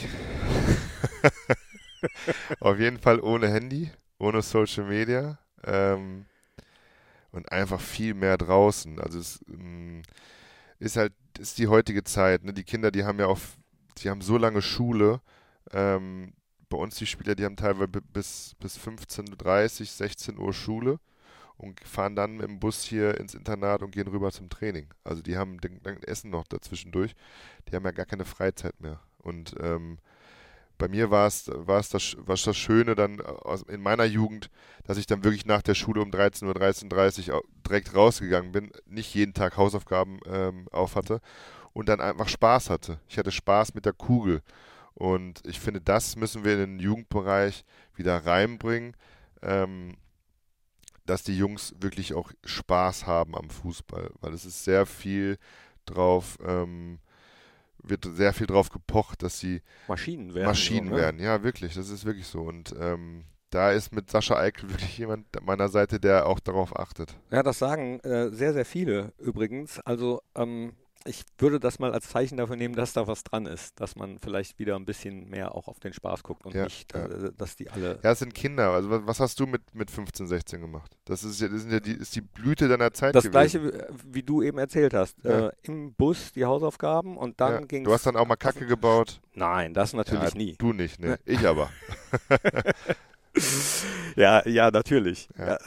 Auf 2.60 2.80
jeden 2.80 2.99
Fall 2.99 3.20
ohne 3.20 3.49
Handy, 3.49 3.91
ohne 4.20 4.41
Social 4.41 4.86
Media 4.86 5.38
ähm, 5.64 6.26
und 7.32 7.51
einfach 7.51 7.80
viel 7.82 8.14
mehr 8.14 8.38
draußen. 8.38 8.99
Also 8.99 9.20
es 9.20 9.39
ähm, 9.49 10.01
ist 10.80 10.97
halt, 10.97 11.14
ist 11.39 11.60
die 11.60 11.68
heutige 11.68 12.03
Zeit. 12.03 12.43
Ne? 12.43 12.53
Die 12.53 12.64
Kinder, 12.64 12.91
die 12.91 13.05
haben 13.05 13.20
ja 13.20 13.28
auch, 13.28 13.39
die 13.99 14.10
haben 14.10 14.22
so 14.22 14.38
lange 14.38 14.62
Schule. 14.62 15.22
Ähm, 15.74 16.34
bei 16.70 16.78
uns 16.78 16.97
die 16.97 17.08
Spieler, 17.08 17.36
die 17.36 17.45
haben 17.45 17.58
teilweise 17.58 17.88
bi- 17.89 18.01
bis, 18.14 18.55
bis 18.60 18.78
15.30 18.78 19.91
16 19.93 20.39
Uhr 20.39 20.53
Schule 20.53 20.99
und 21.58 21.80
fahren 21.82 22.16
dann 22.16 22.38
mit 22.38 22.47
dem 22.47 22.60
Bus 22.60 22.84
hier 22.84 23.20
ins 23.20 23.34
Internat 23.36 23.82
und 23.82 23.91
gehen 23.91 24.08
rüber 24.08 24.32
zum 24.32 24.49
Training. 24.49 24.88
Also 25.03 25.22
die 25.22 25.38
haben 25.38 25.60
den 25.62 25.82
Essen 26.03 26.30
noch 26.30 26.47
dazwischendurch. 26.47 27.16
Die 27.70 27.76
haben 27.76 27.86
ja 27.86 27.91
gar 27.91 28.05
keine 28.05 28.26
Freizeit 28.26 28.80
mehr. 28.80 28.99
Und 29.20 29.55
ähm, 29.62 29.97
bei 30.78 30.88
mir 30.88 31.10
war 31.10 31.26
es 31.28 31.45
das, 31.45 32.16
das 32.28 32.58
Schöne 32.58 32.93
dann 32.93 33.20
aus, 33.22 33.64
in 33.64 33.82
meiner 33.82 34.05
Jugend, 34.05 34.51
dass 34.86 34.97
ich 34.97 35.08
dann 35.08 35.24
wirklich 35.24 35.45
nach 35.45 35.64
der 35.64 35.74
Schule 35.74 36.01
um 36.01 36.12
13 36.12 36.47
Uhr, 36.47 36.53
13.30 36.53 37.30
Uhr 37.30 37.38
au- 37.38 37.43
direkt 37.66 37.95
rausgegangen 37.95 38.51
bin, 38.51 38.72
nicht 38.86 39.14
jeden 39.16 39.34
Tag 39.34 39.58
Hausaufgaben 39.58 40.20
ähm, 40.28 40.68
auf 40.72 40.95
hatte 40.95 41.20
und 41.74 41.89
dann 41.89 42.01
einfach 42.01 42.30
Spaß 42.30 42.70
hatte. 42.70 42.99
Ich 43.08 43.18
hatte 43.18 43.32
Spaß 43.32 43.74
mit 43.76 43.86
der 43.86 43.93
Kugel. 43.93 44.41
Und 44.95 45.41
ich 45.45 45.60
finde, 45.60 45.82
das 45.82 46.16
müssen 46.18 46.43
wir 46.43 46.53
in 46.53 46.60
den 46.60 46.80
Jugendbereich 46.80 47.66
wieder 47.95 48.26
reinbringen, 48.26 48.95
ähm, 49.43 49.95
dass 51.08 51.24
die 51.24 51.38
Jungs 51.38 51.74
wirklich 51.80 52.14
auch 52.14 52.32
Spaß 52.43 53.08
haben 53.08 53.36
am 53.36 53.49
Fußball, 53.49 54.12
weil 54.22 54.34
es 54.34 54.45
ist 54.45 54.64
sehr 54.64 54.86
viel 54.86 55.38
drauf, 55.86 56.38
ähm, 56.45 56.99
wird 57.82 58.05
sehr 58.05 58.34
viel 58.34 58.47
drauf 58.47 58.70
gepocht, 58.70 59.24
dass 59.24 59.39
sie 59.39 59.62
Maschinen 59.88 60.34
werden. 60.34 60.47
Maschinen 60.47 60.89
so, 60.89 60.95
ne? 60.95 61.01
werden. 61.01 61.20
Ja, 61.20 61.43
wirklich, 61.43 61.74
das 61.76 61.89
ist 61.89 62.05
wirklich 62.05 62.28
so. 62.28 62.41
Und 62.41 62.76
ähm, 62.80 63.24
da 63.49 63.72
ist 63.72 63.93
mit 63.93 64.12
Sascha 64.12 64.38
Eikel 64.38 64.70
wirklich 64.70 64.97
jemand 64.97 65.26
an 65.38 65.45
meiner 65.45 65.70
Seite, 65.70 65.99
der 65.99 66.28
auch 66.28 66.39
darauf 66.39 66.78
achtet. 66.78 67.16
Ja, 67.32 67.43
das 67.43 67.60
sagen 67.60 67.99
äh, 68.01 68.30
sehr, 68.30 68.53
sehr 68.53 68.66
viele 68.66 69.14
übrigens. 69.18 69.80
Also 69.80 70.22
ähm, 70.36 70.74
ich 71.08 71.24
würde 71.39 71.60
das 71.60 71.80
mal 71.80 71.93
als 71.93 72.10
Zeichen 72.10 72.38
dafür 72.38 72.55
nehmen, 72.55 72.76
dass 72.76 72.93
da 72.93 73.08
was 73.08 73.24
dran 73.24 73.45
ist, 73.45 73.80
dass 73.80 73.95
man 73.95 74.20
vielleicht 74.20 74.60
wieder 74.60 74.76
ein 74.76 74.86
bisschen 74.86 75.30
mehr 75.30 75.55
auch 75.55 75.68
auf 75.68 75.80
den 75.80 75.93
Spaß 75.93 76.24
guckt 76.24 76.45
und 76.45 76.53
Ja, 76.53 76.66
nicht, 76.66 76.93
ja. 76.93 77.05
äh, 77.05 77.32
dass 77.38 77.55
die 77.55 77.70
alle. 77.72 77.99
Ja, 78.03 78.12
es 78.12 78.20
sind 78.20 78.34
Kinder. 78.36 78.72
Also 78.72 78.89
was, 79.08 79.20
hast 79.20 79.39
du 79.39 79.47
mit, 79.47 79.62
mit 79.74 79.89
15, 79.89 80.28
16 80.28 80.62
gemacht? 80.62 80.95
Das 81.05 81.24
ist 81.24 81.41
ja, 81.41 81.47
das 81.47 81.62
sind 81.62 81.72
ja 81.72 81.80
die, 81.80 81.93
ist 81.93 82.16
die 82.16 82.22
Blüte 82.22 82.68
deiner 82.68 82.93
Zeit 82.93 83.16
Das 83.16 83.24
gewesen. 83.24 83.32
gleiche, 83.32 83.64
wie- 83.64 84.16
wie 84.16 84.24
du 84.24 84.41
eben 84.41 84.58
erzählt 84.58 84.93
hast. 84.93 85.24
Äh, 85.26 85.51
Im 85.64 85.93
Bus 85.93 86.34
die 86.34 86.45
Hausaufgaben 86.45 87.18
und 87.18 87.39
dann 87.41 87.53
ja. 87.53 87.60
ging 87.62 87.84
Du 87.84 87.93
hast 87.93 88.05
dann 88.05 88.16
auch 88.16 88.28
mal 88.28 88.36
Kacke 88.36 88.66
gebaut. 88.66 89.20
Nein, 89.34 89.74
das 89.74 89.93
natürlich 89.93 90.36
nie. 90.36 90.55
Du 90.58 90.74
nicht, 90.74 90.99
ne? 90.99 91.18
Ich 91.26 91.47
aber. 91.47 91.70
Ja, 94.16 94.47
ja, 94.47 94.72
natürlich. 94.72 95.30
Ja. 95.38 95.58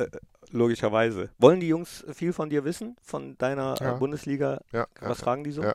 Ja, 0.53 0.59
logischerweise. 0.59 1.30
Wollen 1.38 1.61
die 1.61 1.68
Jungs 1.68 2.05
viel 2.12 2.32
von 2.32 2.51
dir 2.51 2.64
wissen, 2.64 2.96
von 3.03 3.36
deiner 3.38 3.76
Ja. 3.80 3.96
äh, 3.96 3.98
Bundesliga? 3.98 4.61
Ja, 4.72 4.86
Was 5.01 5.18
ja, 5.18 5.24
fragen 5.24 5.44
die 5.44 5.53
so? 5.53 5.62
ja. 5.62 5.72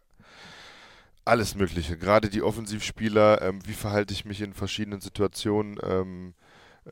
Alles 1.28 1.56
Mögliche. 1.56 1.98
Gerade 1.98 2.30
die 2.30 2.44
Offensivspieler, 2.44 3.42
ähm, 3.42 3.60
wie 3.66 3.74
verhalte 3.74 4.14
ich 4.14 4.26
mich 4.26 4.42
in 4.42 4.54
verschiedenen 4.54 5.02
Situationen. 5.02 5.80
Ähm, 5.82 6.34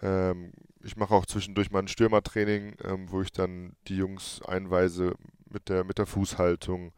ähm, 0.01 0.53
ich 0.81 0.97
mache 0.97 1.13
auch 1.13 1.27
zwischendurch 1.27 1.69
mal 1.69 1.79
ein 1.79 1.87
Stürmertraining, 1.87 2.75
ähm, 2.83 3.11
wo 3.11 3.21
ich 3.21 3.31
dann 3.31 3.75
die 3.87 3.95
Jungs 3.97 4.41
einweise 4.41 5.13
mit 5.51 5.69
der, 5.69 5.83
mit 5.83 5.99
der 5.99 6.07
Fußhaltung, 6.07 6.93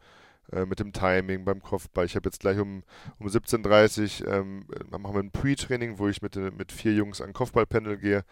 äh, 0.50 0.64
mit 0.64 0.80
dem 0.80 0.94
Timing 0.94 1.44
beim 1.44 1.62
Kopfball. 1.62 2.06
Ich 2.06 2.16
habe 2.16 2.26
jetzt 2.26 2.40
gleich 2.40 2.58
um, 2.58 2.82
um 3.18 3.26
17.30 3.26 4.24
Uhr 4.24 4.32
ähm, 4.32 4.66
machen 4.90 5.14
wir 5.14 5.22
ein 5.22 5.30
Pre-Training, 5.30 5.98
wo 5.98 6.08
ich 6.08 6.22
mit, 6.22 6.36
mit 6.36 6.72
vier 6.72 6.94
Jungs 6.94 7.20
an 7.20 7.34
Kopfballpendel 7.34 7.98
gehe. 7.98 8.24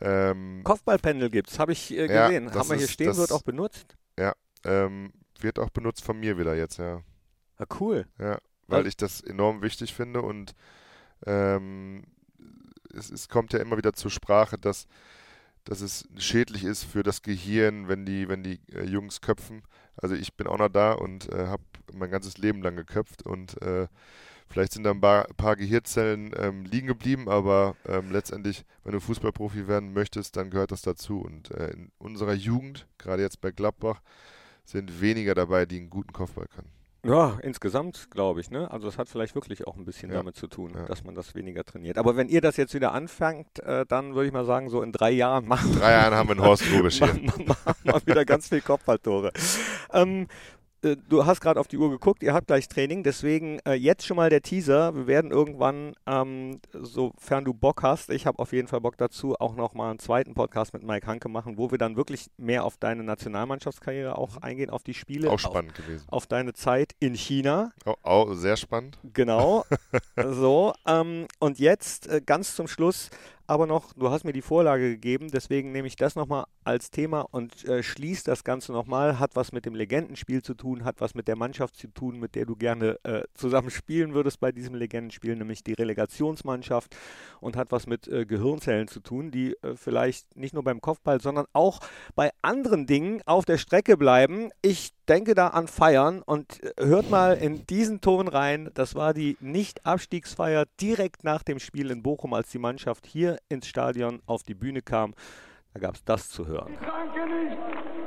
Ähm, 0.00 0.60
Kopfballpendel 0.64 1.30
gibt's, 1.30 1.58
habe 1.58 1.72
ich 1.72 1.90
äh, 1.92 2.06
Ja, 2.12 2.26
gesehen. 2.28 2.46
das 2.46 2.56
Haben 2.56 2.70
wir 2.70 2.76
hier 2.76 2.88
stehen, 2.88 3.08
das- 3.08 3.18
wird 3.18 3.32
auch 3.32 3.42
benutzt. 3.42 3.96
ähm, 4.64 5.12
wird 5.40 5.60
auch 5.60 5.70
benutzt 5.70 6.02
von 6.04 6.18
mir 6.18 6.36
wieder 6.36 6.56
jetzt, 6.56 6.78
ja. 6.78 7.02
Ja, 7.60 7.66
cool. 7.80 8.06
Ja, 8.18 8.38
weil 8.66 8.78
Also- 8.78 8.88
ich 8.88 8.96
das 8.96 9.20
enorm 9.20 9.62
wichtig 9.62 9.94
finde 9.94 10.20
und 10.22 10.52
ähm, 11.26 12.02
es, 12.92 13.10
es 13.10 13.28
kommt 13.28 13.52
ja 13.52 13.60
immer 13.60 13.76
wieder 13.76 13.92
zur 13.92 14.10
Sprache, 14.10 14.58
dass, 14.58 14.86
dass 15.64 15.80
es 15.80 16.08
schädlich 16.16 16.64
ist 16.64 16.84
für 16.84 17.02
das 17.04 17.22
Gehirn, 17.22 17.86
wenn 17.88 18.04
die, 18.04 18.28
wenn 18.28 18.42
die 18.42 18.60
äh, 18.72 18.82
Jungs 18.84 19.20
köpfen. 19.20 19.62
Also 19.96 20.14
ich 20.16 20.34
bin 20.34 20.46
auch 20.48 20.58
noch 20.58 20.68
da 20.70 20.92
und 20.92 21.32
äh, 21.32 21.46
habe 21.46 21.62
mein 21.92 22.10
ganzes 22.10 22.38
Leben 22.38 22.62
lang 22.62 22.76
geköpft 22.76 23.22
und 23.24 23.60
äh, 23.62 23.86
vielleicht 24.48 24.72
sind 24.72 24.84
da 24.84 24.90
ein 24.90 25.00
paar, 25.00 25.26
paar 25.36 25.56
Gehirnzellen 25.56 26.32
ähm, 26.38 26.64
liegen 26.64 26.86
geblieben, 26.86 27.28
aber 27.28 27.76
ähm, 27.86 28.10
letztendlich, 28.10 28.64
wenn 28.84 28.92
du 28.92 29.00
Fußballprofi 29.00 29.68
werden 29.68 29.92
möchtest, 29.92 30.36
dann 30.36 30.50
gehört 30.50 30.72
das 30.72 30.82
dazu. 30.82 31.20
Und 31.20 31.50
äh, 31.52 31.70
in 31.70 31.90
unserer 31.98 32.34
Jugend, 32.34 32.86
gerade 32.98 33.22
jetzt 33.22 33.40
bei 33.40 33.50
Gladbach, 33.50 34.00
sind 34.64 35.00
weniger 35.00 35.34
dabei, 35.34 35.64
die 35.66 35.78
einen 35.78 35.90
guten 35.90 36.12
Kopfball 36.12 36.46
können. 36.54 36.68
Ja, 37.06 37.38
insgesamt 37.42 38.10
glaube 38.10 38.40
ich, 38.40 38.50
ne? 38.50 38.70
Also 38.72 38.88
es 38.88 38.98
hat 38.98 39.08
vielleicht 39.08 39.36
wirklich 39.36 39.66
auch 39.68 39.76
ein 39.76 39.84
bisschen 39.84 40.10
Ja. 40.10 40.16
damit 40.16 40.34
zu 40.34 40.48
tun, 40.48 40.72
Ja. 40.74 40.84
dass 40.86 41.04
man 41.04 41.14
das 41.14 41.34
weniger 41.36 41.62
trainiert. 41.64 41.96
Aber 41.96 42.16
wenn 42.16 42.28
ihr 42.28 42.40
das 42.40 42.56
jetzt 42.56 42.74
wieder 42.74 42.92
anfangt, 42.92 43.60
äh, 43.60 43.86
dann 43.86 44.14
würde 44.16 44.26
ich 44.26 44.32
mal 44.32 44.44
sagen, 44.44 44.68
so 44.68 44.82
in 44.82 44.90
drei 44.90 45.12
Jahren 45.12 45.46
machen 45.46 45.76
Drei 45.78 45.92
Jahren 45.92 46.12
haben 46.14 46.28
wir 46.28 46.32
einen 46.36 46.44
Horst 46.44 46.64
Rubisch 46.74 46.98
hier. 46.98 47.14
machen 47.46 47.76
wir 47.84 48.04
wieder 48.04 48.24
ganz 48.24 48.48
viel 48.48 48.60
Kopfballtore. 48.60 49.32
Ähm, 49.92 50.22
äh, 50.24 50.26
du 50.82 51.26
hast 51.26 51.40
gerade 51.40 51.58
auf 51.58 51.68
die 51.68 51.76
Uhr 51.76 51.90
geguckt, 51.90 52.22
ihr 52.22 52.34
habt 52.34 52.46
gleich 52.46 52.68
Training, 52.68 53.02
deswegen 53.02 53.58
äh, 53.60 53.74
jetzt 53.74 54.06
schon 54.06 54.16
mal 54.16 54.30
der 54.30 54.42
Teaser. 54.42 54.94
Wir 54.94 55.06
werden 55.06 55.30
irgendwann, 55.30 55.94
ähm, 56.06 56.60
sofern 56.72 57.44
du 57.44 57.52
Bock 57.52 57.82
hast, 57.82 58.10
ich 58.10 58.26
habe 58.26 58.38
auf 58.38 58.52
jeden 58.52 58.68
Fall 58.68 58.80
Bock 58.80 58.96
dazu, 58.96 59.34
auch 59.38 59.54
nochmal 59.56 59.90
einen 59.90 59.98
zweiten 59.98 60.34
Podcast 60.34 60.72
mit 60.72 60.82
Mike 60.84 61.06
Hanke 61.06 61.28
machen, 61.28 61.58
wo 61.58 61.70
wir 61.70 61.78
dann 61.78 61.96
wirklich 61.96 62.26
mehr 62.36 62.64
auf 62.64 62.76
deine 62.76 63.02
Nationalmannschaftskarriere 63.02 64.16
auch 64.16 64.36
eingehen, 64.38 64.70
auf 64.70 64.82
die 64.82 64.94
Spiele, 64.94 65.30
Auch 65.30 65.38
spannend 65.38 65.74
gewesen. 65.74 66.04
Auf, 66.08 66.18
auf 66.18 66.26
deine 66.26 66.52
Zeit 66.52 66.94
in 67.00 67.14
China. 67.14 67.72
Auch, 67.84 67.98
auch 68.02 68.34
sehr 68.34 68.56
spannend. 68.56 68.98
Genau. 69.12 69.64
so. 70.16 70.72
Ähm, 70.86 71.26
und 71.40 71.58
jetzt 71.58 72.08
äh, 72.08 72.20
ganz 72.24 72.54
zum 72.54 72.68
Schluss 72.68 73.10
aber 73.48 73.66
noch, 73.66 73.94
du 73.94 74.10
hast 74.10 74.24
mir 74.24 74.34
die 74.34 74.42
Vorlage 74.42 74.90
gegeben, 74.90 75.30
deswegen 75.32 75.72
nehme 75.72 75.88
ich 75.88 75.96
das 75.96 76.14
nochmal 76.16 76.44
als 76.64 76.90
Thema 76.90 77.22
und 77.22 77.64
äh, 77.64 77.82
schließe 77.82 78.24
das 78.24 78.44
Ganze 78.44 78.72
nochmal. 78.72 79.18
Hat 79.18 79.36
was 79.36 79.52
mit 79.52 79.64
dem 79.64 79.74
Legendenspiel 79.74 80.42
zu 80.42 80.52
tun, 80.52 80.84
hat 80.84 81.00
was 81.00 81.14
mit 81.14 81.28
der 81.28 81.36
Mannschaft 81.36 81.76
zu 81.76 81.88
tun, 81.88 82.20
mit 82.20 82.34
der 82.34 82.44
du 82.44 82.56
gerne 82.56 82.98
äh, 83.04 83.22
zusammen 83.32 83.70
spielen 83.70 84.12
würdest 84.12 84.38
bei 84.38 84.52
diesem 84.52 84.74
Legendenspiel, 84.74 85.34
nämlich 85.34 85.64
die 85.64 85.72
Relegationsmannschaft 85.72 86.94
und 87.40 87.56
hat 87.56 87.72
was 87.72 87.86
mit 87.86 88.06
äh, 88.06 88.26
Gehirnzellen 88.26 88.86
zu 88.86 89.00
tun, 89.00 89.30
die 89.30 89.56
äh, 89.62 89.76
vielleicht 89.76 90.36
nicht 90.36 90.52
nur 90.52 90.62
beim 90.62 90.82
Kopfball, 90.82 91.18
sondern 91.18 91.46
auch 91.54 91.80
bei 92.14 92.30
anderen 92.42 92.86
Dingen 92.86 93.22
auf 93.24 93.46
der 93.46 93.56
Strecke 93.56 93.96
bleiben. 93.96 94.50
Ich 94.60 94.92
denke 95.08 95.34
da 95.34 95.48
an 95.48 95.68
Feiern 95.68 96.22
und 96.22 96.62
äh, 96.62 96.86
hört 96.86 97.10
mal 97.10 97.34
in 97.34 97.66
diesen 97.66 98.00
Ton 98.00 98.28
rein. 98.28 98.70
Das 98.74 98.94
war 98.94 99.14
die 99.14 99.36
Nicht-Abstiegsfeier 99.40 100.66
direkt 100.80 101.24
nach 101.24 101.42
dem 101.42 101.58
Spiel 101.58 101.90
in 101.90 102.02
Bochum, 102.02 102.34
als 102.34 102.50
die 102.50 102.58
Mannschaft 102.58 103.06
hier 103.06 103.38
ins 103.48 103.66
Stadion 103.66 104.20
auf 104.26 104.42
die 104.42 104.54
Bühne 104.54 104.82
kam. 104.82 105.14
Da 105.74 105.80
gab 105.80 105.94
es 105.94 106.04
das 106.04 106.28
zu 106.30 106.46
hören. 106.46 106.76
Kranke 106.80 107.26
nicht. 107.26 107.58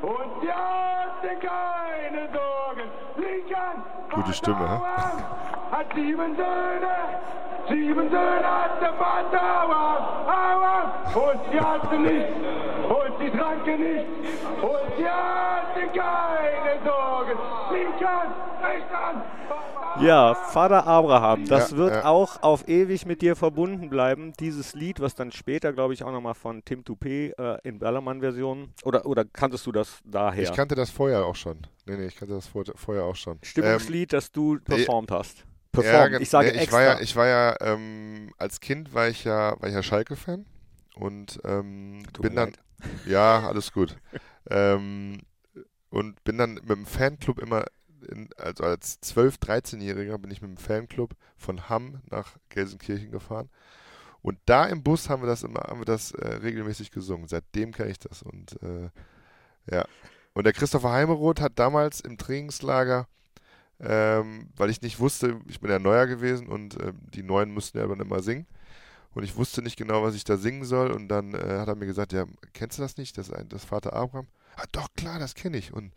Und 0.02 0.44
ja, 0.48 1.20
denn 1.22 1.40
keine 1.40 2.30
Sorgen. 2.34 2.90
Lincoln. 3.18 3.84
Gute 4.14 4.34
Stimme, 4.34 4.68
hä? 4.68 4.80
Hat 5.72 5.88
sieben 5.94 6.36
Söhne. 6.36 6.96
Sieben 7.70 8.10
Söhne 8.10 8.44
hat 8.44 8.82
der 8.82 8.94
Vater. 8.94 9.64
Aua, 9.64 10.26
aua. 10.28 11.04
Und 11.14 11.40
sie 11.52 11.60
hatte 11.60 12.00
nicht. 12.00 12.28
Und 12.90 13.20
sie 13.20 13.38
tranke 13.38 13.78
nicht. 13.78 14.08
Und 14.62 14.98
sie 14.98 15.08
hatte 15.08 15.61
keine 15.76 16.84
Sorgen. 16.86 17.40
Rechts 18.62 18.92
an. 18.94 19.24
Ja, 20.02 20.34
Vater 20.36 20.88
Abraham, 20.88 21.46
das 21.48 21.72
Ja, 21.72 21.78
wird 21.78 21.94
ja. 21.96 22.06
auch 22.06 22.42
auf 22.44 22.68
ewig 22.68 23.06
mit 23.06 23.22
dir 23.22 23.36
verbunden 23.36 23.90
bleiben. 23.90 24.32
Dieses 24.40 24.74
Lied, 24.74 25.02
was 25.02 25.16
dann 25.16 25.32
später, 25.34 25.74
glaube 25.74 25.94
ich, 25.94 26.04
auch 26.04 26.12
nochmal 26.12 26.34
von 26.34 26.64
Tim 26.64 26.84
Toupé 26.84 27.34
äh, 27.38 27.60
in 27.68 27.78
Ballermann-Version. 27.78 28.74
Oder, 28.86 29.06
oder 29.06 29.26
kanntest 29.26 29.66
du 29.68 29.72
das 29.74 30.00
daher? 30.06 30.44
Ich 30.44 30.54
kannte 30.54 30.76
das 30.76 30.90
vorher 30.90 31.26
auch 31.26 31.36
schon. 31.36 31.58
Nee, 31.86 31.98
nee, 31.98 32.06
ich 32.06 32.16
kannte 32.16 32.34
das 32.34 32.48
vor, 32.48 32.64
vorher 32.76 33.04
auch 33.04 33.16
schon. 33.18 33.34
Ähm, 33.34 33.40
Stimmungslied, 33.44 34.14
das 34.14 34.32
du 34.32 34.60
performt 34.64 35.12
hast. 35.12 35.40
ja, 35.40 35.46
Performt. 35.82 36.12
gen- 36.12 36.22
ich 36.22 36.30
sage 36.30 36.48
nee, 36.50 36.56
ich 36.56 36.62
extra. 36.64 36.78
war 36.78 36.84
ja, 36.84 37.00
ich 37.02 37.16
war 37.18 37.28
ja 37.28 37.56
ähm, 37.60 38.34
als 38.38 38.60
Kind 38.62 38.94
war 38.94 39.10
ich 39.10 39.26
ja, 39.26 39.56
war 39.60 39.68
ich 39.68 39.76
ja 39.76 39.84
Schalke-Fan 39.84 40.46
und 40.96 41.40
ähm, 41.44 42.04
bin 42.22 42.36
dann, 42.36 42.50
leid. 42.52 42.60
ja, 43.06 43.46
alles 43.46 43.74
gut. 43.74 43.98
ähm, 44.50 45.20
und 45.92 46.24
bin 46.24 46.38
dann 46.38 46.56
mit 46.56 46.70
dem 46.70 46.86
Fanclub 46.86 47.40
immer, 47.40 47.66
in, 48.10 48.30
also 48.38 48.64
als 48.64 49.02
12-, 49.04 49.40
13-Jähriger 49.40 50.18
bin 50.18 50.32
ich 50.32 50.42
mit 50.42 50.50
dem 50.50 50.58
Fanclub 50.58 51.16
von 51.38 51.70
Hamm 51.70 52.02
nach 52.10 52.38
Gelsenkirchen 52.50 53.12
gefahren. 53.12 53.50
Und 54.22 54.40
da 54.46 54.66
im 54.66 54.84
Bus 54.84 55.10
haben 55.10 55.22
wir 55.22 55.28
das 55.28 55.44
immer, 55.44 55.62
haben 55.62 55.82
wir 55.82 55.86
das 55.86 56.12
äh, 56.12 56.36
regelmäßig 56.36 56.92
gesungen. 56.92 57.28
Seitdem 57.28 57.74
kenne 57.74 57.92
ich 57.92 58.00
das. 58.00 58.24
Und 58.24 58.62
äh, 58.64 58.90
ja. 59.70 59.86
Und 60.34 60.46
der 60.46 60.54
Christopher 60.54 60.92
Heimeroth 60.92 61.42
hat 61.42 61.60
damals 61.60 62.00
im 62.00 62.18
Trainingslager, 62.18 63.08
ähm, 63.80 64.50
weil 64.56 64.70
ich 64.70 64.82
nicht 64.82 65.00
wusste, 65.00 65.42
ich 65.48 65.60
bin 65.60 65.70
ja 65.70 65.80
neuer 65.80 66.08
gewesen 66.08 66.48
und 66.48 66.82
ähm, 66.82 67.00
die 67.14 67.24
Neuen 67.24 67.52
mussten 67.54 67.80
ja 67.80 67.88
dann 67.88 68.00
immer 68.00 68.22
singen. 68.22 68.48
Und 69.14 69.24
ich 69.24 69.36
wusste 69.36 69.62
nicht 69.62 69.76
genau, 69.76 70.04
was 70.04 70.16
ich 70.16 70.24
da 70.24 70.38
singen 70.38 70.64
soll. 70.64 70.92
Und 70.92 71.10
dann 71.10 71.34
äh, 71.34 71.58
hat 71.60 71.68
er 71.68 71.76
mir 71.76 71.88
gesagt, 71.88 72.14
ja, 72.14 72.26
kennst 72.54 72.78
du 72.78 72.82
das 72.82 72.96
nicht? 72.96 73.18
Das, 73.18 73.30
das 73.50 73.66
Vater 73.66 73.92
Abraham? 73.92 74.28
Ah, 74.56 74.66
doch, 74.72 74.88
klar, 74.96 75.20
das 75.20 75.36
kenne 75.36 75.58
ich. 75.58 75.74
Und 75.74 75.94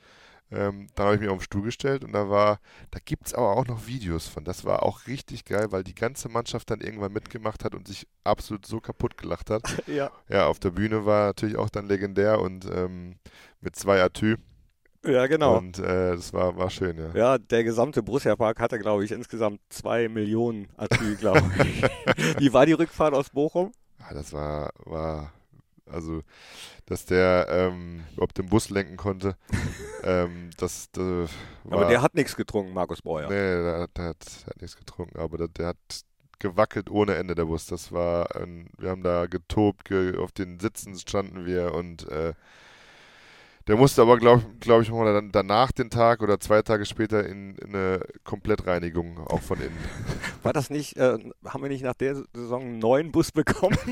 ähm, 0.51 0.89
dann 0.95 1.07
habe 1.07 1.17
ich 1.17 1.21
mich 1.21 1.31
auf 1.31 1.39
den 1.39 1.45
Stuhl 1.45 1.63
gestellt 1.63 2.05
und 2.05 2.13
da 2.13 2.29
war, 2.29 2.61
da 2.91 2.99
gibt 3.05 3.27
es 3.27 3.35
aber 3.35 3.57
auch 3.57 3.67
noch 3.67 3.87
Videos 3.87 4.29
von. 4.29 4.45
Das 4.45 4.65
war 4.65 4.83
auch 4.83 5.07
richtig 5.07 5.45
geil, 5.45 5.73
weil 5.73 5.83
die 5.83 5.95
ganze 5.95 6.29
Mannschaft 6.29 6.71
dann 6.71 6.81
irgendwann 6.81 7.13
mitgemacht 7.13 7.65
hat 7.65 7.75
und 7.75 7.89
sich 7.89 8.07
absolut 8.25 8.67
so 8.67 8.81
kaputt 8.81 9.17
gelacht 9.17 9.51
hat. 9.51 9.63
ja. 9.87 10.11
Ja, 10.29 10.47
auf 10.47 10.59
der 10.61 10.71
Bühne 10.71 11.07
war 11.07 11.27
natürlich 11.27 11.57
auch 11.57 11.71
dann 11.71 11.87
legendär 11.87 12.41
und 12.41 12.67
ähm, 12.67 13.17
mit 13.61 13.75
zwei 13.75 14.03
Atü. 14.03 14.37
ja, 15.05 15.27
genau. 15.27 15.57
Und 15.57 15.79
äh, 15.79 16.15
das 16.15 16.33
war, 16.33 16.57
war 16.57 16.71
schön, 16.71 16.99
ja. 16.99 17.11
Ja, 17.15 17.39
der 17.39 17.65
gesamte 17.65 18.03
Borussia-Park 18.03 18.61
hatte, 18.61 18.79
glaube 18.79 19.05
ich, 19.05 19.13
insgesamt 19.13 19.61
zwei 19.71 20.09
Millionen 20.09 20.69
Atü, 20.77 21.17
glaube 21.17 21.43
ich. 21.65 21.83
Wie 22.39 22.53
war 22.53 22.67
die 22.67 22.75
Rückfahrt 22.75 23.15
aus 23.15 23.31
Bochum? 23.31 23.73
Ah, 23.99 24.13
das 24.13 24.33
war, 24.33 24.71
war, 24.85 25.33
also, 25.87 26.23
dass 26.87 27.07
der 27.07 27.47
ähm, 27.51 28.05
überhaupt 28.15 28.39
den 28.39 28.47
Bus 28.49 28.71
lenken 28.71 28.97
konnte, 28.97 29.37
ähm, 30.05 30.51
das, 30.57 30.91
das 30.93 31.31
war, 31.65 31.81
Aber 31.81 31.85
der 31.87 32.03
hat 32.03 32.15
nichts 32.15 32.37
getrunken, 32.37 32.73
Markus 32.75 33.03
Breuer. 33.03 33.29
nee, 33.29 33.35
der, 33.37 33.81
hat- 33.83 33.97
der, 33.97 34.05
hat, 34.07 34.25
der 34.43 34.47
hat 34.49 34.63
nichts 34.63 34.77
getrunken, 34.77 35.19
aber 35.19 35.39
der, 35.39 35.49
der 35.49 35.67
hat 35.69 35.77
gewackelt 36.39 36.91
ohne 36.91 37.15
Ende, 37.15 37.35
der 37.35 37.47
Bus. 37.47 37.67
Das 37.67 37.93
war, 37.93 38.35
ein, 38.37 38.69
wir 38.79 38.91
haben 38.91 39.03
da 39.03 39.27
getobt, 39.27 39.85
ge, 39.87 40.17
auf 40.19 40.33
den 40.33 40.61
Sitzen 40.61 40.99
standen 40.99 41.47
wir 41.47 41.75
und 41.75 42.09
äh, 42.09 42.35
der 43.67 43.77
musste 43.77 44.03
aber, 44.03 44.19
glaube 44.19 44.45
glaub 44.61 44.83
ich, 44.83 44.91
mal 44.91 45.13
dann 45.13 45.33
danach 45.33 45.73
den 45.73 45.89
Tag 45.91 46.23
oder 46.23 46.39
zwei 46.39 46.63
Tage 46.63 46.85
später 46.85 47.27
in, 47.27 47.55
in 47.57 47.75
eine 47.75 48.01
Komplettreinigung, 48.25 49.19
auch 49.27 49.41
von 49.41 49.59
innen. 49.59 49.77
War 50.43 50.53
das 50.53 50.69
nicht, 50.71 50.97
äh, 50.97 51.19
haben 51.47 51.63
wir 51.63 51.71
nicht 51.71 51.83
nach 51.83 51.95
der 51.95 52.17
Saison 52.35 52.63
einen 52.63 52.79
neuen 52.79 53.13
Bus 53.13 53.33
bekommen? 53.33 53.77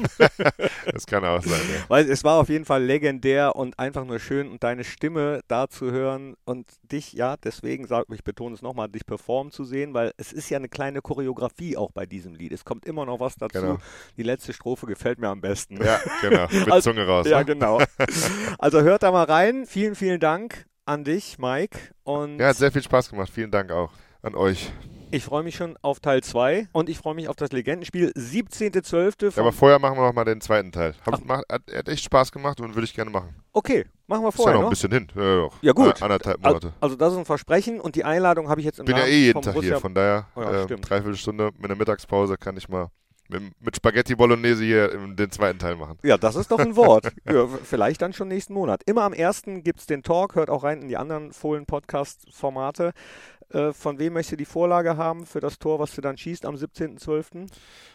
Das 0.93 1.07
kann 1.07 1.25
auch 1.25 1.43
sein, 1.43 1.61
ja. 1.73 1.85
Weil 1.89 2.11
es 2.11 2.25
war 2.25 2.41
auf 2.41 2.49
jeden 2.49 2.65
Fall 2.65 2.83
legendär 2.83 3.57
und 3.57 3.79
einfach 3.79 4.05
nur 4.05 4.19
schön 4.19 4.51
und 4.51 4.63
deine 4.63 4.85
Stimme 4.85 5.41
da 5.49 5.69
zu 5.69 5.91
hören 5.91 6.35
und 6.45 6.67
dich, 6.83 7.13
ja, 7.13 7.37
deswegen 7.37 7.87
sag 7.87 8.07
ich 8.13 8.25
betone 8.25 8.55
es 8.55 8.63
nochmal, 8.63 8.89
dich 8.89 9.07
performen 9.07 9.53
zu 9.53 9.65
sehen, 9.65 9.95
weil 9.95 10.13
es 10.17 10.33
ist 10.33 10.51
ja 10.51 10.59
eine 10.59 10.69
kleine 10.69 11.01
Choreografie 11.01 11.77
auch 11.77 11.93
bei 11.93 12.05
diesem 12.05 12.35
Lied. 12.35 12.53
Es 12.53 12.65
kommt 12.65 12.85
immer 12.85 13.07
noch 13.07 13.21
was 13.21 13.37
dazu. 13.37 13.61
Genau. 13.61 13.79
Die 14.17 14.23
letzte 14.23 14.53
Strophe 14.53 14.87
gefällt 14.87 15.19
mir 15.19 15.29
am 15.29 15.41
besten. 15.41 15.83
Ja, 15.83 16.01
genau, 16.21 16.47
mit 16.51 16.71
Also- 16.73 16.91
Zunge 16.91 17.07
raus. 17.07 17.27
Ja, 17.29 17.39
ne? 17.39 17.45
genau. 17.45 17.81
Also 18.59 18.83
hört 18.83 19.03
da 19.03 19.13
mal 19.13 19.25
rein. 19.25 19.62
Vielen, 19.67 19.95
vielen 19.95 20.21
Dank 20.21 20.67
an 20.85 21.05
dich, 21.05 21.39
Mike. 21.39 21.79
Und 22.05 22.39
Ja, 22.39 22.49
hat 22.49 22.57
sehr 22.57 22.73
viel 22.73 22.83
Spaß 22.83 23.11
gemacht. 23.11 23.31
Vielen 23.33 23.51
Dank 23.51 23.71
auch 23.71 23.91
an 24.23 24.35
euch. 24.35 24.73
ich 25.11 25.25
freue 25.25 25.43
mich 25.43 25.57
schon 25.57 25.77
auf 25.83 26.01
Teil 26.01 26.23
2 26.23 26.69
und 26.73 26.89
ich 26.89 26.99
freue 26.99 27.15
mich 27.15 27.29
auf 27.29 27.37
das 27.37 27.51
Legendenspiel 27.53 28.13
17.12. 28.17 29.35
Ja, 29.37 29.43
aber 29.43 29.53
vorher 29.53 29.79
machen 29.79 29.97
wir 29.99 30.07
noch 30.07 30.13
mal 30.15 30.25
den 30.25 30.41
zweiten 30.41 30.73
Teil. 30.73 30.95
Hat, 31.05 31.25
macht, 31.25 31.45
hat, 31.51 31.63
hat 31.75 31.89
echt 31.89 32.05
Spaß 32.05 32.33
gemacht 32.33 32.61
und 32.61 32.75
würde 32.75 32.85
ich 32.85 32.95
gerne 32.95 33.11
machen. 33.11 33.35
Okay, 33.53 33.85
machen 34.07 34.23
wir 34.23 34.29
Ist 34.29 34.35
ja 34.35 34.43
vorher 34.43 34.55
noch 34.55 34.61
ein 34.61 34.65
noch. 34.65 34.71
bisschen 34.71 34.93
hin. 34.93 35.09
Ja. 35.15 35.49
Ja, 35.61 35.73
gut. 35.73 35.97
An- 35.97 36.03
Anderthalb 36.03 36.39
Al- 36.45 36.53
Monate. 36.53 36.73
Also 36.81 36.97
das 36.97 37.13
ist 37.13 37.19
ein 37.19 37.25
Versprechen 37.25 37.81
und 37.81 37.95
die 37.97 38.05
Einladung 38.05 38.49
habe 38.49 38.61
ich 38.61 38.65
jetzt 38.65 38.79
im 38.79 38.87
bin 38.87 38.97
ja 38.97 39.03
Namen 39.03 39.13
eh 39.13 39.17
jeden 39.19 39.43
Tag 39.43 39.53
Borussia 39.55 39.73
hier, 39.75 39.81
von 39.81 39.95
daher 39.95 40.27
Oh 40.35 40.43
ja, 40.43 40.51
äh, 40.51 40.65
stimmt. 40.65 40.89
dreiviertel 40.89 41.17
Stunde 41.17 41.51
mit 41.57 41.65
einer 41.67 41.77
Mittagspause 41.77 42.37
kann 42.39 42.57
ich 42.57 42.69
mal 42.69 42.89
mit, 43.33 43.77
Spaghetti 43.77 44.15
Bolognese 44.15 44.65
hier 44.65 44.89
den 44.89 45.31
zweiten 45.31 45.59
Teil 45.59 45.77
machen. 45.77 45.99
Ja, 46.03 46.19
das 46.19 46.37
ist 46.37 46.51
doch 46.51 46.59
ein 46.59 46.77
Wort. 46.77 47.13
ja, 47.25 47.47
vielleicht 47.47 48.03
dann 48.03 48.13
schon 48.13 48.29
nächsten 48.29 48.55
Monat. 48.55 48.83
Immer 48.85 49.03
am 49.03 49.13
1. 49.13 49.43
gibt 49.65 49.81
es 49.81 49.87
den 49.87 50.03
Talk, 50.03 50.35
hört 50.35 50.51
auch 50.51 50.65
rein 50.65 50.83
in 50.83 50.89
die 50.89 50.97
anderen 50.97 51.33
Fohlen-Podcast-Formate. 51.33 52.93
Äh, 53.53 53.73
von 53.73 53.99
wem 53.99 54.15
möchtest 54.15 54.33
du 54.33 54.37
die 54.37 54.45
Vorlage 54.45 54.97
haben 54.97 55.27
für 55.27 55.41
das 55.41 55.59
Tor, 55.59 55.79
was 55.79 55.95
du 55.95 56.01
dann 56.01 56.17
schießt 56.17 56.47
am 56.47 56.55
17.12.? 56.55 57.49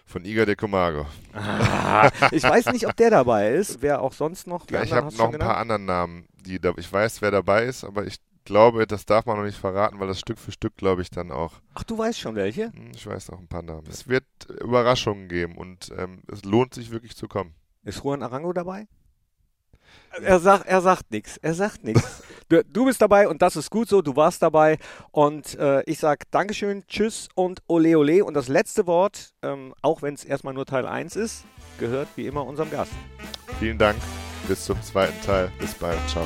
Von 0.05 0.23
Iga 0.23 0.45
de 0.45 0.55
Comago. 0.55 1.05
Ah, 1.33 2.09
ich 2.31 2.43
weiß 2.43 2.67
nicht, 2.67 2.87
ob 2.87 2.95
der 2.95 3.09
dabei 3.09 3.53
ist. 3.53 3.81
Wer 3.81 4.01
auch 4.01 4.13
sonst 4.13 4.45
noch? 4.47 4.69
Ja, 4.69 4.83
ich 4.83 4.91
habe 4.91 5.07
noch 5.07 5.11
ein 5.11 5.17
paar 5.17 5.31
genannt? 5.31 5.57
anderen 5.57 5.85
Namen, 5.85 6.27
die 6.45 6.59
da, 6.59 6.73
ich 6.77 6.91
weiß, 6.91 7.21
wer 7.21 7.31
dabei 7.31 7.65
ist, 7.65 7.83
aber 7.83 8.05
ich 8.05 8.17
glaube, 8.47 8.87
das 8.87 9.05
darf 9.05 9.25
man 9.25 9.37
noch 9.37 9.43
nicht 9.45 9.57
verraten, 9.57 9.99
weil 9.99 10.07
das 10.07 10.19
Stück 10.19 10.39
für 10.39 10.51
Stück, 10.51 10.75
glaube 10.75 11.01
ich, 11.03 11.09
dann 11.11 11.31
auch 11.31 11.53
Ach, 11.75 11.83
du 11.83 11.97
weißt 11.97 12.19
schon 12.19 12.35
welche? 12.35 12.71
Hm, 12.73 12.91
Ich 12.95 13.05
weiß 13.05 13.29
noch 13.31 13.39
ein 13.39 13.47
paar 13.47 13.61
Namen. 13.61 13.85
Es 13.87 14.07
wird 14.07 14.25
Überraschungen 14.61 15.27
geben 15.27 15.55
und 15.57 15.91
ähm, 15.97 16.23
es 16.31 16.43
lohnt 16.43 16.73
sich 16.73 16.89
wirklich 16.91 17.15
zu 17.15 17.27
kommen. 17.27 17.53
Ist 17.83 18.03
Juan 18.03 18.23
Arango 18.23 18.51
dabei? 18.53 18.87
Er 20.21 20.39
sagt, 20.39 20.65
er 20.65 20.81
sagt 20.81 21.11
nichts. 21.11 21.37
Er 21.37 21.53
sagt 21.53 21.83
nichts. 21.83 22.23
Du, 22.49 22.63
du 22.63 22.85
bist 22.85 23.01
dabei 23.01 23.27
und 23.27 23.41
das 23.41 23.57
ist 23.57 23.69
gut 23.69 23.89
so. 23.89 24.01
Du 24.01 24.15
warst 24.15 24.41
dabei. 24.41 24.77
Und 25.11 25.55
äh, 25.59 25.81
ich 25.83 25.99
sage 25.99 26.23
Dankeschön, 26.31 26.85
Tschüss 26.87 27.27
und 27.35 27.59
Ole 27.67 27.97
Ole. 27.99 28.23
Und 28.23 28.35
das 28.35 28.47
letzte 28.47 28.87
Wort, 28.87 29.33
ähm, 29.41 29.73
auch 29.81 30.01
wenn 30.01 30.13
es 30.13 30.23
erstmal 30.23 30.53
nur 30.53 30.65
Teil 30.65 30.87
1 30.87 31.17
ist, 31.17 31.43
gehört 31.77 32.07
wie 32.15 32.25
immer 32.25 32.45
unserem 32.45 32.71
Gast. 32.71 32.93
Vielen 33.59 33.77
Dank. 33.77 33.97
Bis 34.47 34.63
zum 34.63 34.81
zweiten 34.81 35.19
Teil. 35.25 35.51
Bis 35.59 35.73
bald. 35.73 35.99
Ciao. 36.07 36.25